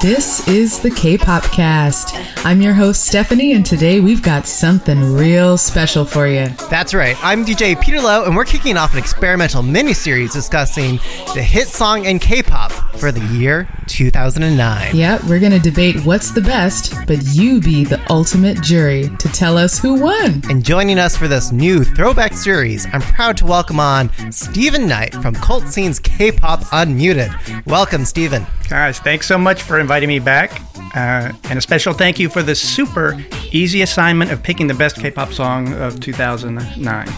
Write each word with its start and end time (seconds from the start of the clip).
This 0.00 0.46
is 0.46 0.78
the 0.78 0.92
K-Pop 0.92 1.42
Cast. 1.42 2.14
I'm 2.46 2.62
your 2.62 2.72
host 2.72 3.04
Stephanie, 3.04 3.54
and 3.54 3.66
today 3.66 3.98
we've 3.98 4.22
got 4.22 4.46
something 4.46 5.12
real 5.12 5.58
special 5.58 6.04
for 6.04 6.28
you. 6.28 6.46
That's 6.70 6.94
right. 6.94 7.16
I'm 7.20 7.44
DJ 7.44 7.80
Peter 7.80 8.00
Lowe, 8.00 8.24
and 8.24 8.36
we're 8.36 8.44
kicking 8.44 8.76
off 8.76 8.92
an 8.92 9.00
experimental 9.00 9.60
mini-series 9.60 10.32
discussing 10.32 11.00
the 11.34 11.42
hit 11.42 11.66
song 11.66 12.04
in 12.04 12.20
K-pop 12.20 12.70
for 12.96 13.10
the 13.10 13.24
year 13.34 13.68
2009. 13.88 14.94
Yep, 14.94 15.24
we're 15.24 15.40
gonna 15.40 15.58
debate 15.58 16.06
what's 16.06 16.30
the 16.30 16.42
best, 16.42 16.94
but 17.08 17.20
you 17.34 17.60
be 17.60 17.82
the 17.82 17.98
ultimate 18.12 18.60
jury 18.60 19.08
to 19.18 19.28
tell 19.28 19.56
us 19.56 19.78
who 19.78 19.94
won. 19.94 20.42
And 20.50 20.62
joining 20.62 20.98
us 20.98 21.16
for 21.16 21.28
this 21.28 21.50
new 21.50 21.82
throwback 21.82 22.34
series, 22.34 22.86
I'm 22.92 23.00
proud 23.00 23.38
to 23.38 23.46
welcome 23.46 23.80
on 23.80 24.10
Stephen 24.30 24.86
Knight 24.86 25.14
from 25.14 25.34
Cult 25.34 25.66
Scene's 25.66 25.98
K-pop 25.98 26.60
Unmuted. 26.64 27.64
Welcome, 27.64 28.04
Stephen. 28.04 28.44
Guys, 28.68 28.98
thanks 28.98 29.26
so 29.26 29.38
much 29.38 29.62
for 29.62 29.80
inviting 29.80 30.10
me 30.10 30.18
back. 30.18 30.60
Uh, 30.94 31.32
and 31.44 31.58
a 31.58 31.62
special 31.62 31.94
thank 31.94 32.18
you 32.18 32.28
for 32.28 32.42
the 32.42 32.54
super 32.54 33.18
easy 33.50 33.80
assignment 33.80 34.30
of 34.30 34.42
picking 34.42 34.66
the 34.66 34.74
best 34.74 34.96
K-pop 34.96 35.32
song 35.32 35.72
of 35.72 35.98
2009. 35.98 37.08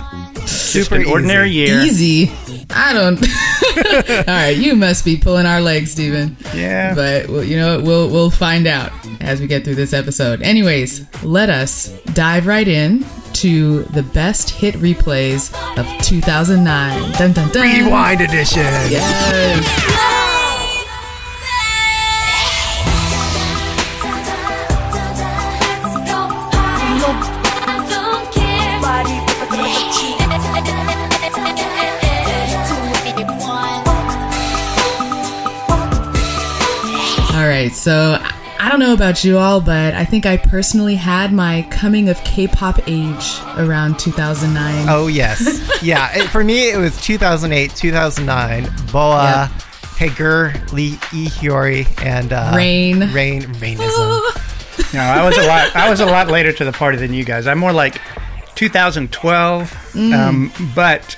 Super 0.46 0.94
an 0.94 1.06
ordinary 1.06 1.50
easy. 1.50 2.04
year. 2.04 2.26
Easy. 2.28 2.53
I 2.70 2.92
don't. 2.92 3.18
All 4.28 4.34
right, 4.34 4.56
you 4.56 4.74
must 4.74 5.04
be 5.04 5.16
pulling 5.16 5.46
our 5.46 5.60
legs, 5.60 5.92
Steven. 5.92 6.36
Yeah. 6.54 6.94
But 6.94 7.28
well, 7.28 7.44
you 7.44 7.56
know? 7.56 7.80
We'll 7.80 8.08
we'll 8.10 8.30
find 8.30 8.66
out 8.66 8.92
as 9.20 9.40
we 9.40 9.46
get 9.46 9.64
through 9.64 9.74
this 9.74 9.92
episode. 9.92 10.42
Anyways, 10.42 11.06
let 11.22 11.50
us 11.50 11.88
dive 12.14 12.46
right 12.46 12.68
in 12.68 13.04
to 13.34 13.82
the 13.84 14.02
best 14.02 14.50
hit 14.50 14.74
replays 14.76 15.52
of 15.78 15.86
2009. 16.04 17.12
Dun 17.12 17.32
dun 17.32 17.50
dun. 17.50 17.62
Rewind 17.62 18.20
edition. 18.20 18.62
Yes. 18.62 20.10
All 37.44 37.50
right, 37.50 37.72
so 37.72 38.16
I 38.58 38.70
don't 38.70 38.80
know 38.80 38.94
about 38.94 39.22
you 39.22 39.36
all, 39.36 39.60
but 39.60 39.92
I 39.92 40.06
think 40.06 40.24
I 40.24 40.38
personally 40.38 40.94
had 40.94 41.30
my 41.30 41.68
coming 41.70 42.08
of 42.08 42.18
K-pop 42.24 42.88
age 42.88 43.38
around 43.58 43.98
2009. 43.98 44.86
Oh 44.88 45.08
yes, 45.08 45.82
yeah. 45.82 46.08
It, 46.16 46.28
for 46.30 46.42
me, 46.42 46.70
it 46.70 46.78
was 46.78 46.98
2008, 47.02 47.76
2009. 47.76 48.70
Boa, 48.90 49.52
Hager, 49.98 50.54
Lee 50.72 50.94
E 51.12 51.26
Hyori, 51.26 51.86
and 52.02 52.32
uh, 52.32 52.54
Rain. 52.56 53.12
Rain, 53.12 53.52
Rainism. 53.60 54.22
No, 54.94 55.00
I 55.00 55.22
was 55.22 55.36
a 55.36 55.46
lot. 55.46 55.76
I 55.76 55.90
was 55.90 56.00
a 56.00 56.06
lot 56.06 56.28
later 56.28 56.50
to 56.50 56.64
the 56.64 56.72
party 56.72 56.96
than 56.96 57.12
you 57.12 57.24
guys. 57.24 57.46
I'm 57.46 57.58
more 57.58 57.72
like 57.74 58.00
2012. 58.54 59.70
Mm. 59.92 60.14
Um, 60.14 60.72
but 60.74 61.16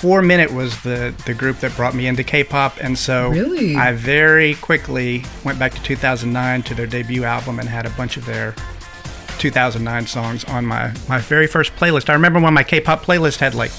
Four 0.00 0.22
Minute 0.22 0.50
was 0.52 0.80
the 0.82 1.14
the 1.26 1.34
group 1.34 1.58
that 1.58 1.76
brought 1.76 1.94
me 1.94 2.06
into 2.06 2.24
K-pop, 2.24 2.78
and 2.82 2.98
so 2.98 3.28
Really? 3.30 3.76
I 3.76 3.92
very 3.92 4.54
quickly 4.54 5.22
went 5.44 5.58
back 5.58 5.72
to 5.74 5.82
2009 5.82 6.62
to 6.64 6.74
their 6.74 6.86
debut 6.86 7.24
album 7.24 7.58
and 7.58 7.68
had 7.68 7.84
a 7.86 7.90
bunch 7.90 8.16
of 8.16 8.24
their 8.24 8.54
2009 9.38 10.06
songs 10.06 10.44
on 10.44 10.64
my 10.64 10.92
my 11.08 11.18
very 11.18 11.46
first 11.46 11.74
playlist. 11.76 12.08
I 12.08 12.14
remember 12.14 12.40
when 12.40 12.54
my 12.54 12.62
K-pop 12.64 13.04
playlist 13.04 13.38
had 13.38 13.54
like 13.54 13.70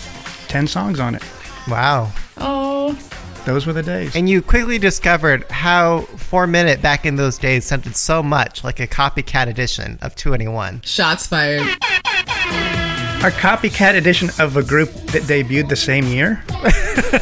10 0.48 0.68
songs 0.68 1.00
on 1.00 1.16
it. 1.16 1.24
Wow. 1.68 2.12
Oh, 2.38 2.98
Those 3.46 3.66
were 3.66 3.74
the 3.74 3.82
days. 3.84 4.16
And 4.16 4.28
you 4.30 4.42
quickly 4.44 4.78
discovered 4.78 5.50
how 5.52 6.02
Four 6.18 6.46
Minute 6.46 6.82
back 6.82 7.06
in 7.06 7.16
those 7.16 7.38
days 7.40 7.66
sounded 7.66 7.96
so 7.96 8.22
much 8.22 8.64
like 8.64 8.80
a 8.80 8.88
copycat 8.88 9.48
edition 9.48 9.98
of 10.02 10.16
2NE1. 10.16 10.86
shots 10.86 11.26
fired. 11.28 11.68
A 13.24 13.30
copycat 13.30 13.94
edition 13.96 14.32
of 14.40 14.58
a 14.58 14.64
group 14.64 14.90
that 15.12 15.22
debuted 15.24 15.70
the 15.70 15.76
same 15.76 16.06
year. 16.08 16.44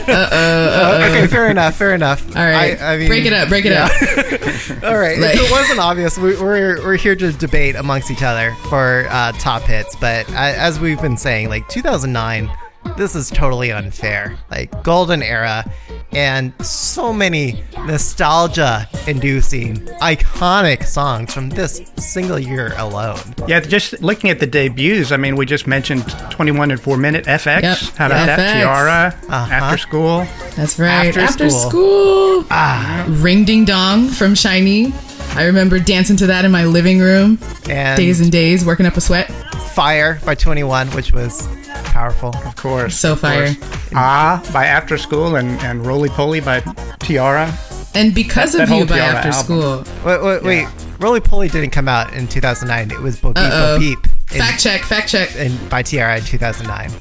Okay, 0.10 1.28
fair 1.28 1.50
enough, 1.50 1.76
fair 1.76 1.94
enough. 1.94 2.26
All 2.36 2.44
right, 2.44 2.82
I, 2.82 2.94
I 2.94 2.98
mean, 2.98 3.08
break 3.08 3.26
it 3.26 3.34
up, 3.34 3.50
break 3.50 3.66
it 3.66 3.72
yeah. 3.72 3.86
up. 3.86 4.84
All 4.84 4.98
right, 4.98 5.18
Like- 5.20 5.36
if 5.36 5.42
it 5.42 5.52
wasn't 5.52 5.80
obvious, 5.80 6.18
we, 6.18 6.36
we're, 6.36 6.84
we're 6.84 6.96
here 6.96 7.16
to 7.16 7.32
debate 7.32 7.76
amongst 7.76 8.09
each 8.12 8.24
other 8.24 8.56
for 8.70 9.08
uh, 9.09 9.32
top 9.34 9.64
hits. 9.64 9.96
But 9.96 10.30
I, 10.32 10.54
as 10.54 10.80
we've 10.80 11.02
been 11.02 11.18
saying, 11.18 11.50
like 11.50 11.68
2009, 11.70 12.50
this 12.97 13.16
is 13.16 13.29
totally 13.29 13.72
unfair. 13.72 14.38
Like 14.51 14.84
golden 14.84 15.22
era, 15.23 15.69
and 16.12 16.53
so 16.66 17.13
many 17.13 17.63
nostalgia-inducing, 17.85 19.75
iconic 20.01 20.85
songs 20.85 21.34
from 21.34 21.50
this 21.50 21.81
single 21.97 22.40
year 22.40 22.73
alone. 22.78 23.19
Yeah, 23.47 23.59
just 23.59 24.01
looking 24.01 24.29
at 24.29 24.40
the 24.40 24.47
debuts, 24.47 25.12
I 25.12 25.17
mean, 25.17 25.35
we 25.35 25.45
just 25.45 25.67
mentioned 25.67 26.03
2NE1 26.03 26.72
and 26.72 26.79
4 26.81 26.97
Minute 26.97 27.25
FX. 27.25 27.62
Yep. 27.62 27.78
How 27.97 28.06
about 28.07 28.25
that? 28.25 28.53
T-ara, 28.53 29.16
Uh-huh. 29.29 29.53
After 29.53 29.78
School. 29.78 30.25
That's 30.56 30.79
right. 30.79 31.07
After 31.07 31.19
After, 31.22 31.50
school. 31.50 31.69
school. 31.69 32.46
Ah. 32.51 33.06
Ring 33.09 33.46
Ding 33.46 33.66
Dong 33.66 34.07
from 34.07 34.34
SHINee. 34.34 34.94
I 35.35 35.46
remember 35.46 35.79
dancing 35.79 36.17
to 36.17 36.28
that 36.28 36.44
in 36.44 36.51
my 36.51 36.66
living 36.66 37.00
room. 37.00 37.38
And 37.69 37.96
Days 37.97 38.19
and 38.19 38.31
days, 38.31 38.66
working 38.66 38.85
up 38.85 38.97
a 38.97 39.01
sweat. 39.01 39.29
Fire 39.73 40.19
by 40.25 40.35
2NE1, 40.35 40.94
which 40.96 41.11
was 41.13 41.47
powerful. 41.90 42.30
Of 42.46 42.56
course. 42.56 42.96
So 42.98 43.14
of 43.14 43.20
fire. 43.22 43.54
course. 43.56 43.90
Ah 43.94 44.42
by 44.54 44.66
After 44.66 44.98
School 44.98 45.36
and, 45.36 45.50
and 45.62 45.86
Roly 45.86 46.10
Poly 46.10 46.40
by 46.40 46.62
T-ara. 47.00 47.52
And 47.96 48.14
because 48.14 48.54
That- 48.54 48.64
of 48.64 48.70
that 48.70 48.78
you 48.78 48.86
by 48.86 48.96
T-ara 48.96 49.16
After 49.16 49.30
album. 49.30 49.84
School. 49.86 50.06
Wait, 50.06 50.22
wait, 50.24 50.44
wait. 50.44 50.68
Roly 51.00 51.20
Poly 51.22 51.48
didn't 51.50 51.72
come 51.72 51.88
out 51.88 52.14
in 52.14 52.28
2009. 52.28 52.92
It 52.92 53.02
was 53.02 53.20
Bo 53.20 53.30
Peep, 53.30 53.36
Bo 53.36 53.42
Uh-oh. 53.42 53.80
In, 53.82 53.96
Fact 54.40 54.60
check, 54.62 54.82
fact 54.82 55.10
check. 55.10 55.36
in, 55.38 55.58
by 55.70 55.82
T-ara 55.82 56.18
in 56.18 56.24
2009. 56.24 56.92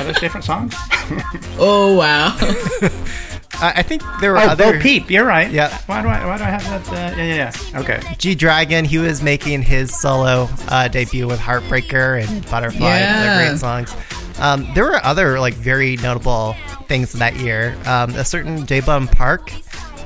Are 0.00 0.04
those 0.04 0.18
different 0.20 0.44
songs? 0.44 0.74
Oh, 1.58 1.94
wow. 1.96 2.36
I, 3.62 3.72
I 3.76 3.82
think 3.82 4.02
there 4.20 4.32
were 4.32 4.38
Oh, 4.38 4.48
other. 4.48 4.72
Bo 4.74 4.80
Peep. 4.80 5.10
You're 5.10 5.24
right. 5.24 5.50
Yeah. 5.50 5.76
Why 5.86 6.02
do 6.02 6.08
I, 6.08 6.26
why 6.26 6.38
do 6.38 6.44
I 6.44 6.48
have 6.50 6.64
that? 6.64 6.88
Uh, 6.88 7.16
yeah, 7.16 7.24
yeah, 7.24 7.52
yeah. 7.72 7.80
Okay. 7.80 8.00
G 8.18 8.34
Dragon, 8.34 8.84
he 8.84 8.98
was 8.98 9.22
making 9.22 9.62
his 9.62 9.98
solo 9.98 10.48
uh, 10.68 10.88
debut 10.88 11.26
with 11.26 11.38
Heartbreaker 11.40 12.22
and 12.26 12.44
Butterfly. 12.50 12.80
Yeah. 12.86 13.22
They're 13.38 13.48
great 13.50 13.58
songs. 13.60 13.94
Um, 14.38 14.66
there 14.74 14.84
were 14.84 15.02
other 15.04 15.38
like 15.38 15.54
very 15.54 15.96
notable 15.98 16.54
things 16.88 17.12
that 17.12 17.36
year. 17.36 17.76
Um, 17.86 18.10
a 18.16 18.24
certain 18.24 18.66
J 18.66 18.80
Bum 18.80 19.06
Park 19.08 19.52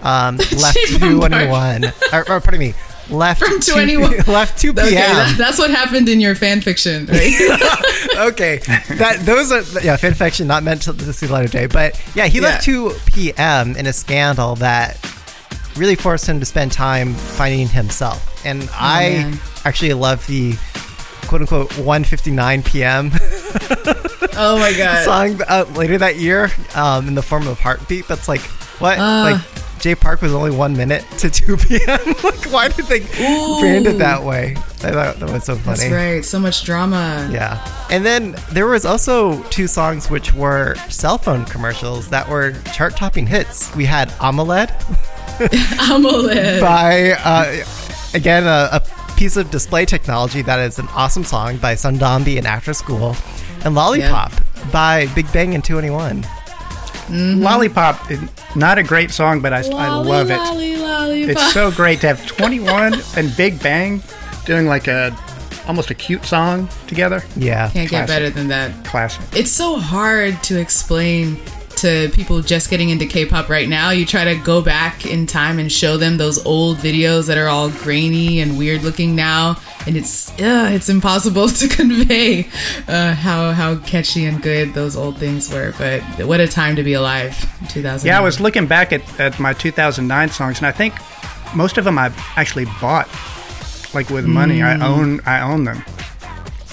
um, 0.03 0.37
left 0.37 0.77
J-Bum 0.89 1.31
Park. 1.31 1.31
221. 1.31 1.85
or, 2.13 2.21
or 2.31 2.41
pardon 2.41 2.61
me, 2.61 2.75
left 3.11 3.43
From 3.45 3.61
2 3.61 3.73
21. 3.73 4.11
left 4.27 4.59
2 4.61 4.73
p.m. 4.73 4.87
Okay, 4.87 4.95
that, 4.97 5.35
that's 5.39 5.59
what 5.59 5.71
happened 5.71 6.09
in 6.09 6.21
your 6.21 6.35
fan 6.35 6.61
fiction, 6.61 7.07
right? 7.07 7.33
okay, 8.19 8.59
that 8.97 9.19
those 9.25 9.53
are 9.53 9.61
yeah 9.85 9.97
fanfiction 9.97 10.47
not 10.47 10.63
meant 10.63 10.83
to, 10.83 10.93
see 11.13 11.27
the 11.27 11.33
light 11.33 11.45
of 11.45 11.51
day, 11.51 11.67
but 11.67 12.01
yeah, 12.15 12.27
he 12.27 12.41
left 12.41 12.65
2 12.65 12.93
p.m. 13.07 13.77
in 13.77 13.87
a 13.87 13.93
scandal 13.93 14.55
that 14.57 14.99
really 15.77 15.95
forced 15.95 16.27
him 16.27 16.41
to 16.41 16.47
spend 16.47 16.73
time 16.73 17.15
finding 17.15 17.69
himself, 17.69 18.45
and 18.47 18.69
I 18.73 19.07
Oh, 19.07 19.11
man. 19.31 19.39
actually 19.65 19.93
love 19.95 20.27
the 20.27 20.55
quote 21.29 21.43
unquote 21.43 21.71
1:59 21.71 22.65
p.m. 22.65 23.11
oh 24.39 24.59
my 24.59 24.73
god. 24.77 25.05
song 25.05 25.41
uh, 25.49 25.65
later 25.77 25.99
that 25.99 26.17
year 26.17 26.51
um, 26.75 27.09
in 27.09 27.15
the 27.15 27.23
form 27.23 27.47
of 27.47 27.59
Heartbeat. 27.61 28.07
That's 28.09 28.29
like 28.29 28.41
what 28.81 28.99
Uh. 28.99 29.33
like. 29.33 29.41
Jay 29.79 29.95
Park 29.95 30.23
was 30.23 30.33
only 30.33 30.51
one 30.51 30.77
minute 30.77 31.05
to 31.19 31.31
2 31.31 31.57
p.m. 31.57 31.99
like, 32.25 32.51
why 32.53 32.69
did 32.69 32.87
they 32.87 33.01
brand 33.61 33.87
it 33.87 33.99
that 33.99 34.23
way? 34.23 34.57
I 34.83 34.91
thought 34.91 35.19
that 35.21 35.31
was 35.31 35.45
so 35.45 35.57
funny. 35.57 35.79
That's 35.79 35.93
right. 35.93 36.25
So 36.25 36.39
much 36.39 36.65
drama. 36.65 37.29
Yeah. 37.33 37.87
And 37.91 38.05
then 38.05 38.37
there 38.53 38.67
was 38.67 38.85
also 38.85 39.43
two 39.45 39.67
songs 39.67 40.11
which 40.11 40.35
were 40.35 40.77
cell 40.89 41.19
phone 41.19 41.45
commercials 41.45 42.09
that 42.11 42.29
were 42.29 42.53
chart 42.73 42.97
topping 42.97 43.27
hits. 43.27 43.75
We 43.75 43.85
had 43.85 44.11
AMOLED 44.21 44.71
AMOLED. 45.39 46.61
by, 46.61 47.13
uh, 47.25 47.65
again, 48.15 48.45
a, 48.45 48.69
a 48.73 48.83
piece 49.17 49.37
of 49.37 49.51
display 49.51 49.85
technology 49.85 50.43
that 50.43 50.59
is 50.61 50.79
an 50.79 50.89
awesome 50.89 51.25
song 51.25 51.57
by 51.59 51.75
Son 51.75 51.97
Dam-bi 51.99 52.33
and 52.33 52.47
After 52.47 52.75
School, 52.75 53.17
and 53.65 53.75
Lollipop 53.75 54.33
by 54.73 55.07
Big 55.15 55.31
Bang 55.33 55.55
and 55.55 55.63
2NE1. 55.63 56.27
Mm-hmm. 57.07 57.43
Lollipop, 57.43 58.11
not 58.57 58.79
a 58.79 58.83
great 58.83 59.11
song, 59.11 59.41
but 59.41 59.53
I, 59.53 59.59
I 59.59 59.89
love 59.89 60.31
it. 60.31 60.37
Lolly, 60.37 60.77
lollipop. 60.77 61.31
It's 61.31 61.53
so 61.53 61.71
great 61.71 62.01
to 62.01 62.09
have 62.09 62.19
2NE1 62.21 63.17
and 63.17 63.37
Big 63.37 63.63
Bang 63.63 64.03
doing 64.45 64.67
like 64.67 64.89
a 64.89 65.17
almost 65.67 65.91
a 65.91 65.95
cute 65.95 66.25
song 66.25 66.69
together. 66.87 67.23
Yeah. 67.37 67.71
Can't 67.71 67.91
get 67.91 68.07
better 68.07 68.31
than 68.31 68.49
that. 68.49 68.85
Classic. 68.85 69.23
It's 69.35 69.51
so 69.51 69.77
hard 69.77 70.43
to 70.45 70.61
explain 70.61 71.37
to 71.77 72.11
people 72.13 72.41
just 72.43 72.71
getting 72.71 72.91
into 72.91 73.07
K-pop 73.07 73.49
right 73.49 73.69
now. 73.69 73.91
You 73.91 74.07
try 74.07 74.25
to 74.25 74.37
go 74.37 74.63
back 74.63 75.07
in 75.07 75.27
time 75.27 75.59
and 75.59 75.71
show 75.71 75.97
them 75.97 76.17
those 76.17 76.45
old 76.45 76.79
videos 76.79 77.27
that 77.27 77.39
are 77.39 77.49
all 77.49 77.71
grainy 77.71 78.41
and 78.41 78.59
weird 78.59 78.83
looking 78.83 79.15
now, 79.15 79.57
and 79.87 79.97
it's 79.97 80.31
uh, 80.41 80.71
it's 80.73 80.89
impossible 80.89 81.49
to 81.61 81.69
convey 81.69 82.49
uh, 82.89 83.15
how 83.15 83.53
how 83.53 83.77
catchy 83.79 84.25
and 84.25 84.43
good 84.43 84.75
those 84.75 84.97
old 84.97 85.19
things 85.19 85.53
were. 85.53 85.73
But 85.79 86.03
what 86.27 86.41
a 86.41 86.49
time 86.49 86.77
to 86.77 86.83
be 86.83 86.95
alive, 86.95 87.37
2000. 87.69 88.07
Yeah, 88.07 88.19
I 88.19 88.23
was 88.23 88.41
looking 88.41 88.67
back 88.67 88.93
at, 88.93 89.21
at 89.21 89.39
my 89.39 89.53
2009 89.53 90.31
songs, 90.31 90.59
and 90.59 90.67
I 90.67 90.73
think 90.73 90.95
most 91.55 91.79
of 91.79 91.85
them 91.85 91.99
I 91.99 92.13
actually 92.37 92.67
bought, 92.81 93.09
like 93.95 94.11
with 94.11 94.27
money. 94.27 94.63
I 94.63 94.79
own 94.87 95.21
I 95.27 95.41
own 95.41 95.65
them 95.65 95.85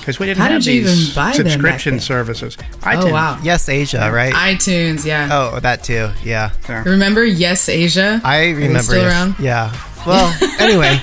because 0.03 0.19
we 0.19 0.25
didn't. 0.25 0.41
How 0.41 0.50
have 0.50 0.63
did 0.63 0.73
you 0.73 0.83
these 0.83 1.09
even 1.09 1.15
buy 1.15 1.31
them 1.31 1.44
back 1.45 1.51
subscription 1.53 1.94
then? 1.94 2.00
services. 2.01 2.57
Oh 2.85 3.11
wow, 3.11 3.39
Yes, 3.41 3.69
Asia, 3.69 4.11
right? 4.11 4.33
iTunes, 4.33 5.05
yeah. 5.05 5.29
oh, 5.31 5.59
that 5.61 5.83
too. 5.83 6.09
Yeah. 6.23 6.51
Remember 6.85 7.25
YesAsia? 7.25 8.21
I 8.23 8.50
remember. 8.50 8.79
still 8.81 9.01
yes. 9.01 9.11
around? 9.11 9.35
Yeah. 9.39 9.73
Well, 10.05 10.38
anyway, 10.59 11.00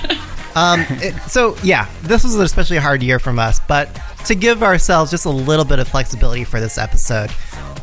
um, 0.55 0.85
it, 1.01 1.15
so 1.23 1.57
yeah, 1.63 1.89
this 2.03 2.23
was 2.23 2.35
an 2.35 2.41
especially 2.41 2.77
hard 2.77 3.01
year 3.01 3.17
from 3.17 3.39
us, 3.39 3.59
but 3.67 3.89
to 4.25 4.35
give 4.35 4.61
ourselves 4.61 5.09
just 5.09 5.25
a 5.25 5.29
little 5.31 5.65
bit 5.65 5.79
of 5.79 5.87
flexibility 5.87 6.43
for 6.43 6.59
this 6.59 6.77
episode, 6.77 7.31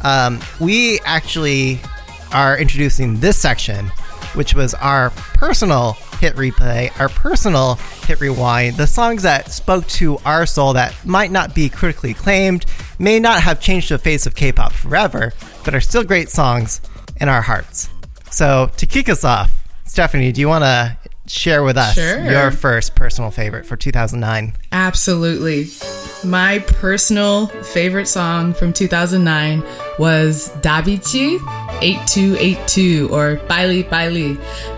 um, 0.05 0.41
we 0.61 1.01
actually 1.01 1.81
are 2.33 2.57
introducing 2.59 3.19
this 3.19 3.37
section, 3.37 3.91
which 4.39 4.55
was 4.55 4.73
our 4.75 5.11
personal 5.11 5.95
hit 6.21 6.37
replay, 6.37 6.97
our 7.01 7.09
personal 7.09 7.75
hit 8.07 8.21
rewind, 8.21 8.77
the 8.77 8.87
songs 8.87 9.25
that 9.25 9.51
spoke 9.51 9.85
to 9.89 10.17
our 10.19 10.47
soul 10.47 10.75
that 10.75 10.95
might 11.05 11.33
not 11.33 11.57
be 11.57 11.69
critically 11.69 12.13
acclaimed, 12.13 12.65
may 13.01 13.19
not 13.19 13.43
have 13.43 13.61
changed 13.61 13.91
the 13.91 13.99
face 13.99 14.27
of 14.27 14.37
K-pop 14.37 14.73
forever, 14.73 15.33
but 15.65 15.75
are 15.75 15.81
still 15.81 16.05
great 16.05 16.29
songs 16.29 16.81
in 17.21 17.29
our 17.29 17.43
hearts. 17.43 17.91
So 18.31 18.71
to 18.77 18.87
kick 18.87 19.09
us 19.09 19.25
off, 19.25 19.51
Stephanie, 19.85 20.31
do 20.31 20.41
you 20.41 20.47
want 20.47 20.63
to 20.63 20.97
share 21.29 21.63
with 21.63 21.77
us 21.77 21.95
Sure. 21.95 22.31
your 22.31 22.51
first 22.51 22.95
personal 22.95 23.31
favorite 23.31 23.67
for 23.67 23.77
2009? 23.77 24.55
Absolutely. 24.73 25.69
My 26.25 26.59
personal 26.61 27.47
favorite 27.47 28.09
song 28.09 28.53
from 28.55 28.73
2009 28.73 29.63
was 29.99 30.49
Davichi 30.63 31.39
8282 31.83 33.09
or 33.13 33.37
Baili 33.49 33.85
Baili. 33.89 34.37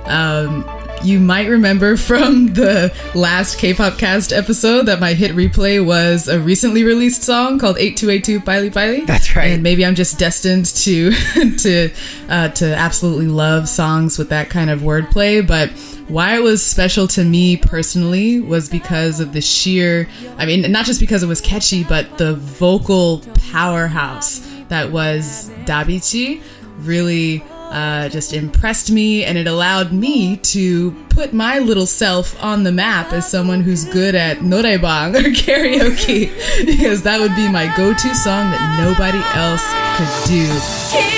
Um, 0.08 0.64
you 1.02 1.18
might 1.18 1.48
remember 1.48 1.96
from 1.96 2.52
the 2.54 2.94
last 3.14 3.58
K-pop 3.58 3.98
cast 3.98 4.32
episode 4.32 4.86
that 4.86 5.00
my 5.00 5.14
hit 5.14 5.32
replay 5.32 5.84
was 5.84 6.28
a 6.28 6.40
recently 6.40 6.84
released 6.84 7.22
song 7.22 7.58
called 7.58 7.78
8282 7.78 8.40
Baili 8.40 8.70
Baili. 8.72 9.06
That's 9.06 9.34
right. 9.34 9.52
And 9.52 9.62
maybe 9.62 9.84
I'm 9.84 9.94
just 9.94 10.18
destined 10.18 10.66
to 10.66 11.12
to 11.58 11.90
uh, 12.28 12.48
to 12.48 12.74
absolutely 12.74 13.28
love 13.28 13.68
songs 13.68 14.18
with 14.18 14.28
that 14.28 14.50
kind 14.50 14.70
of 14.70 14.80
wordplay. 14.80 15.46
But 15.46 15.70
why 16.08 16.36
it 16.36 16.42
was 16.42 16.64
special 16.64 17.06
to 17.08 17.24
me 17.24 17.56
personally 17.56 18.40
was 18.40 18.68
because 18.68 19.20
of 19.20 19.32
the 19.32 19.40
sheer, 19.40 20.08
I 20.36 20.46
mean, 20.46 20.70
not 20.70 20.84
just 20.84 21.00
because 21.00 21.22
it 21.22 21.26
was 21.26 21.40
catchy, 21.40 21.84
but 21.84 22.18
the 22.18 22.34
vocal 22.34 23.20
powerhouse 23.50 24.46
that 24.68 24.90
was 24.90 25.50
Davichi 25.64 26.42
really 26.80 27.42
uh, 27.70 28.08
just 28.08 28.32
impressed 28.32 28.90
me 28.90 29.24
and 29.24 29.38
it 29.38 29.46
allowed 29.46 29.92
me 29.92 30.36
to 30.38 30.92
put 31.08 31.32
my 31.32 31.58
little 31.58 31.86
self 31.86 32.40
on 32.42 32.64
the 32.64 32.72
map 32.72 33.12
as 33.12 33.30
someone 33.30 33.60
who's 33.60 33.84
good 33.84 34.14
at 34.14 34.38
noraebang 34.38 35.14
or 35.14 35.30
karaoke 35.30 36.30
because 36.66 37.02
that 37.02 37.20
would 37.20 37.34
be 37.36 37.50
my 37.50 37.72
go-to 37.76 38.14
song 38.14 38.50
that 38.50 38.82
nobody 38.82 39.22
else 39.34 39.64
could 39.96 40.28
do. 40.28 41.09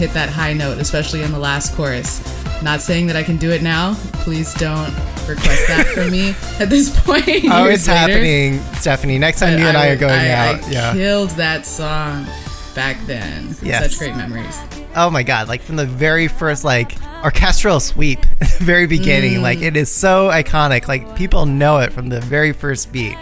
Hit 0.00 0.12
that 0.14 0.30
high 0.30 0.52
note, 0.54 0.78
especially 0.78 1.22
in 1.22 1.30
the 1.30 1.38
last 1.38 1.74
chorus. 1.76 2.20
Not 2.62 2.80
saying 2.80 3.06
that 3.08 3.16
I 3.16 3.22
can 3.22 3.36
do 3.36 3.50
it 3.50 3.62
now. 3.62 3.94
Please 4.24 4.52
don't 4.54 4.92
request 5.28 5.66
that 5.68 5.86
from 5.94 6.10
me 6.10 6.30
at 6.58 6.68
this 6.70 6.88
point. 7.04 7.22
Oh, 7.50 7.66
it's 7.66 7.86
later. 7.86 7.98
happening, 7.98 8.60
Stephanie. 8.74 9.18
Next 9.18 9.40
time 9.40 9.58
you 9.58 9.66
and 9.66 9.76
I 9.76 9.88
are 9.88 9.96
going 9.96 10.12
I, 10.12 10.30
out. 10.30 10.64
I 10.64 10.70
yeah. 10.70 10.92
killed 10.94 11.30
that 11.30 11.66
song 11.66 12.26
back 12.74 12.96
then. 13.06 13.54
Yes. 13.62 13.90
Such 13.92 13.98
great 13.98 14.16
memories. 14.16 14.58
Oh 14.96 15.10
my 15.10 15.22
god, 15.22 15.48
like 15.48 15.60
from 15.62 15.76
the 15.76 15.86
very 15.86 16.26
first 16.28 16.64
like 16.64 16.96
orchestral 17.22 17.78
sweep 17.78 18.18
at 18.40 18.48
the 18.58 18.64
very 18.64 18.86
beginning, 18.86 19.38
Mm. 19.38 19.42
like 19.42 19.60
it 19.60 19.76
is 19.76 19.90
so 19.92 20.30
iconic. 20.30 20.88
Like 20.88 21.14
people 21.14 21.44
know 21.46 21.78
it 21.78 21.92
from 21.92 22.08
the 22.08 22.20
very 22.22 22.52
first 22.52 22.90
beat. 22.92 23.16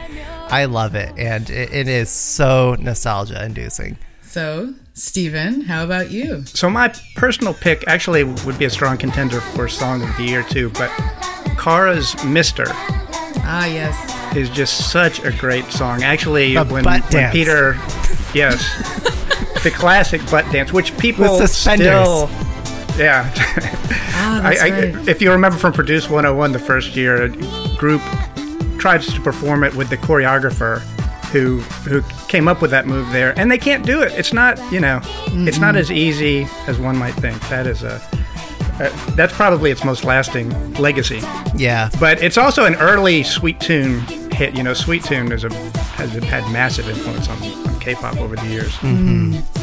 I 0.50 0.64
love 0.64 0.94
it, 0.94 1.12
and 1.18 1.50
it, 1.50 1.72
it 1.74 1.88
is 1.88 2.08
so 2.08 2.74
nostalgia 2.78 3.44
inducing. 3.44 3.98
So, 4.22 4.72
Steven, 4.98 5.60
how 5.62 5.84
about 5.84 6.10
you? 6.10 6.44
So 6.46 6.68
my 6.68 6.92
personal 7.14 7.54
pick 7.54 7.84
actually 7.86 8.24
would 8.24 8.58
be 8.58 8.64
a 8.64 8.70
strong 8.70 8.98
contender 8.98 9.40
for 9.40 9.68
Song 9.68 10.02
of 10.02 10.16
the 10.16 10.24
Year 10.24 10.42
too, 10.42 10.70
but 10.70 10.88
Kara's 11.56 12.14
Mister 12.24 12.64
Ah, 12.70 13.64
yes. 13.66 14.36
is 14.36 14.50
just 14.50 14.90
such 14.90 15.20
a 15.24 15.30
great 15.32 15.64
song. 15.66 16.02
Actually, 16.02 16.54
The 16.54 16.64
when, 16.64 16.82
butt 16.84 17.02
when 17.02 17.10
dance. 17.12 17.32
Peter, 17.32 17.74
yes, 18.34 18.60
the 19.62 19.70
classic 19.70 20.20
butt 20.30 20.50
dance, 20.52 20.72
which 20.72 20.96
people 20.98 21.24
With 21.38 21.48
suspenders. 21.48 21.86
still, 21.86 22.28
yeah. 22.98 23.32
Ah, 24.20 24.42
I, 24.42 24.56
I, 24.56 24.70
right. 24.70 25.08
if 25.08 25.22
you 25.22 25.30
remember 25.30 25.56
from 25.56 25.72
Produce 25.72 26.10
101, 26.10 26.50
the 26.52 26.58
first 26.58 26.96
year, 26.96 27.22
a 27.22 27.28
group 27.78 28.02
tried 28.78 29.00
to 29.02 29.20
perform 29.20 29.62
it 29.62 29.74
with 29.76 29.88
the 29.90 29.96
choreographer 29.96 30.82
who 31.32 31.60
who 31.88 32.02
came 32.28 32.48
up 32.48 32.60
with 32.62 32.70
that 32.70 32.86
move 32.86 33.10
there, 33.12 33.38
and 33.38 33.50
they 33.50 33.58
can't 33.58 33.84
do 33.84 34.02
it. 34.02 34.12
It's 34.12 34.32
not 34.32 34.58
you 34.72 34.80
know, 34.80 35.00
it's 35.28 35.58
not 35.58 35.76
as 35.76 35.90
easy 35.90 36.46
as 36.66 36.78
one 36.78 36.96
might 36.96 37.14
think. 37.14 37.40
That 37.48 37.66
is 37.66 37.82
a 37.82 38.00
uh, 38.80 38.90
that's 39.16 39.32
probably 39.34 39.70
its 39.70 39.84
most 39.84 40.04
lasting 40.04 40.74
legacy. 40.74 41.20
Yeah, 41.56 41.90
But 41.98 42.22
it's 42.22 42.38
also 42.38 42.64
an 42.64 42.76
early 42.76 43.22
Sweetune 43.22 44.32
hit. 44.32 44.56
You 44.56 44.62
know, 44.62 44.72
Sweetune 44.72 45.32
is 45.32 45.44
a 45.44 45.52
has 45.98 46.12
had 46.12 46.44
massive 46.52 46.88
influence 46.88 47.28
on, 47.28 47.42
on 47.66 47.80
K-pop 47.80 48.18
over 48.18 48.36
the 48.36 48.46
years. 48.46 48.72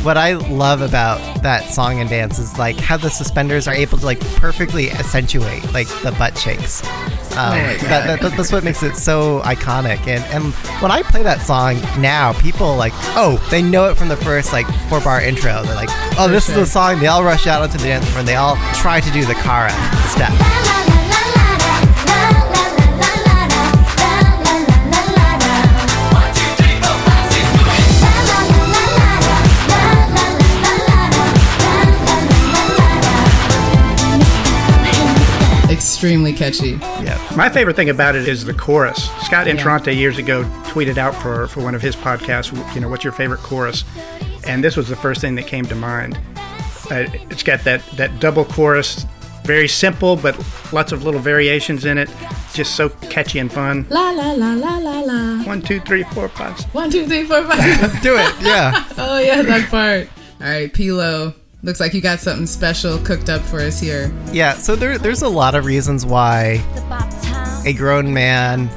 what 0.04 0.18
I 0.18 0.34
love 0.34 0.82
about 0.82 1.44
that 1.44 1.72
song 1.72 2.02
and 2.02 2.10
dance 2.10 2.40
is 2.40 2.58
like 2.60 2.76
how 2.76 2.98
the 2.98 3.10
suspenders 3.10 3.70
are 3.70 3.74
able 3.74 3.98
to 3.98 4.06
like 4.06 4.20
perfectly 4.36 4.92
accentuate 4.92 5.64
like 5.72 5.88
the 6.02 6.12
butt 6.20 6.38
shakes. 6.38 6.82
Um, 7.38 7.52
my 7.52 7.78
that, 7.88 8.22
that, 8.22 8.32
that's 8.38 8.52
what 8.52 8.64
makes 8.64 8.84
it 8.84 8.96
so 8.96 9.42
iconic. 9.42 10.08
And 10.08 10.24
and 10.26 10.54
when 10.82 10.92
I 10.92 11.02
play 11.04 11.24
that 11.24 11.42
song 11.42 11.76
now, 12.02 12.34
people 12.34 12.76
like, 12.76 12.94
oh, 13.16 13.46
they 13.52 13.62
know 13.62 13.90
it 13.90 13.96
from 13.96 14.08
the 14.08 14.18
first 14.18 14.54
like 14.54 14.66
four 14.90 15.02
bar 15.02 15.22
intro. 15.22 15.64
They're 15.64 15.76
like, 15.76 15.90
oh, 16.18 16.28
this 16.30 16.50
is 16.50 16.56
the 16.56 16.66
song. 16.66 17.00
They 17.00 17.08
all 17.08 17.24
rush 17.24 17.48
out 17.48 17.62
onto 17.62 17.78
the 17.78 17.86
dance 17.86 18.06
floor 18.08 18.20
and 18.20 18.28
they 18.28 18.36
all 18.36 18.56
try 18.74 19.00
to 19.00 19.12
do 19.12 19.26
the 19.26 19.36
Kara 19.36 19.72
step. 20.10 20.85
Extremely 36.06 36.34
catchy. 36.34 36.70
Yeah. 37.04 37.34
My 37.36 37.50
favorite 37.50 37.76
thing 37.76 37.90
about 37.90 38.16
it 38.16 38.28
is 38.28 38.46
the 38.46 38.54
chorus. 38.54 39.10
Scott 39.24 39.48
Interrante 39.48 39.92
years 39.96 40.20
ago 40.20 40.44
tweeted 40.66 41.00
out 41.00 41.16
for, 41.16 41.48
for 41.48 41.64
one 41.64 41.74
of 41.74 41.82
his 41.82 41.96
podcasts, 41.96 42.54
you 42.76 42.80
know, 42.80 42.90
what's 42.90 43.04
your 43.04 43.12
favorite 43.12 43.40
chorus? 43.40 43.84
And 44.46 44.64
this 44.64 44.78
was 44.78 44.88
the 44.88 44.96
first 44.96 45.20
thing 45.20 45.34
that 45.34 45.48
came 45.48 45.66
to 45.66 45.74
mind. 45.74 46.16
Uh, 46.92 47.08
it's 47.32 47.42
got 47.42 47.64
that, 47.64 47.84
that 47.94 48.20
double 48.20 48.46
chorus, 48.46 49.08
very 49.46 49.68
simple, 49.68 50.16
but 50.16 50.38
lots 50.72 50.92
of 50.92 51.04
little 51.04 51.20
variations 51.20 51.86
in 51.86 51.98
it. 51.98 52.08
Just 52.54 52.76
so 52.76 52.90
catchy 52.90 53.40
and 53.40 53.52
fun. 53.52 53.88
La 53.90 54.12
la 54.12 54.34
la 54.34 54.54
la 54.54 54.78
la 54.78 55.00
la. 55.00 55.44
One, 55.44 55.64
two, 55.64 55.80
three, 55.80 56.04
four, 56.04 56.30
five. 56.30 56.62
One, 56.76 56.92
two, 56.92 57.08
three, 57.08 57.24
four, 57.24 57.44
five. 57.46 58.02
Do 58.04 58.16
it. 58.16 58.36
Yeah. 58.42 58.86
oh 59.00 59.18
yeah, 59.18 59.42
that 59.42 59.72
part. 59.72 60.08
All 60.40 60.48
right, 60.48 60.72
Pilo. 60.72 61.34
Looks 61.66 61.80
like 61.80 61.96
you 61.96 62.02
got 62.02 62.20
something 62.20 62.46
special 62.46 63.00
cooked 63.00 63.28
up 63.28 63.42
for 63.42 63.60
us 63.60 63.80
here. 63.80 64.14
Yeah. 64.32 64.54
So 64.54 64.76
there, 64.76 65.00
there's 65.00 65.24
a 65.24 65.28
lot 65.28 65.56
of 65.56 65.66
reasons 65.66 66.06
why 66.06 66.64
a 67.66 67.74
grown 67.74 68.14
man 68.14 68.70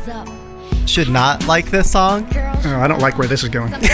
should 0.87 1.11
not 1.11 1.47
like 1.47 1.66
this 1.66 1.92
song. 1.92 2.26
Oh, 2.35 2.80
I 2.80 2.88
don't 2.88 3.00
like 3.00 3.18
where 3.18 3.28
this 3.28 3.42
is 3.42 3.50
going. 3.50 3.75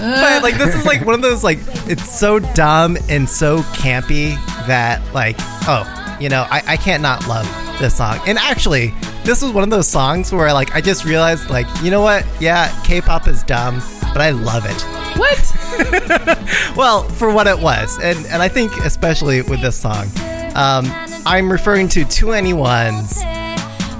But 0.00 0.42
like 0.42 0.56
this 0.56 0.74
is 0.74 0.86
like 0.86 1.04
one 1.04 1.14
of 1.14 1.20
those 1.20 1.44
like 1.44 1.58
it's 1.86 2.10
so 2.18 2.38
dumb 2.38 2.96
and 3.10 3.28
so 3.28 3.58
campy 3.74 4.34
that 4.66 5.02
like, 5.12 5.36
oh, 5.68 5.84
you 6.18 6.30
know, 6.30 6.46
I, 6.50 6.62
I 6.66 6.76
can't 6.78 7.02
not 7.02 7.26
love 7.28 7.46
this 7.78 7.98
song. 7.98 8.18
And 8.26 8.38
actually, 8.38 8.94
this 9.24 9.42
was 9.42 9.52
one 9.52 9.62
of 9.62 9.68
those 9.68 9.88
songs 9.88 10.32
where 10.32 10.50
like 10.54 10.74
I 10.74 10.80
just 10.80 11.04
realized 11.04 11.50
like, 11.50 11.66
you 11.82 11.90
know 11.90 12.00
what? 12.00 12.24
Yeah, 12.40 12.72
K-pop 12.82 13.28
is 13.28 13.42
dumb, 13.42 13.82
but 14.00 14.22
I 14.22 14.30
love 14.30 14.64
it. 14.64 14.99
What? 15.16 16.36
Well, 16.76 17.02
for 17.04 17.32
what 17.32 17.46
it 17.46 17.58
was, 17.58 17.98
and 18.02 18.18
and 18.26 18.40
I 18.42 18.48
think 18.48 18.72
especially 18.78 19.42
with 19.42 19.60
this 19.60 19.76
song, 19.76 20.06
um, 20.54 20.86
I'm 21.26 21.50
referring 21.50 21.88
to 21.90 22.04
2NE1's 22.04 23.18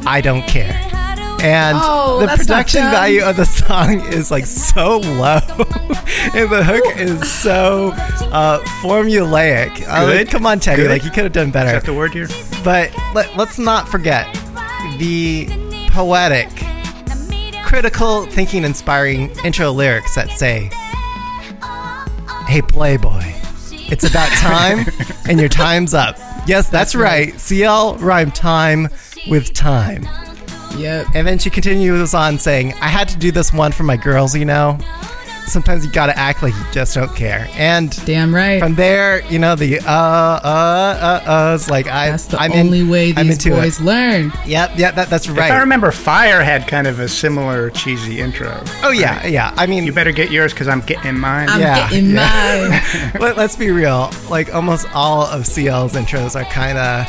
"I 0.07 0.21
Don't 0.21 0.47
Care," 0.47 0.73
and 1.43 1.77
Oh, 1.81 2.21
the 2.21 2.29
production 2.37 2.83
value 2.83 3.23
of 3.23 3.37
the 3.37 3.45
song 3.45 4.01
is 4.13 4.31
like 4.31 4.47
so 4.47 4.99
low, 4.99 5.41
and 6.35 6.49
the 6.51 6.63
hook 6.65 6.97
is 6.97 7.31
so 7.31 7.91
uh, 8.33 8.61
formulaic. 8.83 9.83
Uh, 9.87 10.05
like, 10.05 10.19
Good. 10.19 10.29
come 10.31 10.47
on, 10.47 10.59
Teddy, 10.61 10.83
Good. 10.83 10.91
like 10.91 11.05
you 11.05 11.11
could 11.11 11.25
have 11.25 11.33
done 11.33 11.49
Is 11.49 11.53
better. 11.53 11.73
that 11.73 11.85
the 11.85 11.95
word 11.95 12.13
here? 12.13 12.29
But 12.65 12.95
let, 13.15 13.37
let's 13.37 13.59
not 13.59 13.89
forget 13.89 14.27
the 14.99 15.49
poetic, 15.91 16.49
critical, 17.65 18.27
thinking, 18.27 18.65
inspiring 18.65 19.31
intro 19.45 19.71
lyrics 19.73 20.15
that 20.15 20.31
say, 20.31 20.71
Hey, 22.51 22.63
Playboy, 22.63 23.23
it's 23.93 24.03
about 24.03 24.29
time 24.39 24.85
and 25.29 25.39
your 25.39 25.49
time's 25.49 25.95
up. 25.95 26.19
Yes, 26.49 26.69
that's, 26.69 26.97
right. 26.97 27.39
CL 27.39 27.99
rhymed 27.99 28.35
time 28.35 28.89
with 29.29 29.53
time. 29.55 30.03
Yep. 30.77 31.07
And 31.15 31.29
then 31.29 31.39
she 31.39 31.49
continues 31.49 32.13
on 32.13 32.41
saying, 32.41 32.73
I 32.81 32.89
had 32.89 33.07
to 33.11 33.17
do 33.17 33.31
this 33.31 33.53
one 33.53 33.71
for 33.71 33.85
my 33.85 33.97
girls, 33.97 34.35
you 34.35 34.47
know? 34.47 34.77
Sometimes 35.51 35.85
you 35.85 35.91
gotta 35.91 36.17
act 36.17 36.43
like 36.43 36.55
you 36.55 36.65
just 36.73 36.95
don't 36.95 37.15
care. 37.17 37.49
And 37.55 37.91
Damn 38.07 38.33
right. 38.35 38.61
from 38.61 38.77
there, 38.77 39.25
you 39.27 39.39
know, 39.39 39.57
the 39.57 39.81
uh, 39.81 39.83
uh, 39.85 41.21
uh, 41.25 41.55
uhs, 41.57 41.69
like 41.69 41.87
I, 41.89 42.11
That's 42.11 42.27
the 42.27 42.39
I'm 42.41 42.53
only 42.53 42.81
in, 42.81 42.89
way 42.89 43.13
I'm 43.17 43.27
these 43.27 43.45
into 43.45 43.51
boys 43.61 43.81
it. 43.81 43.85
learn. 43.85 44.33
Yep, 44.47 44.73
yeah, 44.77 44.91
that, 44.93 45.11
that's 45.11 45.29
right. 45.29 45.47
If 45.47 45.51
I 45.53 45.55
right. 45.57 45.61
remember, 45.61 45.91
Fire 45.91 46.43
had 46.43 46.69
kind 46.69 46.87
of 46.87 47.01
a 47.01 47.09
similar 47.09 47.71
cheesy 47.71 48.21
intro. 48.21 48.63
Oh 48.83 48.91
yeah, 48.91 49.27
yeah. 49.27 49.53
I 49.57 49.67
mean, 49.67 49.85
You 49.85 49.93
better 49.93 50.13
get 50.13 50.31
yours 50.31 50.53
because 50.53 50.69
I'm 50.69 50.81
getting 50.83 51.19
mine. 51.19 51.49
I'm 51.49 51.61
Yeah, 51.61 51.91
getting 51.91 52.11
yeah. 52.11 52.81
mine. 53.13 53.13
let, 53.21 53.39
us 53.39 53.57
be 53.57 53.71
real. 53.71 54.11
Like 54.29 54.55
almost 54.55 54.87
all 54.95 55.23
of 55.25 55.47
CL's 55.47 55.95
intros 55.95 56.37
are 56.41 56.45
kind 56.51 56.79
of 56.79 57.07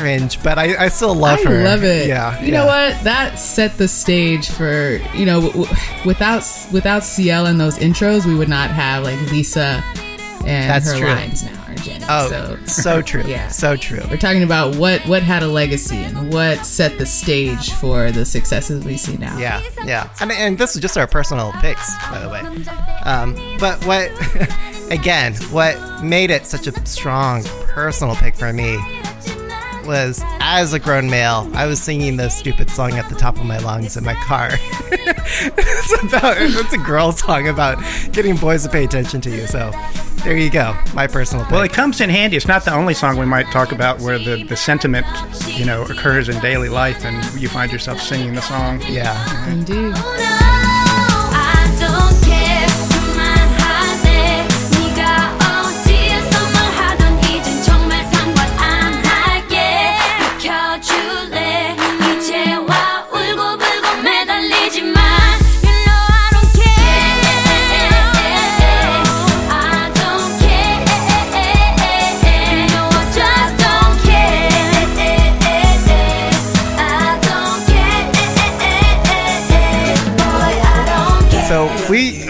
cringe, 0.00 0.42
but 0.42 0.58
I, 0.58 0.84
I 0.84 0.88
still 0.88 1.14
love 1.14 1.40
I 1.40 1.44
her. 1.44 1.64
love 1.64 1.84
it. 1.84 2.08
Yeah. 2.08 2.40
You 2.40 2.52
yeah. 2.52 2.60
know 2.60 2.66
what? 2.66 3.04
That 3.04 3.38
set 3.38 3.76
the 3.76 3.86
stage 3.86 4.48
for 4.48 4.98
you 5.14 5.26
know 5.26 5.42
w- 5.42 5.66
w- 5.66 5.82
without 6.06 6.42
without 6.72 7.04
CL 7.04 7.46
and 7.46 7.60
those 7.60 7.78
intros, 7.78 8.24
we 8.24 8.34
would 8.34 8.48
not 8.48 8.70
have 8.70 9.04
like 9.04 9.20
Lisa 9.30 9.84
and 10.46 10.70
That's 10.70 10.90
her 10.90 10.98
true. 10.98 11.08
lines 11.08 11.42
now 11.42 11.64
or 11.68 11.74
Jennie. 11.74 12.04
Oh, 12.08 12.28
so 12.28 12.58
so, 12.66 13.02
true. 13.10 13.22
Yeah. 13.26 13.48
So 13.48 13.76
true. 13.76 14.00
we're 14.10 14.16
talking 14.16 14.42
about 14.42 14.76
what 14.76 15.02
what 15.06 15.22
had 15.22 15.42
a 15.42 15.48
legacy 15.48 15.96
and 15.98 16.32
what 16.32 16.64
set 16.64 16.98
the 16.98 17.04
stage 17.06 17.72
for 17.74 18.10
the 18.10 18.24
successes 18.24 18.84
we 18.84 18.96
see 18.96 19.18
now. 19.18 19.36
Yeah, 19.38 19.62
yeah. 19.84 20.08
And, 20.20 20.32
and 20.32 20.56
this 20.56 20.74
is 20.74 20.80
just 20.80 20.96
our 20.96 21.06
personal 21.06 21.52
picks, 21.60 21.94
by 22.10 22.20
the 22.20 22.28
way. 22.30 22.40
Um, 23.04 23.34
but 23.58 23.84
what, 23.84 24.10
again, 24.90 25.34
what 25.50 26.02
made 26.02 26.30
it 26.30 26.46
such 26.46 26.66
a 26.66 26.86
strong 26.86 27.44
personal 27.68 28.16
pick 28.16 28.34
for 28.34 28.52
me 28.52 28.78
was 29.86 30.22
as 30.40 30.72
a 30.72 30.78
grown 30.78 31.08
male, 31.10 31.48
I 31.54 31.66
was 31.66 31.80
singing 31.80 32.16
this 32.16 32.36
stupid 32.36 32.70
song 32.70 32.92
at 32.92 33.08
the 33.08 33.14
top 33.14 33.36
of 33.38 33.44
my 33.44 33.58
lungs 33.58 33.96
in 33.96 34.04
my 34.04 34.14
car. 34.14 34.50
it's 34.92 36.02
about, 36.02 36.36
it's 36.38 36.72
a 36.72 36.78
girl 36.78 37.12
song 37.12 37.48
about 37.48 37.78
getting 38.12 38.36
boys 38.36 38.62
to 38.64 38.68
pay 38.68 38.84
attention 38.84 39.20
to 39.22 39.30
you. 39.30 39.46
So 39.46 39.70
there 40.24 40.36
you 40.36 40.50
go, 40.50 40.76
my 40.94 41.06
personal 41.06 41.44
pick. 41.44 41.52
Well, 41.52 41.62
it 41.62 41.72
comes 41.72 42.00
in 42.00 42.10
handy. 42.10 42.36
It's 42.36 42.48
not 42.48 42.64
the 42.64 42.72
only 42.74 42.94
song 42.94 43.16
we 43.16 43.26
might 43.26 43.46
talk 43.46 43.72
about 43.72 44.00
where 44.00 44.18
the, 44.18 44.44
the 44.44 44.56
sentiment, 44.56 45.06
you 45.46 45.64
know, 45.64 45.82
occurs 45.84 46.28
in 46.28 46.40
daily 46.40 46.68
life 46.68 47.04
and 47.04 47.40
you 47.40 47.48
find 47.48 47.72
yourself 47.72 48.00
singing 48.00 48.34
the 48.34 48.42
song. 48.42 48.80
yeah. 48.88 49.50
Indeed. 49.50 50.59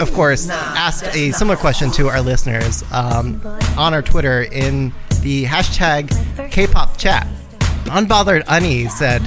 Of 0.01 0.11
course, 0.13 0.49
asked 0.49 1.03
a 1.15 1.31
similar 1.31 1.55
question 1.55 1.91
to 1.91 2.09
our 2.09 2.21
listeners 2.21 2.83
um, 2.91 3.39
on 3.77 3.93
our 3.93 4.01
Twitter 4.01 4.41
in 4.41 4.91
the 5.21 5.45
hashtag 5.45 6.09
K-pop 6.51 6.97
chat. 6.97 7.27
Unbothered 7.85 8.43
Unnie 8.45 8.89
said, 8.89 9.21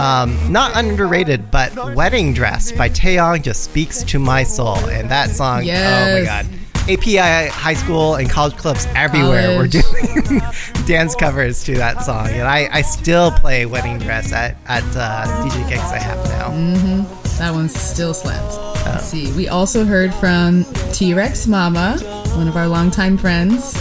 um, 0.00 0.50
"Not 0.50 0.74
underrated, 0.74 1.50
but 1.50 1.74
Wedding 1.94 2.32
Dress 2.32 2.72
by 2.72 2.88
Taeyang 2.88 3.42
just 3.42 3.62
speaks 3.64 4.02
to 4.04 4.18
my 4.18 4.42
soul." 4.42 4.78
And 4.88 5.10
that 5.10 5.28
song, 5.30 5.68
oh 5.68 6.18
my 6.18 6.24
god. 6.24 6.46
API 6.88 7.48
high 7.48 7.74
school 7.74 8.14
and 8.14 8.30
college 8.30 8.56
clubs 8.56 8.86
everywhere 8.94 9.58
were 9.58 9.66
doing 9.66 10.40
dance 10.86 11.14
covers 11.14 11.62
to 11.64 11.74
that 11.74 12.02
song, 12.02 12.28
and 12.28 12.42
I, 12.48 12.68
I 12.72 12.80
still 12.82 13.32
play 13.32 13.66
Wedding 13.66 13.98
Dress 13.98 14.32
at 14.32 14.56
at 14.66 14.84
uh, 14.96 15.26
DJ 15.44 15.68
gigs 15.68 15.82
I 15.92 15.98
have 15.98 16.24
now. 16.28 17.04
That 17.38 17.52
one 17.52 17.68
still 17.68 18.14
slams. 18.14 18.56
Let's 18.92 19.06
see. 19.06 19.32
We 19.32 19.48
also 19.48 19.84
heard 19.84 20.14
from 20.14 20.64
T 20.92 21.14
Rex 21.14 21.46
Mama, 21.46 21.98
one 22.36 22.48
of 22.48 22.56
our 22.56 22.68
longtime 22.68 23.18
friends. 23.18 23.76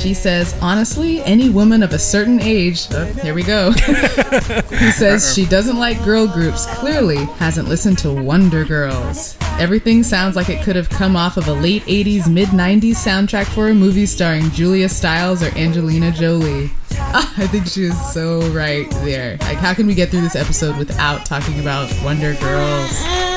She 0.00 0.14
says, 0.14 0.58
honestly, 0.60 1.22
any 1.22 1.50
woman 1.50 1.82
of 1.82 1.92
a 1.92 1.98
certain 1.98 2.40
age, 2.40 2.86
oh, 2.92 3.04
here 3.04 3.34
we 3.34 3.42
go, 3.42 3.70
who 3.72 4.90
says 4.90 5.34
she 5.34 5.44
doesn't 5.46 5.78
like 5.78 6.02
girl 6.02 6.26
groups 6.26 6.66
clearly 6.74 7.24
hasn't 7.36 7.68
listened 7.68 7.98
to 7.98 8.12
Wonder 8.12 8.64
Girls. 8.64 9.36
Everything 9.58 10.02
sounds 10.02 10.34
like 10.34 10.48
it 10.48 10.62
could 10.62 10.76
have 10.76 10.88
come 10.88 11.14
off 11.14 11.36
of 11.36 11.46
a 11.46 11.52
late 11.52 11.82
80s, 11.82 12.28
mid 12.32 12.48
90s 12.48 12.92
soundtrack 12.92 13.46
for 13.46 13.68
a 13.68 13.74
movie 13.74 14.06
starring 14.06 14.50
Julia 14.50 14.88
Stiles 14.88 15.42
or 15.42 15.56
Angelina 15.56 16.10
Jolie. 16.10 16.70
I 17.14 17.46
think 17.48 17.66
she 17.66 17.84
is 17.84 18.12
so 18.12 18.40
right 18.48 18.90
there. 19.04 19.36
Like, 19.42 19.58
how 19.58 19.74
can 19.74 19.86
we 19.86 19.94
get 19.94 20.08
through 20.08 20.22
this 20.22 20.36
episode 20.36 20.78
without 20.78 21.26
talking 21.26 21.60
about 21.60 21.92
Wonder 22.02 22.34
Girls? 22.40 23.31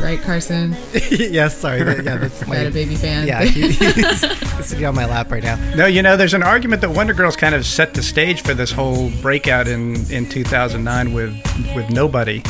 Right, 0.00 0.20
Carson? 0.20 0.76
yes, 1.10 1.56
sorry, 1.56 1.82
that- 1.82 2.04
yeah, 2.04 2.16
that's 2.18 2.40
Got 2.40 2.48
my 2.48 2.56
a 2.56 2.70
baby 2.70 2.94
fan. 2.94 3.26
Yeah, 3.26 3.42
he- 3.44 3.70
he's, 3.72 4.20
he's 4.22 4.66
sitting 4.66 4.84
on 4.84 4.94
my 4.94 5.06
lap 5.06 5.30
right 5.32 5.42
now. 5.42 5.56
No, 5.74 5.86
you 5.86 6.02
know, 6.02 6.16
there's 6.16 6.34
an 6.34 6.42
argument 6.42 6.80
that 6.82 6.90
Wonder 6.90 7.14
Girls 7.14 7.34
kind 7.34 7.54
of 7.54 7.64
set 7.66 7.94
the 7.94 8.02
stage 8.02 8.42
for 8.42 8.54
this 8.54 8.70
whole 8.70 9.10
breakout 9.22 9.66
in, 9.66 9.96
in 10.10 10.28
2009 10.28 11.12
with 11.12 11.32
with 11.74 11.90
Nobody. 11.90 12.42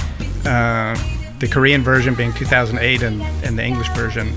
Uh, 0.45 0.97
the 1.38 1.49
Korean 1.49 1.83
version 1.83 2.15
being 2.15 2.33
2008 2.33 3.03
and, 3.03 3.23
and 3.45 3.59
the 3.59 3.65
English 3.65 3.88
version 3.91 4.33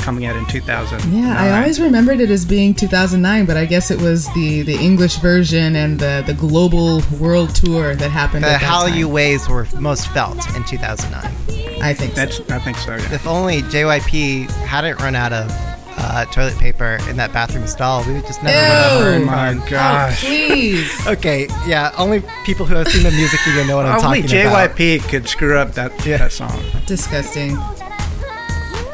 coming 0.00 0.24
out 0.26 0.36
in 0.36 0.44
2000. 0.46 1.12
Yeah, 1.12 1.34
I 1.38 1.58
always 1.60 1.80
remembered 1.80 2.20
it 2.20 2.30
as 2.30 2.44
being 2.44 2.74
2009, 2.74 3.46
but 3.46 3.56
I 3.56 3.64
guess 3.66 3.90
it 3.90 4.00
was 4.00 4.26
the, 4.34 4.62
the 4.62 4.74
English 4.76 5.16
version 5.16 5.76
and 5.76 5.98
the, 5.98 6.22
the 6.26 6.34
global 6.34 7.02
world 7.18 7.54
tour 7.54 7.94
that 7.94 8.10
happened. 8.10 8.44
The 8.44 8.48
at 8.50 8.60
that 8.60 8.70
Hallyu 8.70 9.02
time. 9.04 9.12
waves 9.12 9.48
were 9.48 9.66
most 9.78 10.08
felt 10.08 10.38
in 10.56 10.64
2009. 10.64 11.82
I 11.82 11.94
think 11.94 12.12
so. 12.14 12.16
That's 12.16 12.40
I 12.50 12.58
think 12.58 12.76
so. 12.78 12.92
Yeah. 12.96 13.14
If 13.14 13.26
only 13.26 13.62
JYP 13.62 14.50
hadn't 14.50 15.00
run 15.00 15.14
out 15.14 15.32
of 15.32 15.50
uh, 16.02 16.24
toilet 16.26 16.56
paper 16.58 16.98
in 17.08 17.16
that 17.16 17.32
bathroom 17.32 17.66
stall, 17.66 18.04
we 18.06 18.14
would 18.14 18.26
just 18.26 18.42
never 18.42 18.56
have 18.56 18.98
Ew. 19.00 19.04
heard. 19.04 19.22
Oh 19.22 19.24
my 19.26 19.50
Oh, 19.54 19.66
gosh. 19.68 20.20
please. 20.24 20.90
Okay, 21.06 21.46
yeah, 21.66 21.92
only 21.98 22.22
people 22.44 22.64
who 22.66 22.74
have 22.74 22.88
seen 22.88 23.02
the 23.02 23.10
music 23.10 23.40
video 23.46 23.64
know 23.64 23.76
what 23.76 23.86
I'm 23.86 24.04
Only 24.04 24.22
talking 24.22 24.40
about. 24.42 24.70
Only 24.70 24.98
JYP 24.98 25.08
could 25.08 25.28
screw 25.28 25.56
up 25.58 25.72
that 25.72 25.90
Yeah. 26.06 26.18
that 26.18 26.32
song. 26.32 26.62
Disgusting. 26.86 27.56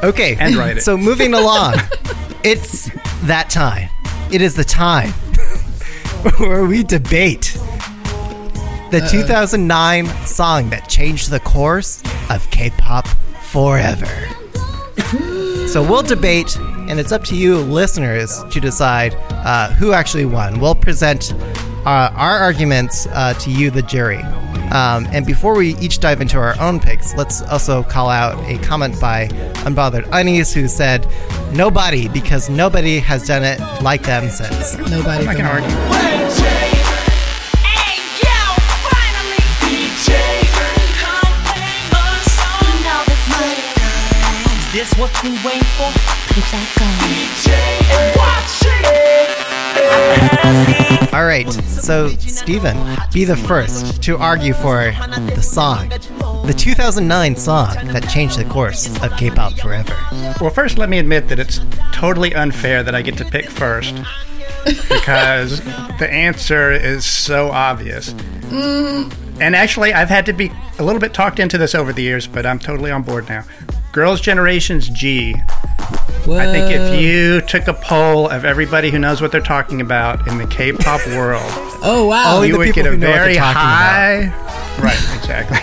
Okay, 0.03 0.37
And 0.39 0.55
write 0.57 0.77
it. 0.79 0.83
So 0.83 0.97
moving 0.97 1.35
along, 1.35 1.75
it's 2.45 2.91
that 3.23 3.51
time. 3.51 3.89
It 4.31 4.43
is 4.43 4.55
the 4.55 4.65
time 4.65 5.11
where 6.39 6.65
we 6.65 6.83
debate 6.83 7.57
the 8.91 9.07
2009 9.11 10.07
song 10.27 10.71
that 10.71 10.89
changed 10.89 11.31
the 11.31 11.41
course 11.41 12.03
of 12.31 12.49
K-pop 12.51 13.07
forever. 13.43 14.07
So 15.69 15.83
we'll 15.83 16.03
debate, 16.03 16.57
and 16.57 16.99
it's 17.01 17.13
up 17.13 17.25
to 17.25 17.37
you, 17.37 17.59
listeners, 17.59 18.43
to 18.51 18.61
decide 18.61 19.15
uh, 19.31 19.73
who 19.75 19.93
actually 19.93 20.25
won. 20.25 20.61
We'll 20.61 20.75
present 20.75 21.33
uh, 21.85 22.11
our 22.15 22.39
arguments 22.39 23.07
uh, 23.09 23.35
to 23.35 23.51
you, 23.51 23.71
the 23.71 23.83
jury. 23.83 24.21
Um, 24.73 25.07
and 25.13 25.25
before 25.25 25.57
we 25.57 25.77
each 25.77 26.01
dive 26.01 26.21
into 26.21 26.39
our 26.39 26.59
own 26.61 26.81
picks, 26.81 27.15
let's 27.15 27.43
also 27.43 27.83
call 27.83 28.09
out 28.09 28.39
a 28.49 28.59
comment 28.59 29.01
by 29.01 29.29
Unbothered 29.65 30.07
Unis 30.13 30.53
who 30.53 30.69
said, 30.69 31.07
Nobody, 31.53 32.09
because 32.09 32.51
nobody 32.51 32.99
has 32.99 33.27
done 33.27 33.45
it 33.45 33.61
like 33.83 34.03
them 34.03 34.29
since. 34.29 34.77
Nobody. 34.91 35.27
I 35.27 35.35
can 35.35 35.47
can 35.47 35.47
argue. 35.47 35.77
This 44.73 44.93
what 44.99 45.11
we 45.23 45.31
wait 45.43 45.65
for. 45.79 45.91
All 51.27 51.33
right, 51.33 51.53
so 51.53 52.07
Steven, 52.11 52.77
be 53.13 53.25
the 53.25 53.35
first 53.35 54.01
to 54.05 54.17
argue 54.17 54.53
for 54.55 54.93
the 55.35 55.43
song, 55.43 55.89
the 56.47 56.55
2009 56.57 57.35
song 57.35 57.75
that 57.89 58.09
changed 58.09 58.39
the 58.39 58.45
course 58.45 58.87
of 59.03 59.11
K 59.17 59.31
pop 59.31 59.55
forever. 59.55 59.97
Well, 60.41 60.51
first, 60.51 60.79
let 60.79 60.89
me 60.89 61.01
admit 61.01 61.27
that 61.27 61.41
it's 61.41 61.61
totally 61.91 62.33
unfair 62.33 62.85
that 62.85 62.95
I 62.95 63.03
get 63.03 63.17
to 63.17 63.25
pick 63.25 63.51
first 63.51 63.97
because 64.89 65.61
the 65.99 66.09
answer 66.09 66.71
is 66.71 67.05
so 67.05 67.51
obvious. 67.51 68.13
Mm-hmm. 68.13 69.43
And 69.43 69.57
actually, 69.57 69.93
I've 69.93 70.09
had 70.09 70.27
to 70.27 70.33
be 70.33 70.53
a 70.79 70.85
little 70.85 71.01
bit 71.01 71.13
talked 71.13 71.41
into 71.41 71.59
this 71.59 71.75
over 71.75 71.93
the 71.93 72.03
years, 72.03 72.29
but 72.29 72.47
I'm 72.47 72.61
totally 72.61 72.93
on 72.93 73.03
board 73.03 73.29
now. 73.29 73.43
Girls' 73.97 74.21
Generation's 74.21 74.91
G. 74.91 75.35
I 75.39 76.53
think 76.53 76.71
if 76.71 77.01
you 77.01 77.41
took 77.41 77.67
a 77.67 77.73
poll 77.73 78.29
of 78.29 78.45
everybody 78.45 78.91
who 78.91 78.99
knows 78.99 79.23
what 79.23 79.33
they're 79.33 79.41
talking 79.41 79.81
about 79.81 80.29
in 80.29 80.37
the 80.37 80.47
K-pop 80.47 81.07
world, 81.17 81.41
Oh 81.83 82.07
wow. 82.07 82.43
You 82.43 82.53
the 82.53 82.59
would 82.59 82.75
get 82.75 82.85
a 82.85 82.91
who 82.91 82.99
know 82.99 83.07
what 83.09 83.15
they're 83.15 83.25
very 83.25 83.37
high. 83.37 84.27
Right, 84.79 85.17
exactly. 85.19 85.57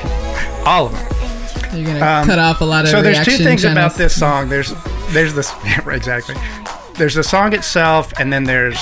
All 0.66 0.88
of 0.88 0.94
them. 0.94 1.78
You're 1.78 2.00
gonna 2.00 2.26
cut 2.26 2.40
off 2.40 2.62
a 2.62 2.66
lot 2.66 2.86
of. 2.86 2.94
Um, 2.96 2.98
So 2.98 3.02
there's 3.04 3.24
two 3.24 3.38
things 3.38 3.62
channels. 3.62 3.94
about 3.94 3.98
this 4.00 4.18
song. 4.20 4.50
There's 4.50 4.74
there's 5.10 5.36
this 5.36 5.54
exactly. 5.86 6.34
There's 6.96 7.16
the 7.16 7.24
song 7.24 7.54
itself, 7.54 8.14
and 8.20 8.32
then 8.32 8.44
there's 8.44 8.78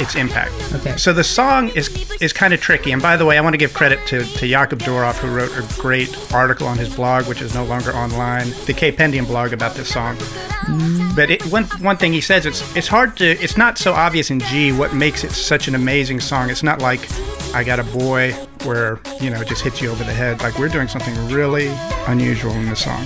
its 0.00 0.14
impact. 0.14 0.52
Okay. 0.74 0.96
So 0.96 1.12
the 1.12 1.24
song 1.24 1.70
is 1.70 1.88
is 2.20 2.32
kind 2.32 2.54
of 2.54 2.60
tricky. 2.60 2.92
And 2.92 3.02
by 3.02 3.16
the 3.16 3.26
way, 3.26 3.36
I 3.36 3.40
want 3.40 3.54
to 3.54 3.58
give 3.58 3.74
credit 3.74 4.06
to 4.08 4.24
to 4.24 4.46
Jakob 4.46 4.78
Dorof, 4.80 5.16
who 5.16 5.28
wrote 5.28 5.50
a 5.56 5.80
great 5.80 6.16
article 6.32 6.66
on 6.66 6.78
his 6.78 6.94
blog, 6.94 7.26
which 7.26 7.42
is 7.42 7.54
no 7.54 7.64
longer 7.64 7.92
online, 7.92 8.50
the 8.66 8.74
K 8.74 8.92
Pendium 8.92 9.26
blog 9.26 9.52
about 9.52 9.74
this 9.74 9.88
song. 9.88 10.16
Mm. 10.16 11.16
But 11.16 11.30
it, 11.30 11.42
one 11.46 11.64
one 11.80 11.96
thing 11.96 12.12
he 12.12 12.20
says 12.20 12.46
it's 12.46 12.62
it's 12.76 12.88
hard 12.88 13.16
to 13.16 13.24
it's 13.24 13.56
not 13.56 13.78
so 13.78 13.92
obvious 13.92 14.30
in 14.30 14.40
G 14.40 14.72
what 14.72 14.94
makes 14.94 15.24
it 15.24 15.32
such 15.32 15.66
an 15.68 15.74
amazing 15.74 16.20
song. 16.20 16.50
It's 16.50 16.62
not 16.62 16.80
like 16.80 17.00
I 17.54 17.64
got 17.64 17.80
a 17.80 17.84
boy 17.84 18.32
where 18.64 19.00
you 19.20 19.30
know 19.30 19.40
it 19.40 19.48
just 19.48 19.62
hits 19.62 19.80
you 19.80 19.90
over 19.90 20.04
the 20.04 20.12
head. 20.12 20.42
Like 20.42 20.58
we're 20.58 20.68
doing 20.68 20.88
something 20.88 21.14
really 21.28 21.68
unusual 22.06 22.52
in 22.52 22.68
the 22.68 22.76
song. 22.76 23.04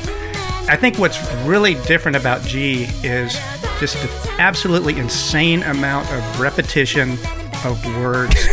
I 0.73 0.77
think 0.77 0.99
what's 0.99 1.23
really 1.45 1.75
different 1.87 2.17
about 2.17 2.41
G 2.47 2.85
is 3.03 3.39
just 3.79 3.95
the 3.97 4.37
absolutely 4.39 4.99
insane 4.99 5.63
amount 5.65 6.11
of 6.11 6.41
repetition 6.41 7.19
of 7.63 7.85
words 8.01 8.47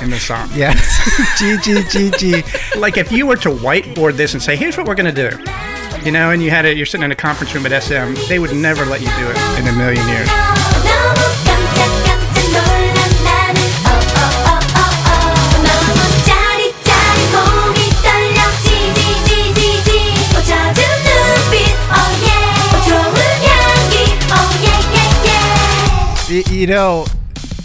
in 0.00 0.08
the 0.08 0.20
song. 0.20 0.48
Yes, 0.54 0.86
G 1.36 1.58
G 1.60 1.82
G 1.90 2.12
G. 2.16 2.78
Like 2.78 2.96
if 2.96 3.10
you 3.10 3.26
were 3.26 3.34
to 3.38 3.48
whiteboard 3.48 4.12
this 4.12 4.34
and 4.34 4.40
say, 4.40 4.54
"Here's 4.54 4.76
what 4.76 4.86
we're 4.86 4.94
going 4.94 5.12
to 5.12 5.30
do," 5.30 5.36
you 6.04 6.12
know, 6.12 6.30
and 6.30 6.40
you 6.40 6.50
had 6.50 6.64
it, 6.64 6.76
you're 6.76 6.86
sitting 6.86 7.06
in 7.06 7.10
a 7.10 7.16
conference 7.16 7.52
room 7.52 7.66
at 7.66 7.82
SM, 7.82 8.14
they 8.28 8.38
would 8.38 8.54
never 8.54 8.84
let 8.84 9.00
you 9.00 9.08
do 9.08 9.28
it 9.28 9.58
in 9.58 9.66
a 9.66 9.72
million 9.72 10.06
years. 10.06 10.53
You 26.50 26.66
know, 26.66 27.06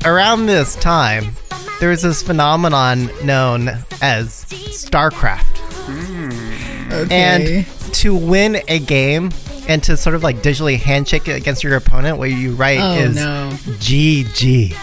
around 0.06 0.46
this 0.48 0.76
time, 0.76 1.34
there 1.80 1.90
was 1.90 2.02
this 2.02 2.22
phenomenon 2.22 3.10
known 3.24 3.70
as 4.02 4.46
StarCraft. 4.46 5.46
Okay. 6.92 7.16
And 7.16 7.66
to 7.96 8.16
win 8.16 8.62
a 8.68 8.80
game 8.80 9.32
and 9.68 9.84
to 9.84 9.96
sort 9.96 10.16
of 10.16 10.24
like 10.24 10.38
digitally 10.38 10.78
handshake 10.78 11.28
it 11.28 11.36
against 11.38 11.64
your 11.64 11.76
opponent, 11.76 12.18
what 12.18 12.32
you 12.32 12.56
write 12.56 12.80
oh 12.80 12.94
is 13.00 13.16
no. 13.16 13.50
GG. 13.78 14.76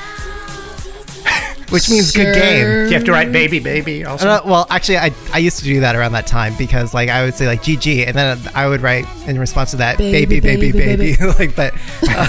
Which 1.71 1.91
means 1.91 2.13
good 2.13 2.33
game. 2.33 2.65
Do 2.85 2.87
you 2.87 2.95
have 2.95 3.03
to 3.05 3.13
write 3.13 3.33
"baby, 3.33 3.59
baby"? 3.59 4.05
Also, 4.05 4.29
Uh, 4.29 4.41
well, 4.45 4.69
actually, 4.71 4.99
I, 4.99 5.11
I 5.33 5.39
used 5.39 5.59
to 5.59 5.65
do 5.65 5.81
that 5.81 5.97
around 5.97 6.13
that 6.13 6.29
time 6.29 6.55
because 6.57 6.95
like 6.95 7.09
I 7.09 7.25
would 7.25 7.35
say 7.35 7.49
like 7.49 7.63
GG, 7.63 8.07
and 8.07 8.15
then 8.15 8.39
I 8.55 8.69
would 8.69 8.83
write 8.83 9.05
in 9.27 9.37
response 9.37 9.73
to 9.73 9.79
that 9.79 9.99
baby, 9.99 10.39
Baby, 10.39 10.71
baby, 10.71 10.79
baby, 10.79 11.17
baby. 11.17 11.33
like, 11.39 11.57
but 11.57 11.75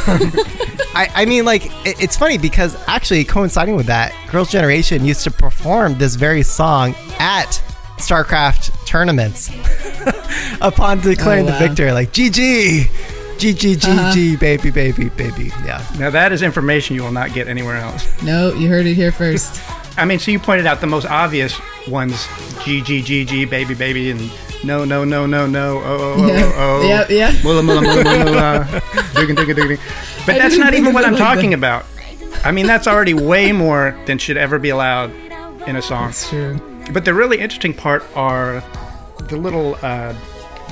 um, 0.10 0.32
I, 0.98 1.10
I 1.14 1.26
mean, 1.26 1.46
like 1.46 1.66
it, 1.86 2.02
it's 2.02 2.18
funny 2.18 2.38
because 2.40 2.76
actually 2.88 3.24
coinciding 3.24 3.76
with 3.76 3.86
that, 3.86 4.14
Girls' 4.32 4.50
Generation 4.52 5.06
used 5.06 5.24
to 5.26 5.32
perform 5.32 5.98
this 6.00 6.16
very 6.16 6.42
song 6.44 6.96
at 7.20 7.62
StarCraft 7.98 8.86
tournaments 8.86 9.50
upon 10.62 11.00
declaring 11.02 11.44
Oh, 11.44 11.48
the 11.48 11.52
wow. 11.54 11.60
victor, 11.68 11.94
like 11.94 12.12
GG, 12.12 12.82
GG, 13.38 13.76
GG, 13.76 13.86
uh-huh. 13.88 14.38
baby, 14.40 14.72
baby, 14.72 15.10
baby. 15.10 15.52
Yeah. 15.64 15.86
now 16.00 16.10
that 16.10 16.32
is 16.32 16.42
information 16.42 16.96
you 16.96 17.04
will 17.04 17.12
not 17.12 17.34
get 17.34 17.48
anywhere 17.48 17.78
else. 17.78 18.22
No, 18.24 18.54
you 18.54 18.68
heard 18.68 18.86
it 18.88 18.96
here 18.96 19.12
first. 19.12 19.62
I 19.98 20.06
mean, 20.06 20.20
so 20.20 20.32
you 20.32 20.40
pointed 20.40 20.66
out 20.68 20.80
the 20.82 20.88
most 20.88 21.06
obvious 21.06 21.60
ones: 21.88 22.28
G, 22.64 22.82
G, 22.82 23.02
G, 23.02 23.26
G, 23.26 23.46
baby, 23.46 23.74
baby, 23.74 24.10
and 24.12 24.32
no, 24.64 24.86
no, 24.86 25.04
no, 25.04 25.26
no, 25.26 25.46
no, 25.48 25.78
oh, 25.78 25.84
oh, 25.86 26.16
oh, 26.18 26.28
Yeah. 26.28 26.52
oh, 26.56 26.80
oh. 26.84 26.88
Yep, 26.88 27.10
yep. 27.10 27.44
Mulla, 27.44 27.64
mulla, 27.64 27.82
mulla, 27.82 28.04
mulla, 28.04 28.26
mulla. 28.26 28.82
Digging, 29.16 29.36
digging, 29.36 29.56
digging. 29.56 29.78
But 30.26 30.36
I 30.36 30.40
that's 30.40 30.56
didn't 30.58 30.74
even 30.76 30.94
what 30.94 31.06
I'm 31.06 31.14
like 31.14 31.22
talking 31.22 31.52
that. 31.52 31.58
about. 31.58 31.86
I 32.44 32.52
mean, 32.52 32.68
that's 32.68 32.88
already 32.88 33.14
way 33.14 33.52
more 33.52 33.98
than 34.06 34.18
should 34.18 34.38
ever 34.38 34.60
be 34.60 34.70
allowed 34.70 35.12
in 35.68 35.76
a 35.76 35.82
song. 35.82 36.10
It's 36.10 36.30
true. 36.30 36.60
But 36.94 37.04
the 37.06 37.14
really 37.14 37.40
interesting 37.40 37.74
part 37.74 38.04
are 38.16 38.64
the 39.28 39.36
little 39.38 39.76
uh, 39.82 40.14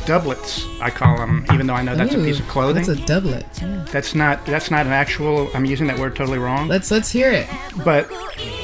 doublets, 0.05 0.65
I 0.79 0.89
call 0.91 1.17
them, 1.17 1.45
even 1.53 1.67
though 1.67 1.73
I 1.73 1.81
know 1.81 1.95
that's 1.95 2.13
a 2.13 2.17
piece 2.17 2.39
of 2.39 2.47
clothing. 2.47 2.85
That's 2.85 2.99
a 2.99 3.05
doublet. 3.05 3.45
Yeah. 3.61 3.85
that's 3.91 4.13
not 4.15 4.45
that's 4.45 4.69
not 4.71 4.85
an 4.85 4.91
actual. 4.93 5.49
I'm 5.53 5.65
using 5.65 5.87
that 5.87 5.99
word 5.99 6.15
totally 6.15 6.37
wrong. 6.37 6.67
Let's 6.67 6.91
let's 6.91 7.11
hear 7.11 7.31
it. 7.31 7.47
But 7.83 8.09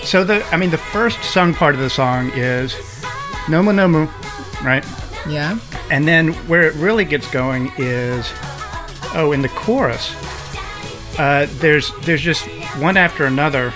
so 0.03 0.23
the 0.23 0.43
I 0.53 0.57
mean 0.57 0.69
the 0.69 0.77
first 0.77 1.21
sung 1.23 1.53
part 1.53 1.73
of 1.75 1.81
the 1.81 1.89
song 1.89 2.31
is 2.36 2.73
Nomu 3.47 3.73
Nomu, 3.73 4.07
right? 4.63 4.86
Yeah. 5.27 5.57
And 5.91 6.07
then 6.07 6.34
where 6.47 6.63
it 6.63 6.73
really 6.75 7.05
gets 7.05 7.29
going 7.31 7.71
is 7.77 8.31
oh 9.15 9.31
in 9.34 9.41
the 9.41 9.49
chorus. 9.49 10.15
Uh, 11.19 11.47
there's 11.60 11.91
there's 12.01 12.21
just 12.21 12.43
one 12.79 12.97
after 12.97 13.25
another, 13.25 13.73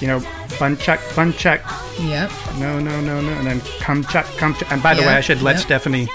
you 0.00 0.06
know, 0.08 0.18
bunchuck 0.58 0.98
bunchuck, 1.14 1.60
Yep. 2.04 2.30
no 2.58 2.78
no 2.80 3.00
no 3.00 3.20
no, 3.20 3.28
and 3.30 3.46
then 3.46 3.60
come 3.80 4.04
chuck 4.04 4.26
come 4.36 4.54
chuck. 4.54 4.70
And 4.72 4.82
by 4.82 4.94
the 4.94 5.02
way, 5.02 5.14
I 5.14 5.20
should 5.20 5.40
let 5.42 5.56
yep. 5.56 5.64
Stephanie 5.64 6.08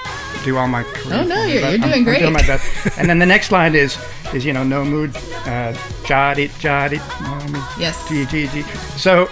do 0.43 0.57
all 0.57 0.67
my. 0.67 0.83
Oh, 1.05 1.23
no, 1.23 1.43
you're- 1.45 1.59
you're 1.59 1.65
I'm- 1.65 1.81
doing 1.81 2.07
I'm 2.07 2.19
doing 2.19 2.33
my 2.33 2.41
best. 2.45 2.97
and 2.97 3.09
then 3.09 3.19
the 3.19 3.25
next 3.25 3.51
line 3.51 3.73
is 3.73 3.97
is 4.33 4.43
you 4.45 4.51
know 4.53 4.63
no 4.63 4.83
mood, 4.83 5.15
uh, 5.45 5.73
jotty 6.05 6.49
jotty, 6.59 6.97
no 7.21 7.47
mood, 7.47 7.63
Yes. 7.79 8.07
G 8.09 8.25
G 8.25 8.47
G. 8.47 8.61
So 8.97 9.29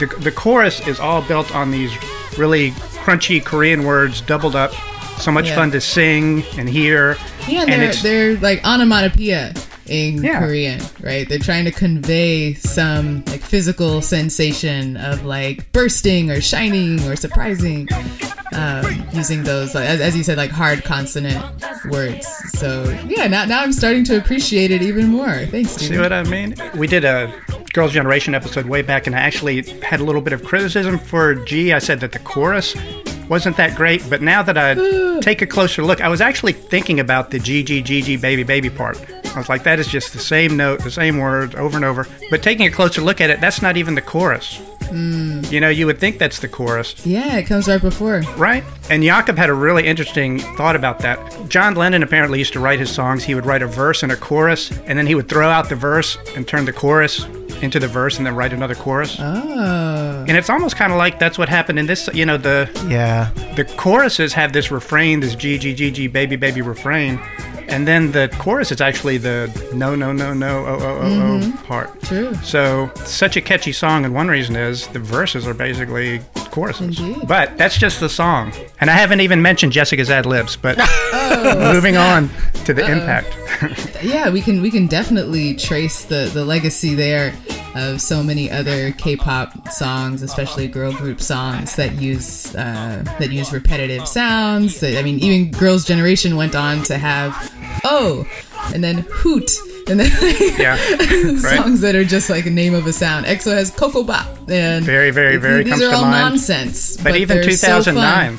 the 0.00 0.06
the 0.20 0.32
chorus 0.32 0.86
is 0.88 0.98
all 0.98 1.22
built 1.22 1.54
on 1.54 1.70
these 1.70 1.92
really 2.36 2.74
crunchy 3.00 3.44
Korean 3.44 3.84
words 3.84 4.20
doubled 4.20 4.56
up. 4.56 4.72
So 5.18 5.30
much 5.30 5.46
Yeah. 5.48 5.54
fun 5.56 5.70
to 5.72 5.80
sing 5.80 6.44
and 6.56 6.68
hear. 6.68 7.16
Yeah, 7.46 7.62
And 7.68 7.82
they're 7.82 7.92
they're 7.94 8.36
like 8.36 8.64
onomatopoeia 8.66 9.52
in 9.86 10.22
Yeah. 10.22 10.38
Korean, 10.40 10.80
right? 11.00 11.28
They're 11.28 11.38
trying 11.38 11.64
to 11.66 11.72
convey 11.72 12.54
some 12.54 13.22
like 13.26 13.42
physical 13.42 14.00
sensation 14.00 14.96
of 14.96 15.24
like 15.26 15.70
bursting 15.72 16.30
or 16.30 16.40
shining 16.40 17.02
or 17.06 17.16
surprising, 17.16 17.88
um, 18.54 19.04
using 19.12 19.42
those 19.42 19.74
like, 19.74 19.84
as, 19.86 20.00
as 20.00 20.16
you 20.16 20.22
said 20.22 20.38
like 20.38 20.50
hard 20.50 20.84
consonant 20.84 21.42
words. 21.90 22.26
So 22.54 22.84
yeah, 23.06 23.26
now 23.26 23.44
now 23.44 23.60
I'm 23.62 23.72
starting 23.72 24.04
to 24.04 24.16
appreciate 24.16 24.70
it 24.70 24.80
even 24.80 25.08
more. 25.08 25.44
Thanks, 25.46 25.72
See 25.72 25.86
Steven. 25.86 26.00
what 26.02 26.12
I 26.14 26.22
mean? 26.24 26.54
We 26.76 26.86
did 26.86 27.04
a 27.04 27.34
Girls' 27.72 27.92
Generation 27.92 28.34
episode 28.34 28.66
way 28.66 28.82
back, 28.82 29.06
and 29.06 29.14
I 29.14 29.20
actually 29.20 29.62
had 29.80 30.00
a 30.00 30.04
little 30.04 30.20
bit 30.20 30.32
of 30.32 30.44
criticism 30.44 30.98
for 30.98 31.34
G. 31.34 31.72
I 31.72 31.78
said 31.78 32.00
that 32.00 32.12
the 32.12 32.18
chorus 32.18 32.76
wasn't 33.28 33.56
that 33.58 33.76
great, 33.76 34.02
but 34.10 34.20
now 34.20 34.42
that 34.42 34.58
I 34.58 35.20
take 35.20 35.40
a 35.40 35.46
closer 35.46 35.84
look, 35.84 36.00
I 36.00 36.08
was 36.08 36.20
actually 36.20 36.52
thinking 36.52 36.98
about 36.98 37.30
the 37.30 37.38
G, 37.38 37.62
G, 37.62 37.80
G, 37.80 38.02
G, 38.02 38.16
baby, 38.16 38.42
baby 38.42 38.70
part. 38.70 38.98
I 39.36 39.38
was 39.38 39.48
like, 39.48 39.62
that 39.62 39.78
is 39.78 39.86
just 39.86 40.12
the 40.12 40.18
same 40.18 40.56
note, 40.56 40.82
the 40.82 40.90
same 40.90 41.18
words 41.18 41.54
over 41.54 41.76
and 41.76 41.84
over. 41.84 42.08
But 42.30 42.42
taking 42.42 42.66
a 42.66 42.70
closer 42.70 43.00
look 43.00 43.20
at 43.20 43.30
it, 43.30 43.40
that's 43.40 43.62
not 43.62 43.76
even 43.76 43.94
the 43.94 44.02
chorus. 44.02 44.58
Mm. 44.90 45.52
You 45.52 45.60
know, 45.60 45.68
you 45.68 45.86
would 45.86 46.00
think 46.00 46.18
that's 46.18 46.40
the 46.40 46.48
chorus. 46.48 47.06
Yeah, 47.06 47.36
it 47.36 47.44
comes 47.44 47.68
right 47.68 47.80
before. 47.80 48.22
Right. 48.36 48.64
And 48.90 49.04
Jakob 49.04 49.38
had 49.38 49.48
a 49.48 49.54
really 49.54 49.86
interesting 49.86 50.40
thought 50.56 50.74
about 50.74 50.98
that. 51.00 51.48
John 51.48 51.76
Lennon 51.76 52.02
apparently 52.02 52.40
used 52.40 52.52
to 52.54 52.60
write 52.60 52.80
his 52.80 52.90
songs. 52.90 53.22
He 53.22 53.36
would 53.36 53.46
write 53.46 53.62
a 53.62 53.68
verse 53.68 54.02
and 54.02 54.10
a 54.10 54.16
chorus, 54.16 54.72
and 54.86 54.98
then 54.98 55.06
he 55.06 55.14
would 55.14 55.28
throw 55.28 55.48
out 55.48 55.68
the 55.68 55.76
verse 55.76 56.18
and 56.34 56.48
turn 56.48 56.64
the 56.64 56.72
chorus 56.72 57.24
into 57.62 57.78
the 57.78 57.88
verse 57.88 58.18
and 58.18 58.26
then 58.26 58.34
write 58.34 58.52
another 58.52 58.74
chorus. 58.74 59.16
Oh. 59.20 60.24
And 60.28 60.36
it's 60.36 60.50
almost 60.50 60.76
kind 60.76 60.92
of 60.92 60.98
like 60.98 61.18
that's 61.18 61.38
what 61.38 61.48
happened 61.48 61.78
in 61.78 61.86
this. 61.86 62.08
You 62.12 62.26
know, 62.26 62.36
the 62.36 62.68
Yeah. 62.88 63.30
the 63.56 63.64
choruses 63.64 64.32
have 64.34 64.52
this 64.52 64.70
refrain, 64.70 65.20
this 65.20 65.34
G 65.34 65.58
G 65.58 65.74
G 65.74 65.90
G 65.90 66.06
baby 66.06 66.36
baby 66.36 66.62
refrain, 66.62 67.20
and 67.70 67.86
then 67.86 68.12
the 68.12 68.28
chorus 68.38 68.70
is 68.72 68.80
actually 68.80 69.18
the 69.18 69.46
no 69.74 69.94
no 69.94 70.12
no 70.12 70.34
no 70.34 70.64
oh 70.66 70.78
oh 70.80 70.98
oh 71.00 71.40
oh 71.42 71.66
part. 71.66 72.02
True. 72.02 72.34
So 72.36 72.90
such 73.04 73.36
a 73.36 73.40
catchy 73.40 73.72
song, 73.72 74.04
and 74.04 74.14
one 74.14 74.28
reason 74.28 74.56
is 74.56 74.86
the 74.88 74.98
verses 74.98 75.46
are 75.46 75.54
basically 75.54 76.20
choruses. 76.50 76.98
Indeed. 76.98 77.26
But 77.28 77.56
that's 77.56 77.78
just 77.78 78.00
the 78.00 78.08
song, 78.08 78.52
and 78.80 78.90
I 78.90 78.94
haven't 78.94 79.20
even 79.20 79.40
mentioned 79.42 79.72
Jessica's 79.72 80.10
ad 80.10 80.26
libs. 80.26 80.56
But 80.56 80.78
Oh. 81.32 81.72
moving 81.72 81.96
on 81.96 82.28
to 82.64 82.74
the 82.74 82.84
impact. 82.90 83.36
yeah, 84.02 84.30
we 84.30 84.40
can 84.42 84.60
we 84.62 84.70
can 84.70 84.86
definitely 84.86 85.54
trace 85.54 86.04
the 86.04 86.30
the 86.34 86.44
legacy 86.44 86.94
there 86.94 87.32
of 87.76 88.00
so 88.00 88.20
many 88.22 88.50
other 88.50 88.90
K-pop 88.92 89.68
songs, 89.68 90.22
especially 90.22 90.66
girl 90.66 90.92
group 90.92 91.20
songs 91.20 91.76
that 91.76 91.94
use 92.00 92.52
uh, 92.56 93.02
that 93.20 93.30
use 93.30 93.52
repetitive 93.52 94.08
sounds. 94.08 94.82
I 94.82 95.02
mean, 95.02 95.20
even 95.20 95.52
Girls' 95.52 95.84
Generation 95.84 96.36
went 96.36 96.54
on 96.56 96.82
to 96.84 96.98
have 96.98 97.32
oh, 97.84 98.26
and 98.74 98.82
then 98.84 99.04
hoot. 99.10 99.50
And 99.88 99.98
then 99.98 100.10
Yeah, 100.58 100.76
songs 101.38 101.80
that 101.80 101.94
are 101.96 102.04
just 102.04 102.30
like 102.30 102.46
a 102.46 102.50
name 102.50 102.74
of 102.74 102.86
a 102.86 102.92
sound. 102.92 103.26
EXO 103.26 103.52
has 103.52 103.70
Ko 103.70 103.90
Ko 103.90 104.04
Bop, 104.04 104.26
and 104.48 104.84
Very, 104.84 105.10
very, 105.10 105.36
very 105.36 105.64
These 105.64 105.82
are 105.82 105.94
all 105.94 106.02
mind. 106.02 106.12
nonsense, 106.34 106.96
but, 106.98 107.16
even 107.16 107.38
they're 107.40 107.50
so 107.50 107.82
2009. 107.82 108.38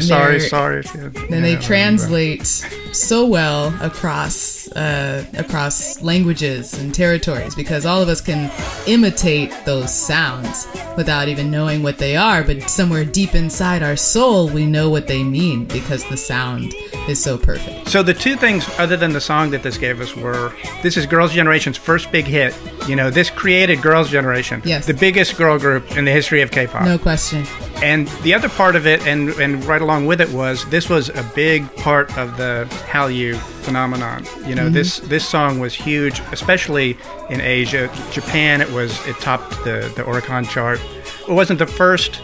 sorry, 0.00 0.40
sorry. 0.40 0.82
then 1.30 1.42
they 1.42 1.56
translate 1.56 2.66
so 2.92 3.24
well 3.26 3.74
across 3.82 4.68
uh, 4.72 5.24
across 5.36 6.00
languages 6.02 6.74
and 6.74 6.94
territories 6.94 7.54
because 7.54 7.84
all 7.86 8.00
of 8.02 8.08
us 8.08 8.20
can 8.20 8.50
imitate 8.86 9.52
those 9.64 9.92
sounds 9.94 10.66
without 10.96 11.28
even 11.28 11.50
knowing 11.50 11.82
what 11.82 11.98
they 11.98 12.16
are 12.16 12.42
but 12.42 12.62
somewhere 12.68 13.04
deep 13.04 13.34
inside 13.34 13.82
our 13.82 13.96
soul 13.96 14.48
we 14.48 14.66
know 14.66 14.90
what 14.90 15.06
they 15.06 15.22
mean 15.22 15.64
because 15.66 16.04
the 16.08 16.16
sound 16.16 16.74
is 17.08 17.22
so 17.22 17.36
perfect 17.38 17.88
So 17.88 18.02
the 18.02 18.14
two 18.14 18.36
things 18.36 18.68
other 18.78 18.96
than 18.96 19.12
the 19.12 19.20
song 19.20 19.50
that 19.50 19.62
this 19.62 19.78
gave 19.78 20.00
us 20.00 20.14
were 20.16 20.52
this 20.82 20.96
is 20.96 21.06
Girls' 21.06 21.32
Generation's 21.32 21.76
first 21.76 22.10
big 22.12 22.24
hit. 22.24 22.54
You 22.86 22.94
know, 22.96 23.10
this 23.10 23.30
created 23.30 23.82
Girls' 23.82 24.10
Generation, 24.10 24.62
Yes. 24.64 24.86
the 24.86 24.94
biggest 24.94 25.36
girl 25.36 25.58
group 25.58 25.96
in 25.96 26.04
the 26.04 26.10
history 26.12 26.40
of 26.42 26.50
K-pop. 26.50 26.84
no 26.84 26.98
question 26.98 27.44
And 27.82 28.08
the 28.22 28.34
other 28.34 28.48
part 28.48 28.76
of 28.76 28.86
it, 28.86 29.06
and 29.06 29.30
and 29.40 29.64
right 29.64 29.82
along 29.82 30.06
with 30.06 30.20
it, 30.20 30.30
was 30.30 30.64
this 30.70 30.88
was 30.88 31.08
a 31.10 31.22
big 31.34 31.64
part 31.76 32.16
of 32.18 32.36
the 32.36 32.66
Hallyu 32.82 33.36
phenomenon. 33.64 34.24
You 34.46 34.54
know, 34.54 34.68
this 34.68 34.98
this 35.00 35.26
song 35.28 35.58
was 35.60 35.74
huge, 35.74 36.20
especially 36.32 36.96
in 37.30 37.40
Asia, 37.40 37.90
Japan. 38.10 38.60
It 38.60 38.70
was 38.70 38.90
it 39.06 39.16
topped 39.20 39.50
the 39.64 39.92
the 39.96 40.02
Oricon 40.04 40.48
chart. 40.48 40.80
It 41.28 41.32
wasn't 41.32 41.58
the 41.58 41.66
first 41.66 42.20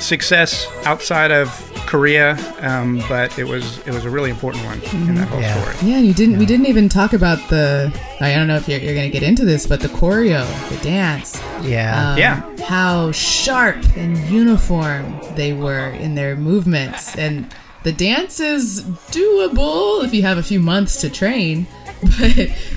success 0.00 0.66
outside 0.84 1.30
of 1.32 1.48
Korea, 1.86 2.36
um, 2.60 3.02
but 3.08 3.36
it 3.38 3.44
was 3.44 3.78
it 3.86 3.92
was 3.92 4.04
a 4.04 4.10
really 4.10 4.30
important 4.30 4.64
one 4.64 4.80
in 5.08 5.14
that 5.16 5.28
whole 5.28 5.40
Yeah. 5.40 5.60
story. 5.72 5.90
yeah 5.90 5.98
you 5.98 6.12
didn't 6.12 6.38
we 6.38 6.44
didn't 6.46 6.66
even 6.66 6.88
talk 6.88 7.14
about 7.14 7.38
the 7.48 7.90
i 8.20 8.34
don't 8.34 8.46
know 8.46 8.56
if 8.56 8.68
you're, 8.68 8.78
you're 8.78 8.94
gonna 8.94 9.08
get 9.08 9.22
into 9.22 9.44
this 9.46 9.66
but 9.66 9.80
the 9.80 9.88
choreo 9.88 10.44
the 10.68 10.76
dance 10.84 11.40
Yeah. 11.62 12.10
um, 12.12 12.18
Yeah. 12.18 12.42
how 12.66 13.10
sharp 13.12 13.76
and 13.96 14.18
uniform 14.28 15.18
they 15.34 15.54
were 15.54 15.88
in 15.92 16.14
their 16.14 16.36
movements 16.36 17.16
and 17.16 17.46
the 17.84 17.92
dance 17.92 18.40
is 18.40 18.82
doable 19.10 20.04
if 20.04 20.12
you 20.14 20.22
have 20.22 20.38
a 20.38 20.42
few 20.42 20.60
months 20.60 21.00
to 21.00 21.08
train 21.10 21.66
but 22.02 22.32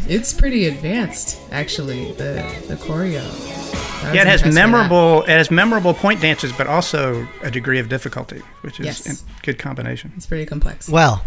it's 0.07 0.33
pretty 0.33 0.65
advanced 0.67 1.39
actually 1.51 2.11
the 2.13 2.33
the 2.67 2.75
choreo 2.75 3.21
Yeah, 4.13 4.21
it 4.21 4.27
has 4.27 4.41
impressed 4.41 4.43
by 4.43 4.49
that. 4.49 4.53
memorable 4.53 5.23
it 5.23 5.29
has 5.29 5.51
memorable 5.51 5.93
point 5.93 6.21
dances, 6.21 6.51
but 6.53 6.65
also 6.67 7.27
a 7.43 7.51
degree 7.51 7.79
of 7.79 7.87
difficulty, 7.89 8.41
which 8.61 8.79
is 8.79 8.85
Yes. 8.85 9.21
a 9.23 9.43
good 9.43 9.59
combination. 9.59 10.11
it's 10.17 10.25
pretty 10.25 10.45
complex 10.45 10.89
Well, 10.89 11.23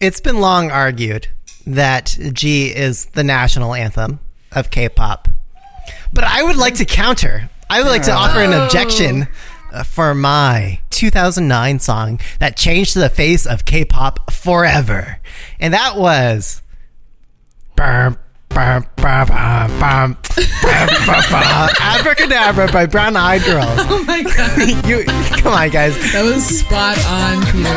it's 0.00 0.20
been 0.20 0.40
long 0.40 0.70
argued 0.70 1.28
that 1.66 2.16
G 2.32 2.74
is 2.74 3.06
the 3.06 3.22
national 3.24 3.74
anthem 3.74 4.18
of 4.52 4.70
K-pop. 4.70 5.28
But 6.12 6.24
I 6.24 6.42
would 6.42 6.56
like 6.56 6.74
to 6.76 6.84
counter. 6.84 7.50
I 7.70 7.82
would 7.82 7.88
like 7.90 8.02
to 8.04 8.12
offer 8.12 8.40
an 8.40 8.52
objection 8.54 9.22
uh, 9.22 9.26
Uh, 9.70 9.82
for 9.82 10.14
my 10.14 10.80
2009 10.90 11.78
song 11.78 12.18
that 12.38 12.56
changed 12.56 12.96
the 12.96 13.10
face 13.10 13.44
of 13.46 13.66
K-pop 13.66 14.30
forever. 14.32 15.20
And 15.60 15.74
that 15.74 15.96
was 15.96 16.62
Abracadabra 21.80 22.72
by 22.72 22.86
Brown 22.86 23.16
Eyed 23.16 23.42
Girls. 23.42 23.78
oh 23.90 24.04
my 24.06 24.22
god 24.22 24.58
You 24.88 25.04
come 25.42 25.52
on 25.52 25.68
guys. 25.70 25.94
that 26.12 26.22
was 26.24 26.44
spot 26.60 26.96
on 27.06 27.42
peter 27.52 27.68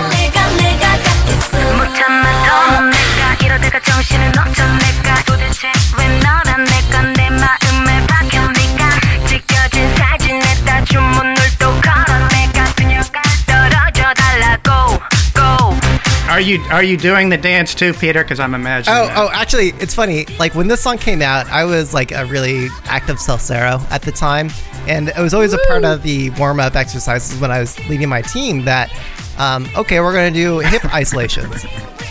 Are 16.32 16.40
you 16.40 16.62
are 16.72 16.82
you 16.82 16.96
doing 16.96 17.28
the 17.28 17.36
dance 17.36 17.76
too, 17.76 17.92
Peter? 17.94 18.24
Because 18.24 18.40
I'm 18.40 18.56
imagining. 18.56 18.98
Oh, 18.98 19.08
that. 19.08 19.18
oh, 19.18 19.30
actually, 19.34 19.70
it's 19.82 19.94
funny. 19.94 20.26
Like 20.40 20.56
when 20.56 20.70
this 20.70 20.82
song 20.82 20.98
came 20.98 21.22
out, 21.22 21.46
I 21.48 21.66
was 21.66 21.94
like 21.94 22.14
a 22.14 22.26
really 22.26 22.68
active 22.86 23.18
Salsero 23.18 23.82
at 23.92 24.04
the 24.04 24.14
time, 24.14 24.50
and 24.88 25.10
it 25.10 25.18
was 25.18 25.34
always 25.34 25.52
a 25.52 25.58
part 25.68 25.84
of 25.84 26.04
the 26.04 26.30
warm 26.32 26.62
up 26.62 26.76
exercises 26.78 27.38
when 27.42 27.52
I 27.52 27.60
was 27.60 27.78
leading 27.90 28.08
my 28.08 28.22
team. 28.22 28.64
That 28.64 28.98
um, 29.38 29.68
okay, 29.76 30.00
we're 30.00 30.14
gonna 30.14 30.32
do 30.32 30.60
hip 30.60 30.86
isolations, 30.94 31.66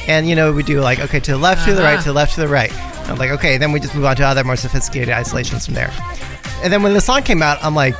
and 0.06 0.28
you 0.28 0.36
know 0.36 0.52
we 0.52 0.64
do 0.64 0.80
like 0.82 0.98
okay 1.00 1.20
to 1.20 1.30
the 1.30 1.38
left, 1.38 1.64
to 1.66 1.72
the 1.74 1.82
right, 1.82 1.94
Uh-huh. 1.94 2.02
to 2.02 2.08
the 2.10 2.14
left, 2.14 2.34
to 2.34 2.40
the 2.42 2.48
right. 2.48 2.72
I'm 3.08 3.16
like 3.16 3.30
okay, 3.30 3.56
then 3.56 3.72
we 3.72 3.80
just 3.80 3.94
move 3.94 4.04
on 4.04 4.16
to 4.16 4.24
other 4.26 4.44
more 4.44 4.56
sophisticated 4.56 5.08
isolations 5.14 5.64
from 5.64 5.74
there. 5.76 5.90
And 6.62 6.70
then 6.70 6.82
when 6.82 6.92
the 6.92 7.00
song 7.00 7.22
came 7.22 7.42
out, 7.42 7.56
I'm 7.64 7.74
like. 7.74 7.98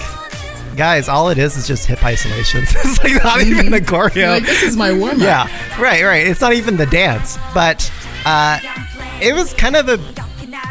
Guys, 0.77 1.09
all 1.09 1.29
it 1.31 1.39
is 1.39 1.57
is 1.57 1.67
just 1.67 1.87
hip 1.87 2.03
isolations. 2.05 2.69
it's 2.77 3.03
like 3.03 3.23
not 3.23 3.43
even 3.43 3.73
a 3.75 3.79
choreo. 3.79 4.31
Like 4.31 4.45
this 4.47 4.63
is 4.63 4.77
my 4.77 4.93
warm-up 4.93 5.19
Yeah, 5.19 5.49
right, 5.81 6.03
right. 6.05 6.27
It's 6.27 6.41
not 6.41 6.53
even 6.53 6.77
the 6.77 6.87
dance, 6.87 7.39
but 7.55 7.91
uh, 8.25 8.59
it 9.21 9.35
was 9.35 9.53
kind 9.55 9.77
of 9.77 9.89
a 9.89 9.99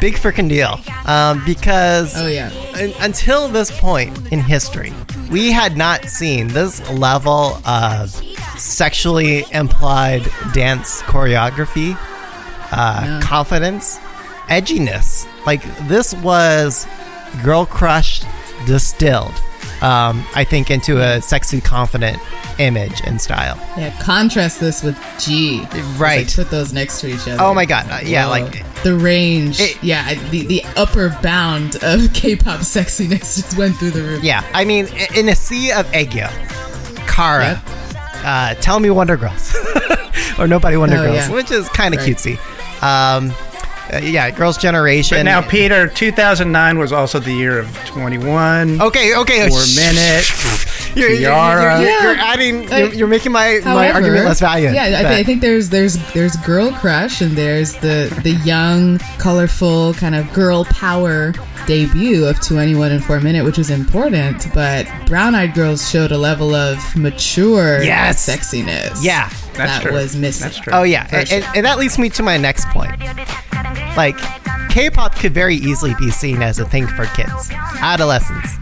big 0.00 0.14
freaking 0.14 0.48
deal 0.48 0.80
um, 1.06 1.42
because 1.44 2.14
oh 2.18 2.26
yeah 2.26 2.50
un- 2.74 2.94
until 3.00 3.48
this 3.48 3.70
point 3.78 4.32
in 4.32 4.40
history, 4.40 4.92
we 5.30 5.52
had 5.52 5.76
not 5.76 6.04
seen 6.06 6.48
this 6.48 6.80
level 6.90 7.60
of 7.66 8.10
sexually 8.58 9.44
implied 9.52 10.22
dance 10.54 11.02
choreography, 11.02 11.96
uh, 12.72 13.18
No. 13.20 13.26
confidence, 13.26 13.98
edginess. 14.48 15.26
Like 15.46 15.62
this 15.86 16.14
was 16.14 16.86
girl 17.44 17.66
crush 17.66 18.22
distilled. 18.66 19.34
Um, 19.82 20.24
I 20.34 20.44
think 20.44 20.70
into 20.70 21.00
a 21.00 21.22
sexy, 21.22 21.60
confident 21.62 22.18
image 22.58 23.00
and 23.06 23.18
style. 23.20 23.56
yeah 23.78 23.90
contrast 24.02 24.60
this 24.60 24.82
with 24.82 24.98
g 25.18 25.60
Right. 25.96 26.26
Like, 26.26 26.34
put 26.34 26.50
those 26.50 26.72
next 26.74 27.00
to 27.00 27.08
each 27.08 27.26
other 27.26 27.38
Oh 27.40 27.54
my 27.54 27.64
god! 27.64 27.86
Uh, 27.90 28.00
yeah, 28.04 28.24
Whoa. 28.26 28.30
like 28.42 28.82
the 28.82 28.94
range, 28.96 29.58
It- 29.60 29.82
yeah, 29.82 30.14
the 30.30 30.44
the 30.46 30.64
upper 30.76 31.16
bound 31.22 31.76
of 31.82 32.12
K-pop 32.14 32.60
sexiness 32.60 33.36
just 33.36 33.56
went 33.56 33.76
through 33.76 33.92
the 33.92 34.02
roof. 34.02 34.22
yeah. 34.22 34.42
I 34.52 34.64
mean, 34.66 34.86
in 35.16 35.28
a 35.30 35.34
sea 35.34 35.72
of 35.72 35.86
Aegyo, 35.92 36.28
Kara, 37.06 37.62
uh, 38.24 38.54
tell 38.56 38.80
me 38.80 38.90
Wonder 38.90 39.16
Girls, 39.16 39.54
or 40.38 40.46
Nobody 40.46 40.76
Wonder 40.76 40.96
Oh, 40.96 41.02
Girls, 41.04 41.16
yeah. 41.28 41.30
which 41.32 41.50
is 41.50 41.68
kind 41.70 41.94
of 41.94 42.00
Right. 42.00 42.14
cutesy. 42.16 42.38
Um, 42.82 43.32
uh, 43.92 43.98
yeah, 43.98 44.30
Girls' 44.30 44.56
Generation. 44.58 45.18
But 45.18 45.22
now, 45.24 45.42
Peter, 45.42 45.88
2009 45.88 46.78
was 46.78 46.92
also 46.92 47.18
the 47.18 47.32
year 47.32 47.58
of 47.58 47.66
2NE1. 47.86 48.80
okay, 48.80 49.16
okay, 49.16 49.48
For 49.48 49.56
a 49.62 49.76
minute. 49.76 50.96
You're, 50.96 51.08
you're, 51.10 51.20
you're, 51.20 51.30
T-ara. 51.30 51.80
you're, 51.80 51.90
you're 51.90 52.14
Yeah. 52.14 52.24
adding. 52.24 52.72
I- 52.72 52.78
You're, 52.78 52.94
you're 52.94 53.08
making 53.08 53.30
my 53.32 53.60
my 53.64 53.70
However, 53.86 53.94
argument 53.98 54.24
less 54.24 54.40
valiant. 54.40 54.74
Yeah, 54.74 54.84
I, 54.84 55.02
th- 55.02 55.04
I 55.06 55.22
think 55.22 55.40
there's 55.40 55.68
there's 55.70 55.94
there's 56.14 56.34
girl 56.38 56.72
crush 56.72 57.20
and 57.20 57.32
there's 57.32 57.74
the 57.74 58.12
the 58.24 58.32
young, 58.44 58.98
colorful 59.18 59.94
kind 59.94 60.14
of 60.16 60.32
girl 60.32 60.64
power 60.64 61.32
debut 61.66 62.24
of 62.24 62.36
2NE1 62.40 62.90
and 62.90 63.04
4 63.04 63.20
minute, 63.20 63.44
which 63.44 63.58
is 63.58 63.70
important. 63.70 64.48
But 64.52 64.88
Brown 65.06 65.36
Eyed 65.36 65.54
Girls 65.54 65.88
showed 65.88 66.10
a 66.10 66.18
level 66.18 66.54
of 66.56 66.78
mature 66.96 67.80
Yes. 67.82 68.26
sexiness. 68.28 68.98
Yeah. 69.00 69.28
That's 69.54 69.54
that 69.54 69.82
true. 69.82 69.92
was 69.92 70.16
missing. 70.16 70.44
That's 70.46 70.58
true. 70.58 70.72
Oh 70.72 70.82
yeah, 70.82 71.06
and, 71.12 71.28
sure. 71.28 71.38
and, 71.38 71.56
and 71.56 71.66
that 71.66 71.78
leads 71.78 71.98
me 71.98 72.08
to 72.10 72.22
my 72.24 72.36
next 72.36 72.66
point. 72.68 72.90
Like, 73.96 74.16
K-pop 74.70 75.16
could 75.16 75.34
very 75.34 75.56
easily 75.56 75.94
be 75.98 76.10
seen 76.10 76.42
as 76.42 76.58
a 76.58 76.64
thing 76.64 76.86
for 76.86 77.06
kids, 77.06 77.50
adolescents. 77.80 78.54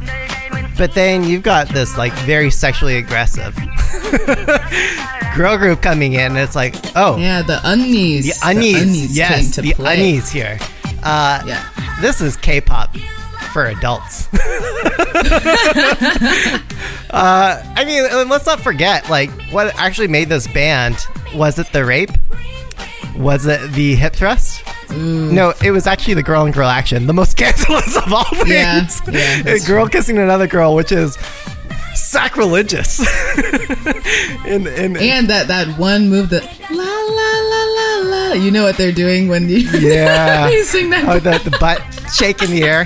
But 0.79 0.95
then 0.95 1.25
you've 1.25 1.43
got 1.43 1.69
this 1.69 1.97
like 1.99 2.13
very 2.21 2.51
sexually 2.51 2.97
aggressive 2.99 3.55
girl 5.37 5.59
group 5.59 5.83
coming 5.83 6.13
in, 6.15 6.21
and 6.21 6.39
it's 6.39 6.55
like, 6.57 6.75
oh, 6.97 7.17
Yeah, 7.19 7.43
the 7.43 7.57
unnies. 7.65 8.25
the 8.25 8.33
unnies, 8.43 9.07
came 9.07 9.09
yes, 9.11 9.57
the 9.57 9.73
play. 9.75 9.97
unnies 10.19 10.31
here. 10.31 10.59
Uh, 11.03 11.43
Yeah. 11.47 11.65
this 12.01 12.21
is 12.21 12.37
K-pop 12.37 12.97
for 13.53 13.67
adults. 13.67 14.29
uh, 17.11 17.63
I 17.77 17.85
mean, 17.85 18.29
let's 18.29 18.47
not 18.47 18.61
forget, 18.61 19.09
like, 19.11 19.31
what 19.51 19.75
actually 19.79 20.09
made 20.09 20.29
this 20.29 20.47
band? 20.49 20.97
Was 21.35 21.59
it 21.59 21.73
the 21.73 21.85
rape? 21.85 22.11
Was 23.17 23.47
it 23.47 23.73
the 23.73 23.95
hip 23.97 24.15
thrust? 24.15 24.48
No, 24.91 25.53
it 25.63 25.71
was 25.71 25.87
actually 25.87 26.15
the 26.15 26.23
girl 26.23 26.45
and 26.45 26.53
girl 26.55 26.69
action, 26.69 27.07
the 27.07 27.13
most 27.15 27.31
scandalous 27.39 27.97
of 27.97 28.13
all 28.13 28.25
things. 28.35 28.49
Yeah, 28.49 28.87
yeah, 29.11 29.49
a 29.53 29.59
girl 29.61 29.87
kissing 29.89 30.19
another 30.19 30.47
girl, 30.47 30.75
which 30.75 30.93
is 30.93 31.17
sacrilegious. 31.95 32.99
and, 34.47 34.67
and, 34.67 34.97
And 34.97 35.29
that 35.29 35.49
that 35.49 35.79
one 35.79 36.09
move 36.09 36.31
that 36.31 36.45
la 36.71 36.85
la 36.85 37.31
la 37.51 37.65
la 37.65 38.29
la. 38.29 38.33
You 38.35 38.51
know 38.51 38.65
what 38.65 38.77
they're 38.77 38.93
doing 38.93 39.29
when 39.29 39.49
you 39.49 39.59
Yeah. 39.79 40.49
you 40.49 40.65
sing 40.65 40.91
that. 40.91 41.07
oh, 41.09 41.19
the, 41.19 41.39
the 41.49 41.57
butt 41.59 41.83
shake 42.15 42.43
in 42.43 42.51
the 42.51 42.63
air. 42.63 42.85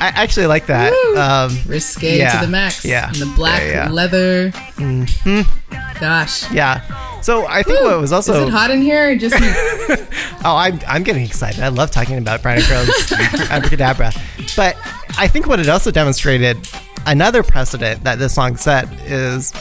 I 0.00 0.08
actually 0.14 0.46
like 0.46 0.66
that. 0.66 0.90
Woo. 0.92 1.18
Um, 1.20 1.58
risque 1.70 2.18
yeah, 2.18 2.38
to 2.40 2.46
the 2.46 2.50
max. 2.50 2.84
yeah, 2.84 3.08
and 3.08 3.16
the 3.16 3.32
black 3.36 3.60
yeah, 3.62 3.86
yeah. 3.86 3.90
leather. 3.90 4.50
Mm-hmm. 4.76 6.00
Gosh. 6.00 6.50
yeah. 6.52 6.80
So 7.22 7.46
I 7.46 7.62
think 7.62 7.80
Woo. 7.80 7.86
what 7.86 8.00
was 8.00 8.12
also 8.12 8.34
Is 8.34 8.48
it 8.48 8.50
hot 8.50 8.70
in 8.70 8.82
here? 8.82 9.10
Or 9.10 9.16
just 9.16 9.34
Oh, 10.44 10.56
I'm, 10.56 10.80
I'm 10.88 11.04
getting 11.04 11.24
excited. 11.24 11.62
I 11.62 11.68
love 11.68 11.90
talking 11.90 12.18
about 12.18 12.42
Brian 12.42 12.62
Crow's 12.62 13.12
Abracadabra. 13.50 14.12
But 14.56 14.76
I 15.16 15.28
think 15.28 15.46
what 15.46 15.60
it 15.60 15.68
also 15.68 15.90
demonstrated, 15.90 16.68
another 17.06 17.42
precedent 17.42 18.02
that 18.04 18.18
this 18.18 18.34
song 18.34 18.56
set 18.56 18.92
is 19.06 19.52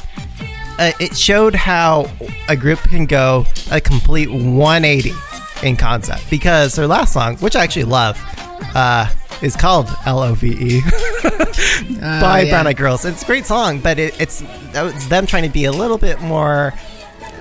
uh, 0.80 0.92
it 1.00 1.16
showed 1.16 1.54
how 1.54 2.10
a 2.50 2.56
group 2.56 2.80
can 2.80 3.06
go 3.06 3.46
a 3.70 3.80
complete 3.80 4.32
180 4.32 5.12
in 5.64 5.78
concept. 5.78 6.28
Because 6.32 6.76
their 6.76 6.88
last 6.88 7.14
song, 7.14 7.38
which 7.38 7.56
I 7.56 7.64
actually 7.64 7.84
love, 7.84 8.20
uh, 8.74 9.08
is 9.44 9.56
called 9.56 9.88
L-O-V-E 10.06 10.82
by 12.00 12.42
yeah. 12.42 12.50
Brown 12.50 12.68
Eyed 12.68 12.78
Girls. 12.78 13.06
It's 13.06 13.22
a 13.24 13.26
great 13.26 13.46
song, 13.46 13.80
but 13.80 14.00
it, 14.00 14.20
it's, 14.20 14.44
it's 14.74 15.08
them 15.08 15.26
trying 15.26 15.44
to 15.44 15.50
be 15.50 15.66
a 15.66 15.72
little 15.72 15.98
bit 15.98 16.22
more 16.22 16.74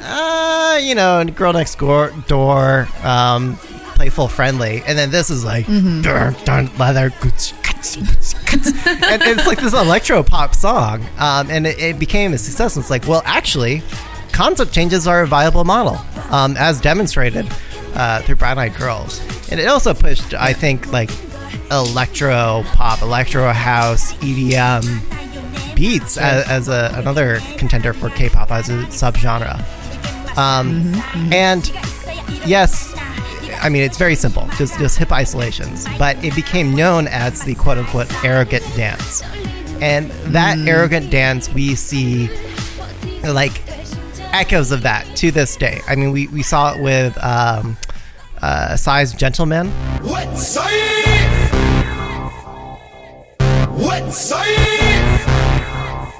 uh, 0.02 0.78
you 0.80 0.94
know, 0.94 1.24
girl 1.24 1.52
next 1.52 1.78
door, 1.78 2.12
door 2.26 2.88
um, 3.02 3.56
playful, 3.94 4.28
friendly, 4.28 4.82
and 4.86 4.98
then 4.98 5.10
this 5.10 5.30
is 5.30 5.44
like 5.44 5.66
dun, 5.66 6.34
dun, 6.44 6.70
leather, 6.78 7.10
goots, 7.20 7.52
goots, 7.62 7.96
cuts. 8.44 8.66
and 8.86 9.22
it's 9.22 9.46
like 9.46 9.60
this 9.60 9.74
electro 9.74 10.22
pop 10.22 10.54
song, 10.54 11.04
um, 11.18 11.50
and 11.50 11.66
it, 11.66 11.78
it 11.78 11.98
became 11.98 12.32
a 12.32 12.38
success. 12.38 12.76
And 12.76 12.82
It's 12.82 12.90
like, 12.90 13.06
well, 13.06 13.22
actually, 13.24 13.82
concept 14.32 14.72
changes 14.72 15.06
are 15.06 15.22
a 15.22 15.26
viable 15.26 15.64
model, 15.64 15.98
um, 16.30 16.56
as 16.56 16.80
demonstrated 16.80 17.46
uh, 17.94 18.22
through 18.22 18.36
Brown 18.36 18.58
Eyed 18.58 18.74
Girls, 18.76 19.20
and 19.50 19.60
it 19.60 19.66
also 19.66 19.92
pushed, 19.94 20.32
I 20.34 20.52
think, 20.54 20.92
like 20.92 21.10
electro 21.70 22.62
pop, 22.72 23.02
electro 23.02 23.50
house, 23.52 24.14
EDM 24.14 25.74
beats 25.74 26.18
as, 26.18 26.46
as 26.48 26.68
a, 26.68 26.92
another 26.96 27.40
contender 27.56 27.92
for 27.92 28.10
K-pop 28.10 28.50
as 28.50 28.68
a 28.68 28.78
subgenre. 28.86 29.58
Um, 30.37 30.95
And 31.33 31.69
yes, 32.47 32.93
I 33.62 33.69
mean 33.69 33.83
it's 33.83 33.99
very 33.99 34.14
simple, 34.14 34.49
just 34.57 34.79
just 34.79 34.99
hip 34.99 35.12
isolations. 35.12 35.87
But 35.99 36.23
it 36.25 36.35
became 36.35 36.75
known 36.75 37.07
as 37.09 37.43
the 37.43 37.55
quote 37.55 37.79
unquote 37.79 38.12
arrogant 38.25 38.64
dance, 38.77 39.23
and 39.81 40.11
that 40.33 40.59
arrogant 40.66 41.11
dance 41.11 41.49
we 41.53 41.75
see 41.75 42.29
like 43.25 43.61
echoes 44.33 44.71
of 44.73 44.83
that 44.83 45.05
to 45.16 45.31
this 45.31 45.57
day. 45.57 45.81
I 45.88 45.95
mean 45.97 46.12
we 46.12 46.29
we 46.29 46.43
saw 46.43 46.73
it 46.75 46.83
with 46.83 47.16
um, 47.23 47.77
uh, 48.40 48.77
Psy's 48.77 49.12
Gentleman. 49.12 49.69
What 50.03 50.37
say? 50.38 50.87
What 53.77 54.12
say? 54.12 54.69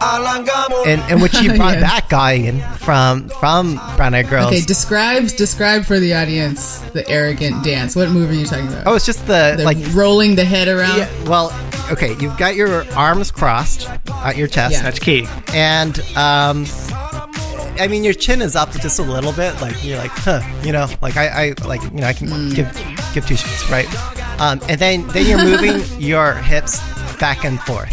Alangamo. 0.01 0.87
in, 0.87 1.01
in 1.13 1.21
which 1.21 1.37
he 1.39 1.49
brought 1.49 1.79
Yeah. 1.79 2.01
guy 2.09 2.33
in 2.33 2.61
from 2.79 3.29
from 3.29 3.75
Brown 3.97 4.15
Eyed 4.15 4.29
Girls. 4.29 4.47
okay. 4.49 4.61
Describe 4.63 5.29
describe 5.37 5.85
for 5.85 5.99
the 6.01 6.15
audience 6.15 6.79
the 6.93 7.09
arrogant 7.09 7.63
dance. 7.65 7.95
What 7.95 8.09
move 8.11 8.31
are 8.31 8.35
you 8.35 8.47
talking 8.47 8.69
about? 8.69 8.87
oh, 8.87 8.95
it's 8.97 9.07
just 9.07 9.27
the 9.27 9.55
the 9.57 9.65
like 9.65 9.79
rolling 9.95 10.35
the 10.37 10.45
head 10.45 10.69
around. 10.69 10.99
yeah, 10.99 11.09
well, 11.25 11.53
okay, 11.93 12.17
you've 12.19 12.37
got 12.39 12.55
your 12.57 12.85
arms 12.95 13.31
crossed 13.31 13.89
at 14.09 14.37
your 14.37 14.49
chest, 14.49 14.75
Yeah. 14.75 14.83
That's 14.83 14.99
key. 14.99 15.27
and 15.55 15.99
um, 16.17 16.67
I 17.79 17.87
mean 17.89 18.05
your 18.05 18.15
chin 18.15 18.43
is 18.43 18.57
up 18.57 18.73
just 18.73 18.99
a 18.99 19.03
little 19.03 19.33
bit, 19.33 19.61
like 19.61 19.83
you're 19.85 19.99
like, 19.99 20.11
huh, 20.11 20.41
you 20.63 20.73
know, 20.73 20.87
like 21.03 21.17
I, 21.17 21.27
I 21.29 21.67
like 21.67 21.83
you 21.83 21.91
know 21.91 22.07
I 22.07 22.13
can 22.13 22.29
Mm. 22.29 22.55
give 22.55 22.73
give 23.15 23.27
two 23.27 23.35
shits, 23.35 23.71
right? 23.71 23.89
Um, 24.41 24.61
and 24.69 24.81
then 24.81 25.07
then 25.09 25.27
you're 25.27 25.45
moving 25.45 25.83
your 26.01 26.35
hips 26.35 26.81
back 27.19 27.45
and 27.45 27.61
forth 27.63 27.93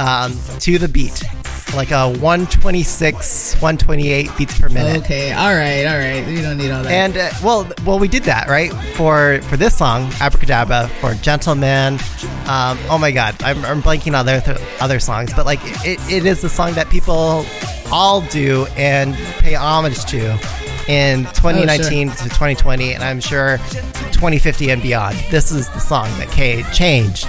um, 0.00 0.32
to 0.60 0.78
the 0.78 0.88
beat, 0.88 1.22
like 1.74 1.90
a 1.90 2.08
126, 2.08 3.54
128 3.54 4.30
beats 4.36 4.58
per 4.58 4.68
minute. 4.70 5.02
Okay. 5.02 5.32
All 5.32 5.54
right. 5.54 5.84
All 5.84 5.98
right. 5.98 6.26
We 6.26 6.40
don't 6.40 6.56
need 6.56 6.70
all 6.70 6.82
that. 6.82 6.90
And 6.90 7.16
uh, 7.16 7.30
well, 7.44 7.70
well, 7.84 7.98
we 7.98 8.08
did 8.08 8.24
that 8.24 8.48
right 8.48 8.72
for 8.94 9.40
for 9.42 9.56
this 9.56 9.76
song, 9.76 10.10
Abracadabra, 10.20 10.88
for 11.00 11.14
Gentleman. 11.14 11.94
Um, 12.46 12.78
oh 12.88 12.98
my 12.98 13.10
God, 13.10 13.40
I'm, 13.42 13.62
I'm 13.64 13.82
blanking 13.82 14.18
on 14.18 14.28
other 14.28 14.56
other 14.80 14.98
songs, 15.00 15.32
but 15.34 15.44
like 15.44 15.60
it, 15.86 16.00
it 16.10 16.24
is 16.24 16.40
the 16.40 16.48
song 16.48 16.72
that 16.74 16.88
people 16.88 17.44
all 17.92 18.22
do 18.22 18.66
and 18.76 19.14
pay 19.40 19.54
homage 19.54 20.04
to 20.06 20.32
in 20.88 21.24
2019 21.24 22.08
to 22.08 22.24
2020, 22.24 22.94
and 22.94 23.04
I'm 23.04 23.20
sure 23.20 23.58
2050 24.12 24.70
and 24.70 24.82
beyond. 24.82 25.16
This 25.30 25.52
is 25.52 25.68
the 25.68 25.78
song 25.78 26.06
that 26.18 26.30
K 26.30 26.62
changed 26.72 27.28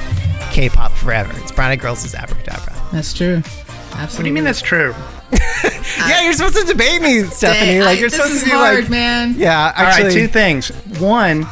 K-pop 0.52 0.92
forever. 0.92 1.34
It's 1.38 1.52
Brown 1.52 1.72
Eyed 1.72 1.80
Girls' 1.80 2.14
Abracadabra. 2.14 2.74
that's 2.92 3.14
true. 3.14 3.42
Absolutely. 3.94 4.00
What 4.00 4.18
do 4.24 4.28
you 4.28 4.34
mean 4.34 4.44
that's 4.44 4.62
true? 4.62 4.94
yeah, 5.98 6.24
you're 6.24 6.34
supposed 6.34 6.58
to 6.58 6.66
debate 6.66 7.02
me, 7.02 7.24
Stephanie. 7.24 7.72
Dang, 7.74 7.80
like 7.82 7.98
I- 7.98 8.00
you're 8.00 8.10
this 8.10 8.16
supposed 8.20 8.36
is 8.36 8.44
to 8.44 8.46
be 8.46 8.52
hard, 8.52 8.80
like, 8.82 8.90
man. 8.90 9.36
yeah, 9.38 9.74
All 9.78 9.86
actually. 9.86 10.04
right, 10.06 10.14
two 10.14 10.28
things. 10.28 10.70
One, 11.00 11.46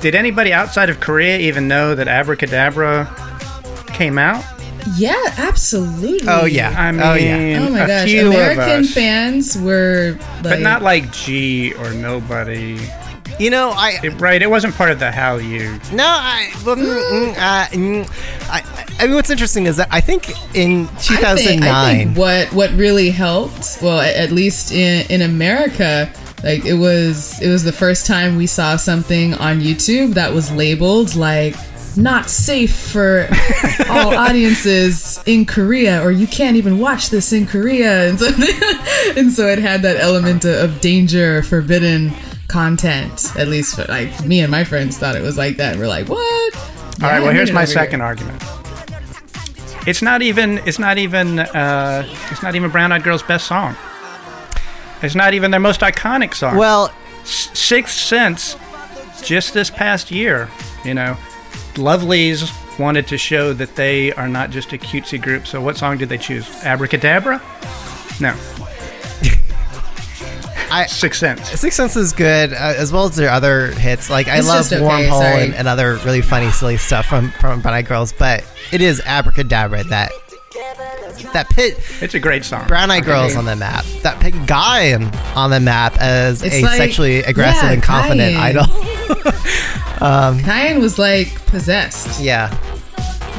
did 0.00 0.14
anybody 0.14 0.52
outside 0.52 0.90
of 0.90 1.00
Korea 1.00 1.38
even 1.38 1.68
know 1.68 1.94
that 1.94 2.08
Abracadabra 2.08 3.12
came 3.88 4.18
out? 4.18 4.44
Yeah, 4.96 5.14
absolutely. 5.36 6.20
Oh 6.28 6.44
yeah. 6.46 6.74
I 6.76 6.88
oh, 6.88 6.92
mean, 6.92 7.02
oh 7.02 7.14
yeah. 7.14 7.66
Oh 7.66 7.70
my 7.72 7.80
a 7.80 7.86
gosh, 7.86 8.08
few 8.08 8.28
American 8.28 8.84
fans 8.84 9.58
were 9.58 10.16
like, 10.18 10.42
but 10.42 10.60
not 10.60 10.82
like 10.82 11.10
G 11.12 11.74
or 11.74 11.92
nobody. 11.92 12.78
You 13.38 13.50
know, 13.50 13.70
I 13.70 14.00
It, 14.02 14.20
right? 14.20 14.40
It 14.42 14.50
wasn't 14.50 14.74
part 14.74 14.90
of 14.90 14.98
the 14.98 15.10
Hallyu. 15.10 15.92
no, 15.92 16.04
I, 16.04 16.52
well, 16.66 16.76
mm, 16.76 16.84
mm, 16.84 17.30
uh, 17.30 17.66
mm, 17.66 18.48
I, 18.50 18.86
I 18.98 19.06
mean, 19.06 19.14
what's 19.14 19.30
interesting 19.30 19.66
is 19.66 19.76
that 19.76 19.88
I 19.90 20.00
think 20.00 20.28
in 20.56 20.86
I 20.86 20.86
think, 20.86 21.20
2009, 21.20 21.62
I 21.62 21.94
think 21.94 22.16
what 22.16 22.52
what 22.52 22.70
really 22.72 23.10
helped, 23.10 23.78
well, 23.80 24.00
at, 24.00 24.16
at 24.16 24.32
least 24.32 24.72
in 24.72 25.06
in 25.10 25.22
America, 25.22 26.12
like 26.42 26.64
it 26.64 26.74
was 26.74 27.40
it 27.40 27.48
was 27.48 27.62
the 27.62 27.72
first 27.72 28.06
time 28.06 28.36
we 28.36 28.46
saw 28.46 28.76
something 28.76 29.34
on 29.34 29.60
YouTube 29.60 30.14
that 30.14 30.32
was 30.32 30.50
labeled 30.50 31.14
like 31.14 31.54
not 31.96 32.30
safe 32.30 32.74
for 32.74 33.28
all 33.88 34.14
audiences 34.14 35.20
in 35.26 35.44
Korea, 35.44 36.02
or 36.02 36.10
you 36.10 36.26
can't 36.26 36.56
even 36.56 36.78
watch 36.78 37.10
this 37.10 37.32
in 37.32 37.46
Korea, 37.46 38.08
and 38.08 38.18
so, 38.18 38.26
and 39.16 39.32
so 39.32 39.46
it 39.46 39.58
had 39.58 39.82
that 39.82 39.96
element 39.98 40.44
of, 40.44 40.70
of 40.70 40.80
danger, 40.80 41.42
forbidden 41.42 42.12
content. 42.48 43.34
At 43.36 43.48
least 43.48 43.76
for, 43.76 43.84
like 43.84 44.24
me 44.24 44.40
and 44.40 44.50
my 44.50 44.64
friends 44.64 44.98
thought 44.98 45.14
it 45.14 45.22
was 45.22 45.38
like 45.38 45.56
that. 45.58 45.76
We're 45.76 45.86
like, 45.88 46.08
what? 46.08 46.56
All 47.02 47.08
right. 47.08 47.22
Well, 47.22 47.32
here's 47.32 47.52
my 47.52 47.64
second 47.64 48.00
argument. 48.00 48.42
It's 49.86 50.02
not 50.02 50.20
even. 50.22 50.58
It's 50.66 50.78
not 50.78 50.98
even. 50.98 51.38
Uh, 51.38 52.04
it's 52.30 52.42
not 52.42 52.54
even 52.54 52.70
Brown 52.70 52.92
Eyed 52.92 53.04
Girl's 53.04 53.22
best 53.22 53.46
song. 53.46 53.76
It's 55.02 55.14
not 55.14 55.32
even 55.32 55.50
their 55.50 55.60
most 55.60 55.80
iconic 55.80 56.34
song. 56.34 56.56
well, 56.56 56.92
S- 57.22 57.50
Sixth 57.56 57.96
Sense, 57.96 58.56
just 59.22 59.54
this 59.54 59.70
past 59.70 60.10
year, 60.10 60.48
you 60.84 60.92
know, 60.92 61.16
Lovelyz 61.74 62.50
wanted 62.80 63.06
to 63.06 63.16
show 63.16 63.52
that 63.52 63.76
they 63.76 64.12
are 64.14 64.28
not 64.28 64.50
just 64.50 64.72
a 64.72 64.78
cutesy 64.78 65.20
group. 65.22 65.46
So, 65.46 65.60
what 65.60 65.76
song 65.76 65.98
did 65.98 66.08
they 66.08 66.18
choose? 66.18 66.48
Abracadabra? 66.64 67.40
No. 68.20 68.34
I- 70.70 70.86
Sixth 70.86 71.20
Sense. 71.20 71.48
Six 71.58 71.74
Sense 71.76 71.96
is 71.96 72.12
good, 72.12 72.52
uh, 72.52 72.56
as 72.76 72.92
well 72.92 73.04
as 73.06 73.16
their 73.16 73.30
other 73.30 73.68
hits. 73.72 74.10
Like 74.10 74.28
I 74.28 74.38
It's 74.38 74.46
love 74.48 74.58
just 74.68 74.72
okay, 74.72 74.82
Wormhole 74.84 75.20
sorry. 75.20 75.42
and, 75.44 75.54
and 75.54 75.68
other 75.68 75.96
really 76.04 76.20
funny, 76.22 76.50
silly 76.50 76.76
stuff 76.76 77.06
from 77.06 77.30
from 77.32 77.60
Brown 77.60 77.74
Eyed 77.74 77.86
Girls, 77.86 78.12
but 78.12 78.44
it 78.72 78.80
is 78.80 79.00
Abracadabra 79.06 79.84
that 79.84 80.12
that 81.32 81.48
pit 81.50 81.78
It's 82.00 82.14
a 82.14 82.20
great 82.20 82.44
song. 82.44 82.66
Brown 82.68 82.90
Eyed 82.90 83.04
Girls 83.04 83.34
on 83.36 83.44
the 83.44 83.56
map, 83.56 83.84
that 84.02 84.18
put 84.20 84.32
Gain 84.46 85.04
on 85.34 85.50
the 85.50 85.60
map 85.60 85.96
as 86.00 86.42
It's 86.42 86.54
a 86.56 86.62
like- 86.62 86.76
sexually 86.76 87.18
aggressive 87.22 87.64
yeah, 87.64 87.72
and 87.72 87.82
confident 87.82 88.34
Gain. 88.34 88.56
idol. 88.58 88.66
Gain 90.44 90.80
was 90.80 90.98
like 90.98 91.28
possessed. 91.46 92.20
yeah, 92.20 92.54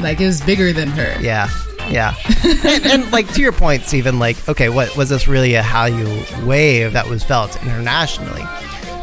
Like 0.02 0.20
it 0.20 0.26
was 0.26 0.40
bigger 0.40 0.72
than 0.72 0.88
her. 0.88 1.16
Yeah, 1.20 1.48
yeah, 1.90 2.14
and, 2.64 2.86
and 2.86 3.12
like 3.12 3.32
to 3.34 3.40
your 3.40 3.52
point, 3.52 3.84
Stephen. 3.84 4.18
Like, 4.18 4.48
okay, 4.48 4.68
what 4.68 4.96
was 4.96 5.08
this 5.08 5.26
really 5.28 5.54
a 5.54 5.62
Hallyu 5.62 6.46
wave 6.46 6.92
that 6.92 7.08
was 7.08 7.24
felt 7.24 7.60
internationally? 7.62 8.42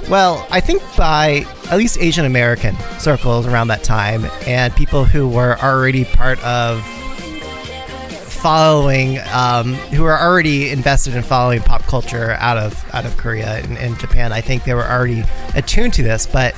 Well, 0.10 0.48
I 0.50 0.62
think 0.62 0.82
by 0.96 1.46
at 1.70 1.78
least 1.78 1.98
Asian 2.00 2.26
American 2.26 2.78
circles 3.00 3.46
around 3.46 3.68
that 3.68 3.84
time, 3.84 4.26
and 4.46 4.74
people 4.76 5.04
who 5.04 5.28
were 5.28 5.58
already 5.60 6.06
part 6.06 6.42
of 6.46 6.82
following, 8.48 9.20
um, 9.34 9.74
who 9.74 10.04
were 10.04 10.18
already 10.18 10.70
invested 10.70 11.16
in 11.16 11.24
following 11.24 11.60
pop 11.62 11.84
culture 11.84 12.32
out 12.40 12.58
of 12.58 12.96
out 12.96 13.06
of 13.06 13.18
Korea 13.18 13.58
and, 13.58 13.78
and 13.78 14.00
Japan. 14.00 14.32
I 14.32 14.40
think 14.40 14.64
they 14.64 14.74
were 14.74 14.86
already 14.86 15.24
attuned 15.56 15.94
to 15.96 16.04
this, 16.04 16.26
but 16.26 16.56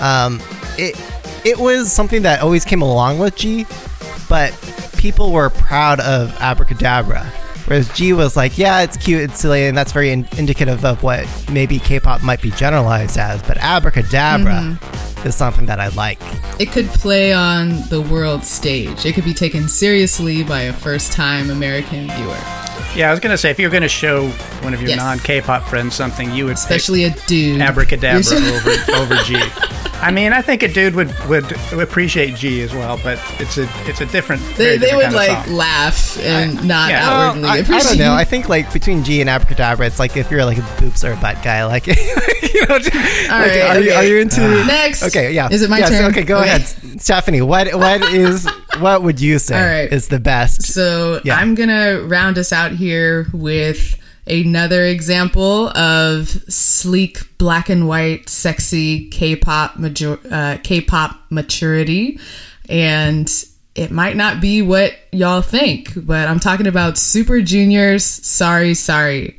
um, 0.00 0.40
it 0.76 1.00
it 1.44 1.58
was 1.58 1.92
something 1.92 2.22
that 2.22 2.42
always 2.42 2.64
came 2.64 2.82
along 2.82 3.20
with 3.20 3.36
G, 3.36 3.66
but 4.28 4.50
people 5.00 5.32
were 5.32 5.48
proud 5.48 5.98
of 6.00 6.30
Abracadabra. 6.40 7.24
Whereas 7.64 7.88
G 7.94 8.12
was 8.12 8.36
like, 8.36 8.58
yeah, 8.58 8.82
it's 8.82 8.98
cute, 8.98 9.22
it's 9.22 9.40
silly, 9.40 9.66
and 9.66 9.76
that's 9.76 9.92
very 9.92 10.10
in- 10.10 10.28
indicative 10.36 10.84
of 10.84 11.02
what 11.02 11.26
maybe 11.50 11.78
K-pop 11.78 12.22
might 12.22 12.42
be 12.42 12.50
generalized 12.50 13.16
as. 13.16 13.42
But 13.42 13.56
Abracadabra 13.58 14.52
mm-hmm. 14.52 15.26
is 15.26 15.34
something 15.34 15.66
that 15.66 15.80
I 15.80 15.88
like. 15.88 16.18
It 16.60 16.70
could 16.70 16.86
play 16.86 17.32
on 17.32 17.80
the 17.88 18.02
world 18.02 18.44
stage. 18.44 19.06
It 19.06 19.14
could 19.14 19.24
be 19.24 19.32
taken 19.32 19.68
seriously 19.68 20.42
by 20.44 20.62
a 20.62 20.72
first-time 20.72 21.48
American 21.48 22.10
viewer, 22.10 22.36
Yeah, 22.94 23.08
I 23.08 23.10
was 23.10 23.20
gonna 23.20 23.38
say 23.38 23.50
if 23.50 23.58
you're 23.58 23.70
gonna 23.70 23.88
show 23.88 24.28
one 24.62 24.74
of 24.74 24.80
your 24.82 24.90
Yes. 24.90 24.98
non-K-pop 24.98 25.62
friends 25.62 25.94
something, 25.94 26.30
you 26.34 26.44
would 26.44 26.56
pick 26.56 26.64
especially 26.64 27.04
a 27.04 27.10
dude. 27.26 27.62
Abracadabra 27.62 28.36
over 28.36 28.92
over 28.92 29.16
G. 29.22 29.40
I 30.02 30.10
mean, 30.10 30.32
I 30.32 30.40
think 30.42 30.62
a 30.62 30.68
dude 30.68 30.94
would, 30.94 31.12
would 31.28 31.44
appreciate 31.72 32.34
Gee 32.34 32.62
as 32.62 32.72
well, 32.72 32.98
but 33.02 33.18
it's 33.38 33.58
a 33.58 33.68
it's 33.88 34.00
a 34.00 34.06
different. 34.06 34.40
They, 34.56 34.76
very 34.76 34.78
they 34.78 34.86
different 34.90 34.96
would 35.12 35.16
kind 35.18 35.30
of 35.30 35.36
like 35.36 35.46
song. 35.46 35.54
laugh 35.56 36.18
and 36.20 36.66
not 36.68 36.90
yeah. 36.90 37.08
Outwardly 37.08 37.48
I, 37.48 37.52
I 37.52 37.56
appreciate. 37.58 37.88
don't 37.88 37.98
know. 37.98 38.14
I 38.14 38.24
think 38.24 38.48
like 38.48 38.72
between 38.72 39.04
Gee 39.04 39.20
and 39.20 39.28
Abracadabra, 39.28 39.86
it's 39.86 39.98
like 39.98 40.16
if 40.16 40.30
you're 40.30 40.44
like 40.44 40.58
a 40.58 40.80
boobs 40.80 41.04
or 41.04 41.12
a 41.12 41.16
butt 41.16 41.42
guy, 41.42 41.64
like 41.66 41.86
you 41.88 41.94
know. 42.66 42.78
just- 42.78 42.94
like, 42.94 43.30
right, 43.30 43.60
are, 43.76 43.80
you, 43.80 43.92
are 43.92 44.04
you 44.04 44.18
into? 44.18 44.42
Uh-huh. 44.44 44.66
Next. 44.66 45.02
Okay, 45.02 45.32
yeah. 45.32 45.48
Is 45.50 45.62
it 45.62 45.70
my 45.70 45.78
Yes, 45.78 45.90
turn? 45.90 46.10
Okay, 46.10 46.22
go 46.24 46.38
Okay. 46.38 46.48
ahead, 46.48 47.00
Stephanie. 47.00 47.42
What 47.42 47.74
what 47.74 48.02
is 48.14 48.48
what 48.78 49.02
would 49.02 49.20
you 49.20 49.38
say 49.38 49.56
All 49.58 49.64
right. 49.82 49.92
is 49.92 50.08
the 50.08 50.18
best? 50.20 50.62
So 50.62 51.20
Yeah. 51.24 51.36
I'm 51.36 51.54
gonna 51.54 52.00
round 52.06 52.38
us 52.38 52.52
out 52.52 52.72
here 52.72 53.26
with 53.32 53.96
another 54.30 54.84
example 54.84 55.68
of 55.76 56.28
sleek, 56.48 57.36
black 57.38 57.68
and 57.68 57.88
white, 57.88 58.28
sexy 58.28 59.08
K-pop 59.10 59.76
major- 59.76 60.18
uh, 60.30 60.58
K-pop 60.62 61.18
maturity, 61.30 62.18
and 62.68 63.30
it 63.74 63.90
might 63.90 64.16
not 64.16 64.40
be 64.40 64.62
what 64.62 64.92
y'all 65.12 65.42
think, 65.42 65.92
but 65.96 66.28
I'm 66.28 66.40
talking 66.40 66.66
about 66.66 66.96
Super 66.98 67.40
Junior's 67.40 68.04
"Sorry, 68.04 68.74
Sorry." 68.74 69.36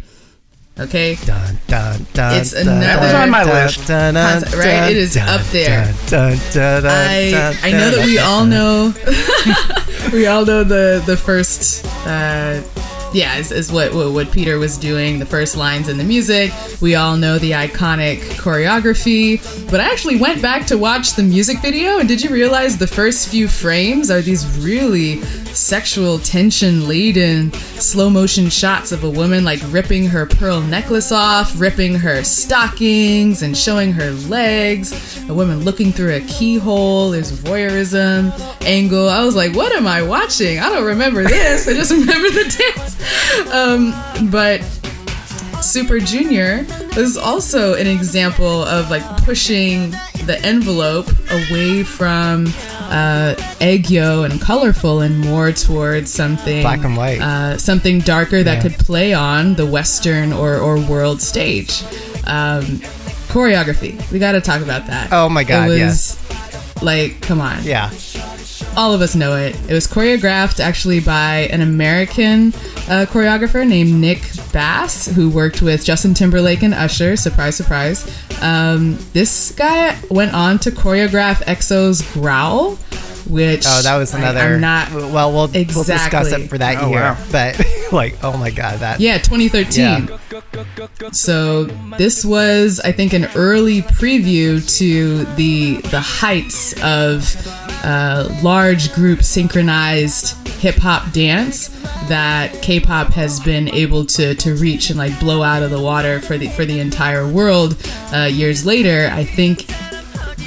Okay, 0.80 1.15
Dun, 1.25 1.60
dun, 1.67 2.06
dun, 2.13 2.36
It's 2.39 2.51
dun, 2.54 2.62
another- 2.62 2.80
dun, 2.80 2.80
That 2.82 3.01
was 3.01 3.13
on 3.13 3.30
my 3.30 3.43
dun, 3.43 3.54
list. 3.65 3.88
dun, 3.88 4.13
dun, 4.15 4.41
Concept, 4.41 4.56
right? 4.65 4.89
It 4.91 4.97
is 4.97 5.13
dun, 5.13 5.30
up 5.30 5.45
there. 5.47 5.93
dun, 6.08 6.38
dun, 6.54 6.84
dun, 6.84 6.86
I 6.86 7.32
dun, 7.32 7.56
I 7.62 7.71
know 7.71 7.91
that 7.91 8.06
we 8.06 8.17
all 8.17 8.45
know 8.45 8.93
we 10.13 10.27
all 10.27 10.45
know 10.45 10.63
the 10.63 11.04
the 11.06 11.17
first 11.17 11.86
uh 12.08 12.62
yeah 13.13 13.38
is, 13.38 13.52
is 13.52 13.71
what, 13.71 13.93
what 13.93 14.12
what 14.13 14.32
Peter 14.32 14.58
was 14.58 14.78
doing 14.78 15.19
the 15.19 15.26
first 15.26 15.58
lines 15.58 15.89
in 15.89 15.97
the 15.97 16.04
music. 16.04 16.52
We 16.82 16.95
all 16.95 17.17
know 17.17 17.38
the 17.38 17.52
iconic 17.52 18.19
choreography. 18.38 19.41
But 19.69 19.80
I 19.80 19.91
actually 19.91 20.17
went 20.17 20.41
back 20.41 20.65
to 20.67 20.78
watch 20.78 21.13
the 21.13 21.24
music 21.24 21.60
video 21.62 22.00
and 22.00 22.08
did 22.08 22.21
you 22.21 22.30
realize 22.30 22.78
the 22.78 22.88
first 22.88 23.30
few 23.30 23.47
frames 23.47 24.10
are 24.10 24.21
these 24.21 24.45
really 24.60 25.21
sexual 25.54 26.17
tension 26.19 26.88
laden 26.88 27.52
slow 27.52 28.10
motion 28.10 28.50
shots 28.50 28.93
of 28.93 29.04
a 29.04 29.10
woman 29.10 29.43
like 29.43 29.60
ripping 29.67 30.06
her 30.06 30.26
pearl 30.26 30.62
necklace 30.62 31.12
off 31.12 31.60
ripping 31.60 31.93
her 31.93 32.24
stockings 32.24 33.41
and 33.41 33.58
showing 33.58 33.91
her 33.91 34.12
legs 34.30 35.21
a 35.30 35.34
woman 35.34 35.63
looking 35.65 35.91
through 35.91 36.15
a 36.15 36.21
keyhole 36.21 37.12
there's 37.12 37.32
voyeurism 37.32 38.32
angle. 38.63 39.10
I 39.10 39.26
was 39.26 39.36
like 39.36 39.54
what 39.54 39.74
am 39.74 39.88
i 39.88 40.02
watching? 40.02 40.60
I 40.60 40.69
don't 40.69 40.86
remember 40.86 41.24
this. 41.24 41.67
I 41.67 41.74
just 41.74 41.91
remember 41.91 42.30
the 42.30 42.74
dance 42.76 43.00
um, 43.51 43.93
but 44.29 44.61
Super 45.61 45.99
Junior 45.99 46.65
was 46.95 47.17
also 47.17 47.75
an 47.75 47.87
example 47.87 48.63
of 48.63 48.89
like 48.89 49.03
pushing 49.23 49.91
the 50.25 50.39
envelope 50.43 51.07
away 51.31 51.83
from 51.83 52.47
uh, 52.89 53.35
aegyo 53.59 54.29
and 54.29 54.41
colorful 54.41 55.01
and 55.01 55.19
more 55.19 55.51
towards 55.51 56.11
something 56.11 56.61
Black 56.61 56.83
and 56.83 56.97
white. 56.97 57.21
uh, 57.21 57.57
something 57.57 57.99
darker 57.99 58.43
that 58.43 58.61
could 58.61 58.73
play 58.73 59.13
on 59.13 59.55
the 59.55 59.65
Western 59.65 60.33
or, 60.33 60.57
or 60.57 60.79
world 60.79 61.21
stage. 61.21 61.83
Um, 62.27 62.63
choreography, 63.29 64.11
we 64.11 64.19
got 64.19 64.33
to 64.33 64.41
talk 64.41 64.61
about 64.61 64.87
that. 64.87 65.09
Oh 65.11 65.29
my 65.29 65.43
God, 65.43 65.69
It 65.69 65.71
was 65.71 65.79
yes. 65.79 66.81
like, 66.83 67.21
come 67.21 67.39
on 67.39 67.63
Yeah. 67.63 67.89
All 68.77 68.93
of 68.93 69.01
us 69.01 69.15
know 69.15 69.36
it. 69.36 69.55
It 69.69 69.73
was 69.73 69.88
choreographed 69.88 70.60
actually 70.60 70.99
by 70.99 71.47
an 71.51 71.62
American 71.62 72.49
uh, 72.89 73.05
choreographer 73.10 73.67
named 73.67 73.93
Nick 73.93 74.21
Bass, 74.53 75.07
who 75.07 75.29
worked 75.29 75.62
with 75.62 75.84
Justin 75.86 76.13
Timberlake 76.13 76.63
and 76.63 76.73
Usher. 76.73 77.15
Surprise, 77.15 77.55
surprise. 77.55 78.05
Um, 78.41 78.97
this 79.13 79.51
guy 79.51 79.97
went 80.10 80.34
on 80.34 80.57
to 80.60 80.71
choreograph 80.71 81.43
EXO's 81.43 82.01
Growl, 82.13 82.75
which 83.29 83.63
Oh, 83.67 83.81
that 83.84 83.97
was 83.97 84.13
another. 84.13 84.39
I'm 84.39 84.62
not. 84.62 84.91
Well, 84.91 85.31
we'll, 85.31 85.47
we'll 85.47 85.84
discuss 85.84 86.31
it 86.31 86.49
for 86.49 86.57
that 86.57 86.81
Oh, 86.81 86.89
year. 86.89 86.99
wow. 87.01 87.17
But 87.31 87.63
like, 87.91 88.17
oh 88.23 88.36
my 88.38 88.49
god, 88.51 88.79
that. 88.79 88.99
Yeah, 88.99 89.17
2013. 89.19 90.10
So 91.13 91.65
this 91.97 92.25
was, 92.25 92.79
I 92.84 92.91
think, 92.91 93.13
an 93.13 93.27
early 93.36 93.81
preview 93.81 94.65
to 94.77 95.23
the 95.36 95.77
the 95.89 95.99
heights 95.99 96.73
of 96.81 97.23
uh, 97.84 98.39
large 98.44 98.94
group 98.94 99.24
synchronized 99.24 100.38
hip 100.60 100.76
hop 100.76 101.12
dance 101.12 101.70
that 102.08 102.54
K-pop 102.62 103.12
has 103.13 103.39
been 103.39 103.67
able 103.70 104.06
to 104.06 104.36
to 104.36 104.56
reach 104.56 104.89
and 104.89 105.00
like 105.00 105.17
blow 105.20 105.44
out 105.44 105.63
of 105.63 105.72
the 105.72 105.82
water 105.82 106.20
for 106.22 106.38
the 106.38 106.50
for 106.50 106.65
the 106.65 106.80
entire 106.80 107.28
world. 107.28 107.78
Uh, 108.13 108.30
years 108.32 108.65
later, 108.65 109.10
I 109.12 109.24
think 109.24 109.70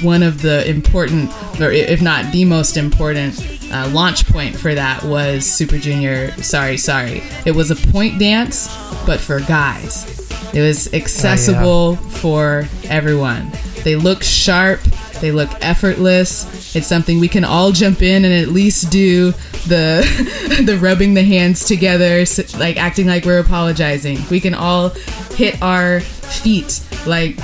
one 0.01 0.23
of 0.23 0.41
the 0.41 0.67
important, 0.69 1.31
or 1.59 1.71
if 1.71 2.01
not 2.01 2.31
the 2.31 2.45
most 2.45 2.77
important, 2.77 3.39
uh, 3.71 3.89
launch 3.89 4.25
point 4.27 4.55
for 4.55 4.75
that 4.75 5.03
was 5.03 5.45
Super 5.45 5.77
Junior. 5.77 6.31
Sorry, 6.41 6.77
sorry. 6.77 7.23
It 7.45 7.51
was 7.51 7.71
a 7.71 7.75
point 7.75 8.19
dance, 8.19 8.67
but 9.05 9.19
for 9.19 9.39
guys. 9.41 10.11
It 10.53 10.61
was 10.61 10.93
accessible 10.93 11.97
for 11.97 12.67
everyone. 12.85 13.51
They 13.83 13.95
look 13.95 14.23
sharp. 14.23 14.79
They 15.21 15.31
look 15.31 15.49
effortless. 15.61 16.75
It's 16.75 16.87
something 16.87 17.19
we 17.19 17.27
can 17.27 17.43
all 17.43 17.71
jump 17.71 18.01
in 18.01 18.25
and 18.25 18.33
at 18.33 18.49
least 18.49 18.91
do 18.91 19.31
the 19.67 20.61
the 20.65 20.77
rubbing 20.77 21.13
the 21.13 21.23
hands 21.23 21.65
together, 21.65 22.25
like 22.57 22.77
acting 22.77 23.07
like 23.07 23.25
we're 23.25 23.39
apologizing. 23.39 24.19
We 24.29 24.39
can 24.39 24.53
all 24.53 24.89
hit 25.35 25.61
our 25.61 25.99
feet 26.01 26.81
like 27.05 27.37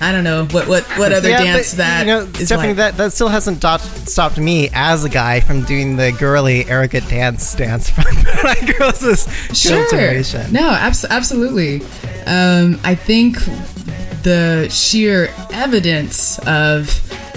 I 0.00 0.12
don't 0.12 0.22
know 0.24 0.44
what 0.46 0.68
what 0.68 0.84
what 0.96 1.12
other 1.12 1.28
Yeah, 1.28 1.42
dance 1.42 1.72
but, 1.72 1.78
that 1.78 2.00
you 2.06 2.12
know, 2.12 2.20
is 2.20 2.46
Stephanie, 2.46 2.68
like. 2.68 2.76
that, 2.76 2.96
that 2.98 3.12
still 3.12 3.28
hasn't 3.28 3.60
dot, 3.60 3.80
stopped 3.80 4.38
me 4.38 4.70
as 4.72 5.04
a 5.04 5.08
guy 5.08 5.40
from 5.40 5.62
doing 5.62 5.96
the 5.96 6.12
girly, 6.12 6.64
arrogant 6.66 7.08
dance 7.08 7.54
dance 7.54 7.90
from 7.90 8.04
my 8.44 8.54
girls' 8.78 9.00
this 9.00 9.28
sure. 9.58 9.88
generation. 9.90 10.52
No, 10.52 10.70
abs- 10.70 11.04
absolutely. 11.04 11.82
Um, 12.26 12.78
I 12.84 12.94
think 12.94 13.38
the 14.22 14.68
sheer 14.70 15.28
evidence 15.52 16.38
of 16.40 16.88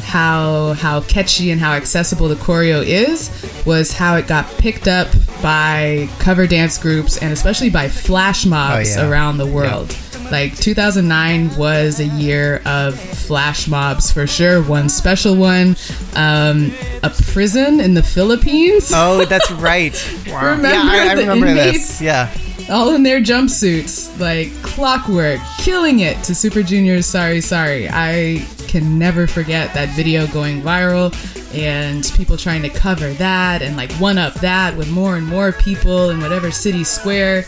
how 0.04 0.74
how 0.74 1.00
catchy 1.02 1.52
and 1.52 1.62
how 1.62 1.72
accessible 1.74 2.28
the 2.28 2.36
choreo 2.36 2.84
is 2.86 3.30
was 3.66 3.94
how 3.94 4.16
it 4.18 4.28
got 4.28 4.46
picked 4.58 4.88
up 4.88 5.08
by 5.42 6.10
cover 6.20 6.46
dance 6.48 6.78
groups 6.78 7.18
and 7.22 7.32
especially 7.32 7.70
by 7.70 7.88
flash 7.88 8.46
mobs 8.46 8.98
Oh, 8.98 9.02
yeah. 9.04 9.10
around 9.10 9.38
the 9.38 9.46
world. 9.46 9.96
Like 10.32 10.56
2009 10.58 11.56
was 11.58 12.00
a 12.00 12.06
year 12.06 12.62
of 12.66 12.98
flash 13.00 13.68
mobs 13.68 14.12
for 14.12 14.26
sure. 14.28 14.62
One 14.64 14.88
special 14.88 15.36
one, 15.36 15.76
um, 16.16 16.72
a 17.04 17.10
prison 17.32 17.80
in 17.82 17.94
the 17.96 18.04
Philippines. 18.04 18.92
Oh, 18.94 19.26
that's 19.26 19.52
right. 19.52 19.94
Remember 20.28 20.68
yeah, 20.70 20.84
I, 20.86 21.08
I 21.10 21.14
remember 21.14 21.48
inmates? 21.48 22.00
this. 22.00 22.02
Yeah. 22.02 22.34
All 22.72 22.96
in 22.96 23.04
their 23.04 23.20
jumpsuits, 23.20 24.18
like 24.20 24.52
clockwork, 24.64 25.40
killing 25.60 26.00
it 26.00 26.24
to 26.24 26.34
Super 26.34 26.64
Junior's 26.64 27.06
Sorry 27.06 27.42
Sorry. 27.42 27.90
I 27.90 28.48
can 28.68 28.98
never 28.98 29.28
forget 29.28 29.74
that 29.74 29.90
video 29.90 30.26
going 30.28 30.62
viral 30.62 31.14
and 31.54 32.10
people 32.16 32.38
trying 32.38 32.62
to 32.62 32.70
cover 32.70 33.12
that 33.14 33.62
and 33.62 33.76
like 33.76 33.92
one 33.94 34.18
up 34.18 34.34
that 34.36 34.76
with 34.78 34.90
more 34.90 35.18
and 35.18 35.28
more 35.28 35.52
people 35.52 36.10
in 36.10 36.22
whatever 36.22 36.50
city 36.50 36.86
square. 36.86 37.44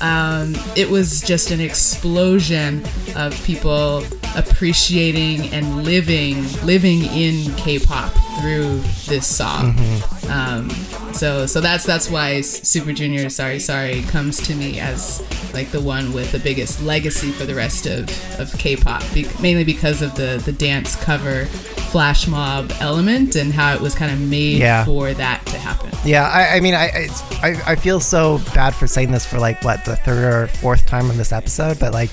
Um, 0.00 0.54
it 0.76 0.90
was 0.90 1.20
just 1.20 1.52
an 1.52 1.60
explosion 1.60 2.82
of 3.14 3.40
people 3.44 4.04
appreciating 4.34 5.52
and 5.52 5.84
living 5.84 6.42
living 6.64 7.04
in 7.04 7.54
K-pop 7.54 8.12
through 8.40 8.78
this 9.06 9.26
song. 9.26 9.74
Mm-hmm. 9.74 10.30
Um, 10.30 10.70
so 11.14 11.46
so 11.46 11.60
that's 11.60 11.84
that's 11.84 12.10
why 12.10 12.40
Super 12.40 12.92
Junior 12.92 13.28
Sorry 13.30 13.58
Sorry 13.58 14.02
comes 14.02 14.38
to 14.46 14.54
me 14.54 14.80
as 14.80 15.22
like 15.52 15.70
the 15.70 15.80
one 15.80 16.12
with 16.12 16.32
the 16.32 16.38
biggest 16.38 16.82
legacy 16.82 17.30
for 17.30 17.44
the 17.44 17.54
rest 17.54 17.86
of, 17.86 18.08
of 18.40 18.52
K-pop, 18.58 19.02
be- 19.14 19.28
mainly 19.40 19.64
because 19.64 20.02
of 20.02 20.14
the 20.16 20.42
the 20.44 20.52
dance 20.52 20.96
cover 20.96 21.44
flash 21.94 22.26
mob 22.26 22.72
element 22.80 23.36
and 23.36 23.52
how 23.52 23.72
it 23.72 23.80
was 23.80 23.94
kind 23.94 24.10
of 24.12 24.18
made 24.20 24.58
Yeah. 24.58 24.84
for 24.84 25.12
that 25.14 25.46
to 25.46 25.58
happen. 25.58 25.90
Yeah, 26.04 26.24
I, 26.28 26.56
I 26.56 26.60
mean, 26.60 26.74
I, 26.74 27.08
I 27.42 27.62
I 27.66 27.74
feel 27.76 28.00
so 28.00 28.38
bad 28.54 28.74
for 28.74 28.86
saying 28.88 29.12
this 29.12 29.24
for 29.24 29.38
like 29.38 29.62
what 29.62 29.84
the 29.84 29.94
third 29.96 30.24
or 30.24 30.46
fourth 30.48 30.86
time 30.86 31.08
on 31.10 31.16
this 31.16 31.32
episode, 31.32 31.78
but 31.78 31.92
like. 31.92 32.10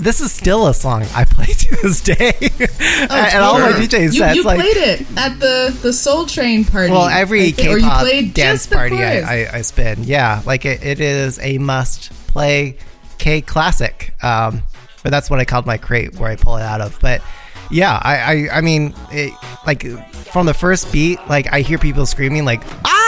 This 0.00 0.22
is 0.22 0.32
still 0.32 0.66
a 0.66 0.72
song 0.72 1.04
I 1.14 1.26
play 1.26 1.44
to 1.46 1.76
this 1.82 2.00
day, 2.00 2.32
and 2.40 3.42
all 3.42 3.58
my. 3.58 3.72
DJ 3.72 3.98
Oh, 3.98 4.02
you, 4.02 4.12
sets 4.12 4.36
you 4.36 4.44
like 4.44 4.58
played 4.58 4.76
it 4.76 5.06
at 5.16 5.38
the 5.38 5.76
the 5.82 5.92
Soul 5.92 6.24
Train 6.24 6.64
party. 6.64 6.90
Well, 6.90 7.06
every 7.08 7.48
I 7.48 7.50
think, 7.50 7.68
or 7.68 7.72
you 7.72 7.82
K-pop 7.84 8.00
played 8.00 8.32
dance 8.34 8.66
party. 8.66 8.96
I, 8.96 9.20
I, 9.20 9.56
I 9.58 9.60
spin, 9.60 10.04
yeah, 10.04 10.42
like 10.46 10.64
it, 10.64 10.82
it 10.82 11.00
is 11.00 11.38
a 11.40 11.58
must 11.58 12.12
play 12.28 12.78
K 13.18 13.42
classic. 13.42 14.14
Um, 14.22 14.62
but 15.02 15.10
that's 15.10 15.28
what 15.28 15.38
I 15.38 15.44
called 15.44 15.66
my 15.66 15.76
crate 15.76 16.14
where 16.16 16.30
I 16.30 16.36
pull 16.36 16.56
it 16.56 16.62
out 16.62 16.80
of. 16.80 16.98
But 17.00 17.22
yeah, 17.70 18.00
I, 18.02 18.16
I, 18.48 18.58
I 18.58 18.60
mean, 18.62 18.94
it, 19.10 19.34
like 19.66 19.82
from 20.32 20.46
the 20.46 20.54
first 20.54 20.90
beat, 20.92 21.18
like 21.28 21.52
I 21.52 21.60
hear 21.60 21.78
people 21.78 22.06
screaming 22.06 22.44
like 22.44 22.62
ah 22.86 22.99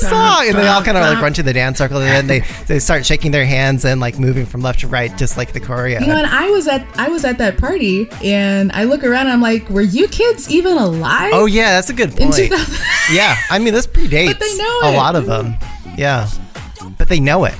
the 0.00 0.08
song, 0.08 0.46
and 0.48 0.56
they 0.56 0.66
all 0.66 0.82
kind 0.82 0.96
of 0.96 1.02
like 1.02 1.22
run 1.22 1.32
to 1.34 1.42
the 1.42 1.52
dance 1.52 1.78
circle, 1.78 1.98
and 1.98 2.08
then 2.08 2.26
they 2.26 2.40
they 2.66 2.78
start 2.78 3.04
shaking 3.06 3.30
their 3.30 3.44
hands 3.46 3.84
and 3.84 4.00
like 4.00 4.18
moving 4.18 4.46
from 4.46 4.60
left 4.62 4.80
to 4.80 4.88
right, 4.88 5.16
just 5.16 5.36
like 5.36 5.52
the 5.52 5.60
choreo. 5.60 6.00
You 6.00 6.06
know, 6.06 6.16
and 6.16 6.26
I 6.26 6.50
was 6.50 6.66
at 6.68 6.86
I 6.98 7.08
was 7.08 7.24
at 7.24 7.38
that 7.38 7.58
party, 7.58 8.08
and 8.24 8.72
I 8.72 8.84
look 8.84 9.04
around, 9.04 9.22
and 9.26 9.30
I'm 9.32 9.40
like, 9.42 9.68
were 9.70 9.80
you 9.82 10.08
kids 10.08 10.50
even 10.50 10.76
alive? 10.76 11.32
Oh 11.34 11.46
yeah, 11.46 11.72
that's 11.72 11.90
a 11.90 11.94
good 11.94 12.10
in 12.18 12.28
point. 12.30 12.34
2000. 12.34 12.84
Yeah, 13.12 13.36
I 13.50 13.58
mean 13.58 13.74
this 13.74 13.86
predates 13.88 14.26
But 14.28 14.40
they 14.40 14.56
know 14.56 14.80
a 14.84 14.92
it. 14.92 14.96
lot 14.96 15.16
of 15.16 15.26
them. 15.26 15.56
Yeah, 15.96 16.28
but 16.96 17.08
they 17.08 17.18
know 17.18 17.44
it. 17.44 17.54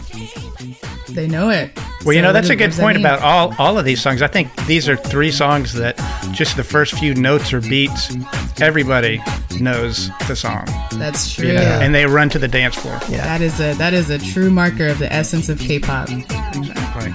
they 1.09 1.27
know 1.27 1.51
it. 1.51 1.77
Well, 2.05 2.15
you 2.15 2.23
know, 2.23 2.33
that's 2.33 2.49
a 2.49 2.57
good 2.57 2.69
does 2.69 2.77
that 2.79 2.83
point 2.83 2.97
about 2.97 3.21
all, 3.21 3.55
all 3.59 3.79
of 3.79 3.85
these 3.85 4.01
songs. 4.01 4.23
I 4.23 4.27
think 4.27 4.55
these 4.67 4.89
are 4.89 4.97
three 4.97 5.31
songs 5.31 5.75
that 5.75 5.97
just 6.33 6.57
the 6.57 6.65
first 6.65 6.95
few 6.95 7.15
notes 7.15 7.53
or 7.53 7.61
beats, 7.61 8.15
everybody 8.61 9.21
knows 9.61 10.11
the 10.29 10.35
song. 10.37 10.67
That's 10.93 11.33
true. 11.35 11.49
You 11.49 11.55
know, 11.55 11.61
and 11.61 11.95
they 11.95 12.07
run 12.07 12.29
to 12.31 12.39
the 12.39 12.49
dance 12.49 12.75
floor. 12.77 12.99
Yeah. 13.09 13.25
That 13.25 13.41
is 13.41 13.61
a 13.61 13.75
that 13.75 13.93
is 13.95 14.11
a 14.11 14.19
true 14.19 14.51
marker 14.51 14.87
of 14.87 14.99
the 14.99 15.13
essence 15.13 15.49
of 15.49 15.59
K-pop. 15.59 16.09
Exactly. 16.11 17.13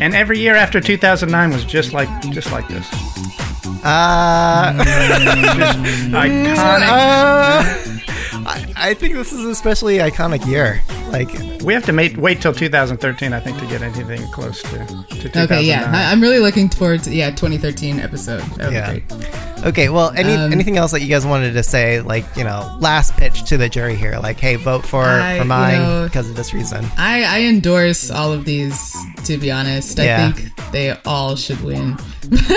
and 0.00 0.14
every 0.14 0.38
year 0.38 0.54
after 0.54 0.80
2009 0.80 1.50
was 1.50 1.64
just 1.64 1.92
like 1.92 2.08
just 2.30 2.50
like 2.52 2.66
this. 2.68 2.86
Uh, 3.84 4.72
Iconic. 6.14 6.88
uh, 6.88 7.93
I, 8.46 8.72
I 8.76 8.94
think 8.94 9.14
this 9.14 9.32
is 9.32 9.44
an 9.44 9.50
especially 9.50 9.98
iconic 9.98 10.46
year. 10.46 10.82
Like, 11.10 11.28
We 11.62 11.72
have 11.74 11.84
to 11.86 11.92
wait, 11.92 12.16
wait 12.16 12.40
till 12.40 12.52
2013, 12.52 13.32
I 13.32 13.40
think, 13.40 13.58
to 13.58 13.66
get 13.66 13.82
anything 13.82 14.20
close 14.32 14.62
to, 14.62 14.70
to 14.70 14.84
2009. 15.30 15.42
Okay, 15.44 15.62
yeah, 15.62 15.90
I, 15.92 16.10
I'm 16.12 16.20
really 16.20 16.38
looking 16.40 16.68
towards 16.68 17.06
yeah 17.08 17.30
2013 17.30 18.00
episode. 18.00 18.40
That 18.56 18.58
would 18.58 18.68
be 18.70 18.74
Yeah. 18.74 18.98
great. 18.98 19.64
okay, 19.66 19.88
well, 19.90 20.10
any 20.16 20.34
Um, 20.34 20.52
anything 20.52 20.76
else 20.76 20.90
that 20.90 21.00
you 21.02 21.08
guys 21.08 21.24
wanted 21.24 21.52
to 21.52 21.62
say? 21.62 22.00
Like, 22.00 22.24
you 22.36 22.42
know, 22.44 22.76
last 22.80 23.16
pitch 23.16 23.44
to 23.44 23.56
the 23.56 23.68
jury 23.68 23.94
here. 23.94 24.18
Like, 24.18 24.40
hey, 24.40 24.56
vote 24.56 24.84
for 24.84 25.04
I- 25.04 25.38
for 25.38 25.44
you 25.44 25.48
know- 25.48 26.04
because 26.04 26.28
of 26.28 26.36
this 26.36 26.52
reason. 26.52 26.84
I, 26.96 27.22
I 27.22 27.40
endorse 27.42 28.10
all 28.10 28.32
of 28.32 28.44
these. 28.44 28.94
To 29.24 29.38
be 29.38 29.50
honest, 29.50 29.96
Yeah. 29.98 30.26
I 30.28 30.32
think 30.32 30.72
they 30.72 30.90
all 31.06 31.34
should 31.36 31.60
win. 31.62 31.96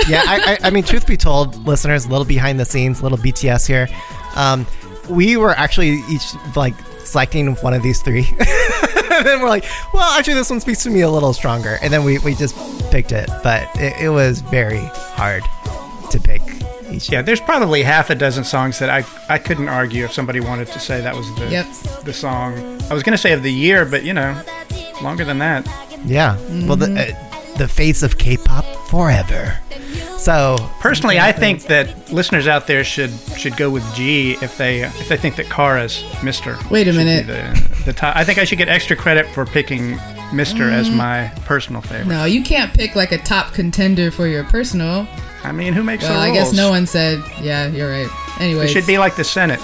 yeah, 0.10 0.24
I, 0.28 0.58
I, 0.64 0.68
I 0.68 0.70
mean, 0.70 0.84
truth 0.92 1.08
be 1.08 1.16
told, 1.16 1.56
listeners, 1.66 2.06
a 2.06 2.10
little 2.10 2.26
behind 2.26 2.60
the 2.60 2.66
scenes, 2.66 3.02
little 3.02 3.18
BTS 3.18 3.66
here. 3.68 3.88
Um, 4.36 4.66
we 5.10 5.38
were 5.38 5.52
actually 5.52 6.02
each 6.10 6.24
like 6.56 6.74
selecting 7.04 7.56
one 7.58 7.74
of 7.74 7.84
these 7.84 8.02
three, 8.02 8.28
and 8.40 9.26
then 9.26 9.42
we're 9.42 9.50
like, 9.50 9.66
well, 9.94 10.18
actually, 10.18 10.34
this 10.36 10.50
one 10.50 10.60
speaks 10.60 10.84
to 10.84 10.90
me 10.90 11.02
a 11.02 11.10
little 11.10 11.34
stronger, 11.34 11.78
and 11.82 11.92
then 11.92 12.04
we, 12.04 12.20
we 12.20 12.36
just 12.36 12.56
picked 12.92 13.12
it. 13.12 13.30
But 13.44 13.70
it, 13.76 13.94
it 14.06 14.10
was 14.10 14.42
very 14.42 14.82
hard 15.16 15.44
to 16.12 16.20
pick 16.20 16.42
each. 16.92 17.10
Yeah, 17.10 17.22
there's 17.22 17.42
probably 17.42 17.82
half 17.84 18.10
a 18.10 18.16
dozen 18.16 18.44
songs 18.44 18.80
that 18.80 18.90
I, 18.90 19.04
I 19.30 19.38
couldn't 19.38 19.70
argue 19.70 20.06
if 20.06 20.14
somebody 20.14 20.40
wanted 20.40 20.68
to 20.70 20.80
say 20.80 21.02
that 21.02 21.16
was 21.16 21.34
the 21.36 21.48
Yep. 21.50 21.66
the 22.04 22.14
song. 22.14 22.58
I 22.90 22.94
was 22.94 23.04
going 23.04 23.14
to 23.14 23.18
say 23.18 23.34
of 23.34 23.44
the 23.44 23.52
year, 23.54 23.86
but 23.86 24.04
you 24.04 24.14
know, 24.14 24.42
longer 25.02 25.24
than 25.26 25.38
that. 25.40 25.66
Yeah. 26.06 26.36
Well, 26.68 26.76
the 26.78 26.92
uh, 27.14 27.37
the 27.58 27.68
face 27.68 28.04
of 28.04 28.18
K-pop 28.18 28.66
forever. 28.88 29.60
So 30.18 30.58
Personally, 30.80 31.20
I 31.20 31.32
think 31.32 31.64
that 31.64 32.12
listeners 32.12 32.48
out 32.48 32.68
there 32.68 32.84
should 32.84 33.12
should 33.38 33.56
go 33.56 33.70
with 33.70 33.84
Gee 33.96 34.34
if 34.42 34.58
they 34.58 34.82
if 34.82 35.08
they 35.10 35.18
think 35.18 35.36
that 35.36 35.48
Kara's 35.48 36.04
Mister. 36.24 36.58
Wait 36.72 36.88
a 36.88 36.94
minute. 36.94 37.28
The, 37.28 37.84
the 37.86 37.94
top. 37.94 38.16
I 38.16 38.24
think 38.24 38.40
I 38.40 38.44
should 38.44 38.58
get 38.58 38.68
extra 38.68 38.96
credit 38.96 39.28
for 39.28 39.46
picking 39.46 39.98
Mister 40.34 40.70
as 40.70 40.90
mm. 40.90 40.96
my 40.96 41.32
personal 41.46 41.82
favorite. 41.82 42.08
No, 42.08 42.26
you 42.26 42.44
can't 42.44 42.74
pick 42.74 42.96
like 42.96 43.12
a 43.12 43.20
top 43.20 43.54
contender 43.54 44.12
for 44.12 44.28
your 44.28 44.44
personal. 44.46 45.08
I 45.44 45.52
mean, 45.52 45.74
who 45.74 45.84
makes 45.84 46.04
Well, 46.04 46.14
the 46.14 46.20
I 46.20 46.32
guess 46.34 46.52
no 46.54 46.70
one 46.70 46.88
said. 46.88 47.24
Yeah, 47.42 47.68
you're 47.68 47.90
right. 47.90 48.10
Anyway, 48.40 48.66
It 48.66 48.70
should 48.70 48.88
be 48.88 48.98
like 48.98 49.16
the 49.16 49.24
Senate. 49.24 49.62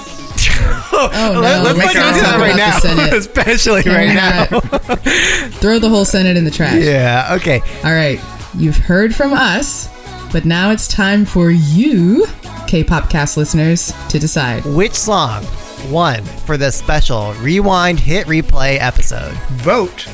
Oh, 0.95 1.09
oh 1.11 1.33
no, 1.33 1.41
let, 1.41 1.65
us 1.65 1.77
let's 1.77 1.95
not 1.95 2.05
not 2.05 2.13
do 2.13 2.21
that 2.21 2.37
right 2.39 2.55
now, 2.55 3.17
especially 3.17 3.81
Can 3.83 3.93
right 3.93 4.13
now. 4.13 4.59
Throw 5.59 5.79
the 5.79 5.89
whole 5.89 6.05
Senate 6.05 6.37
in 6.37 6.45
the 6.45 6.51
trash. 6.51 6.83
yeah. 6.83 7.29
Okay. 7.31 7.61
All 7.83 7.91
right, 7.91 8.19
you've 8.55 8.77
heard 8.77 9.13
from 9.15 9.33
us, 9.33 9.89
but 10.31 10.45
now 10.45 10.69
it's 10.69 10.87
time 10.87 11.25
for 11.25 11.49
you, 11.49 12.27
K-pop 12.67 13.09
cast 13.09 13.37
listeners, 13.37 13.91
to 14.09 14.19
decide. 14.19 14.63
Which 14.65 14.93
song 14.93 15.43
won 15.89 16.23
for 16.45 16.55
this 16.57 16.75
special 16.77 17.33
rewind 17.35 17.99
hit 17.99 18.27
replay 18.27 18.77
episode? 18.79 19.33
Vote 19.53 20.07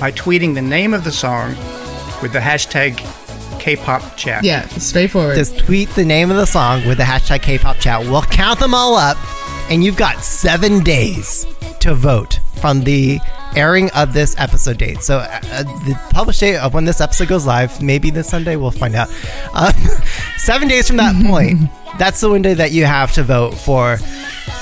by 0.00 0.10
tweeting 0.10 0.54
the 0.54 0.62
name 0.62 0.92
of 0.94 1.04
the 1.04 1.12
song 1.12 1.50
with 2.22 2.32
the 2.32 2.40
hashtag 2.40 2.98
K-pop 3.60 4.16
chat. 4.16 4.42
Yeah, 4.42 4.66
straightforward. 4.68 5.36
Just 5.36 5.58
tweet 5.60 5.88
the 5.90 6.04
name 6.04 6.30
of 6.32 6.36
the 6.36 6.46
song 6.46 6.86
with 6.88 6.98
the 6.98 7.04
hashtag 7.04 7.42
K-pop 7.42 7.78
chat. 7.78 8.00
We'll 8.02 8.22
count 8.22 8.58
them 8.58 8.74
all 8.74 8.96
up, 8.96 9.16
and 9.70 9.82
you've 9.82 9.96
got 9.96 10.22
seven 10.22 10.82
days 10.82 11.46
to 11.80 11.94
vote 11.94 12.40
from 12.60 12.82
the 12.82 13.18
airing 13.56 13.90
of 13.90 14.12
this 14.12 14.34
episode 14.38 14.78
date. 14.78 15.02
So 15.02 15.18
uh, 15.18 15.40
uh, 15.44 15.62
the 15.62 15.98
published 16.10 16.40
date 16.40 16.56
of 16.56 16.74
when 16.74 16.84
this 16.84 17.00
episode 17.00 17.28
goes 17.28 17.46
live, 17.46 17.82
maybe 17.82 18.10
this 18.10 18.28
Sunday, 18.28 18.56
we'll 18.56 18.70
find 18.70 18.94
out. 18.94 19.08
Uh, 19.52 19.72
seven 20.38 20.68
days 20.68 20.86
from 20.86 20.96
that 20.96 21.22
point, 21.26 21.70
that's 21.98 22.20
the 22.20 22.30
window 22.30 22.54
that 22.54 22.72
you 22.72 22.84
have 22.84 23.12
to 23.12 23.22
vote 23.22 23.54
for. 23.54 23.98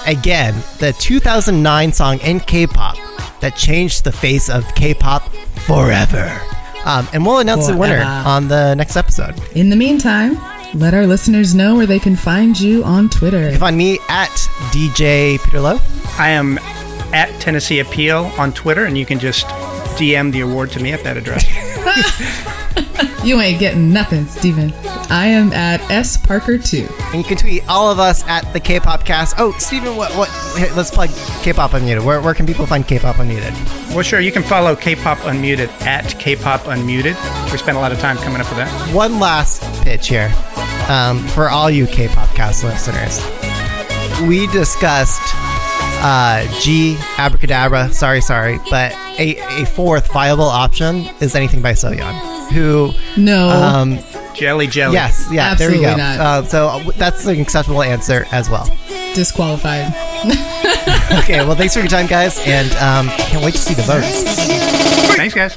Again, 0.07 0.55
the 0.78 0.94
2009 0.98 1.92
song 1.92 2.18
in 2.20 2.40
K-pop 2.40 2.96
that 3.40 3.57
changed 3.57 4.05
the 4.05 4.12
face 4.12 4.50
of 4.50 4.64
K-pop 4.74 5.32
forever. 5.66 6.40
Um, 6.84 7.09
and 7.12 7.24
we'll 7.24 7.38
announce 7.38 7.68
the 7.68 7.76
winner 7.76 8.03
on 8.03 8.48
the 8.48 8.74
next 8.74 8.96
episode. 8.96 9.40
In 9.55 9.70
the 9.70 9.76
meantime, 9.76 10.36
let 10.74 10.94
our 10.94 11.06
listeners 11.06 11.54
know 11.54 11.76
where 11.76 11.86
they 11.86 11.98
can 11.98 12.16
find 12.16 12.58
you 12.58 12.82
on 12.84 13.08
Twitter. 13.08 13.44
You 13.44 13.50
can 13.50 13.60
find 13.60 13.76
me 13.76 13.98
at 14.08 14.30
DJ 14.70 15.42
Peter 15.42 15.60
Lowe. 15.60 15.78
I 16.18 16.30
am 16.30 16.58
at 17.12 17.28
Tennessee 17.40 17.80
Appeal 17.80 18.32
on 18.38 18.52
Twitter, 18.52 18.84
and 18.86 18.96
you 18.96 19.06
can 19.06 19.18
just 19.18 19.46
DM 19.96 20.32
the 20.32 20.40
award 20.40 20.70
to 20.70 20.80
me 20.80 20.92
at 20.92 21.04
that 21.04 21.16
address. 21.16 21.44
You 23.24 23.40
ain't 23.40 23.60
getting 23.60 23.92
nothing, 23.92 24.26
Steven. 24.26 24.72
I 25.08 25.26
am 25.26 25.52
at 25.52 25.80
S 25.92 26.16
Parker2. 26.16 27.12
And 27.12 27.14
you 27.14 27.22
can 27.22 27.36
tweet 27.36 27.62
all 27.68 27.88
of 27.88 28.00
us 28.00 28.26
at 28.26 28.52
the 28.52 28.58
K-pop 28.58 29.04
cast. 29.04 29.36
Oh, 29.38 29.52
Steven, 29.58 29.94
what, 29.96 30.10
what, 30.16 30.28
hey, 30.56 30.74
let's 30.74 30.90
plug 30.90 31.08
K-pop 31.42 31.70
Unmuted. 31.70 32.04
Where, 32.04 32.20
where 32.20 32.34
can 32.34 32.46
people 32.46 32.66
find 32.66 32.86
K-pop 32.86 33.16
Unmuted? 33.16 33.52
well, 33.94 34.02
sure, 34.02 34.18
you 34.18 34.32
can 34.32 34.42
follow 34.42 34.74
K-pop 34.74 35.18
Unmuted 35.18 35.68
at 35.82 36.18
K-pop 36.18 36.62
Unmuted. 36.62 37.52
We 37.52 37.58
spent 37.58 37.76
a 37.76 37.80
lot 37.80 37.92
of 37.92 38.00
time 38.00 38.16
coming 38.16 38.40
up 38.40 38.48
with 38.48 38.58
that. 38.58 38.92
One 38.92 39.20
last 39.20 39.62
pitch 39.84 40.08
here 40.08 40.34
um, 40.91 41.18
for 41.28 41.49
all 41.49 41.70
you 41.70 41.87
K-pop 41.87 42.28
cast 42.35 42.64
listeners. 42.64 43.18
We 44.28 44.47
discussed 44.49 45.20
uh, 46.05 46.47
Gee, 46.61 46.97
Abracadabra, 47.18 47.93
sorry, 47.93 48.20
sorry, 48.20 48.59
but 48.70 48.93
a, 49.18 49.37
a 49.62 49.66
fourth 49.66 50.12
viable 50.12 50.45
option 50.45 51.07
is 51.20 51.35
anything 51.35 51.62
by 51.62 51.72
Soyeon, 51.72 52.51
who, 52.53 52.93
No. 53.16 53.49
um, 53.49 53.99
Jelly 54.35 54.66
Jelly. 54.66 54.95
yes, 54.95 55.28
yeah, 55.30 55.55
there 55.55 55.70
we 55.70 55.80
go. 55.80 55.89
Absolutely 55.89 56.03
not. 56.03 56.20
Uh, 56.20 56.43
so 56.49 56.68
uh, 56.68 56.91
that's 56.97 57.26
an 57.26 57.39
acceptable 57.41 57.83
answer 57.83 58.26
as 58.33 58.49
well. 58.51 58.66
disqualified. 59.14 59.93
Okay, 61.12 61.45
well, 61.45 61.55
thanks 61.55 61.74
for 61.74 61.80
your 61.80 61.89
time, 61.89 62.07
guys, 62.07 62.39
and 62.47 62.72
um, 62.76 63.07
can't 63.18 63.45
wait 63.45 63.53
to 63.53 63.59
see 63.59 63.74
the 63.74 63.83
votes. 63.83 64.24
Thanks, 65.14 65.35
guys. 65.35 65.55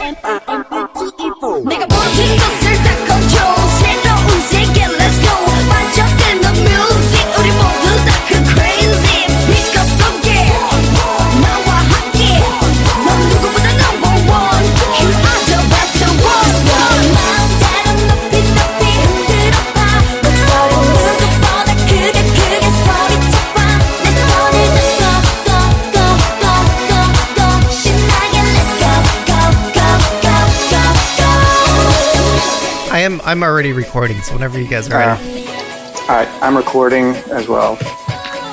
I'm 33.35 33.43
already 33.43 33.73
recording, 33.73 34.21
so 34.21 34.31
whenever 34.33 34.57
you 34.57 34.65
guys 34.65 34.89
are 34.89 34.95
Uh, 34.95 35.17
ready. 35.17 35.45
all 35.45 36.07
right, 36.07 36.27
I'm 36.41 36.55
recording 36.55 37.07
as 37.33 37.49
well. 37.49 37.75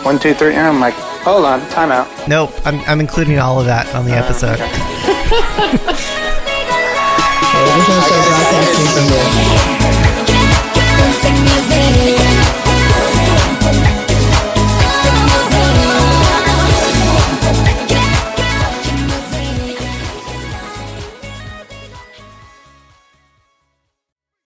One, 0.02 0.18
two, 0.18 0.34
three, 0.34 0.56
and 0.56 0.66
I'm 0.66 0.80
like, 0.80 0.94
hold 1.22 1.44
on, 1.44 1.60
timeout. 1.70 2.08
Nope, 2.26 2.50
I'm, 2.64 2.80
I'm 2.88 2.98
including 2.98 3.38
all 3.38 3.60
of 3.60 3.66
that 3.66 3.86
on 3.94 4.06
the 4.06 4.10
episode. 4.12 4.58
okay. 4.60 4.72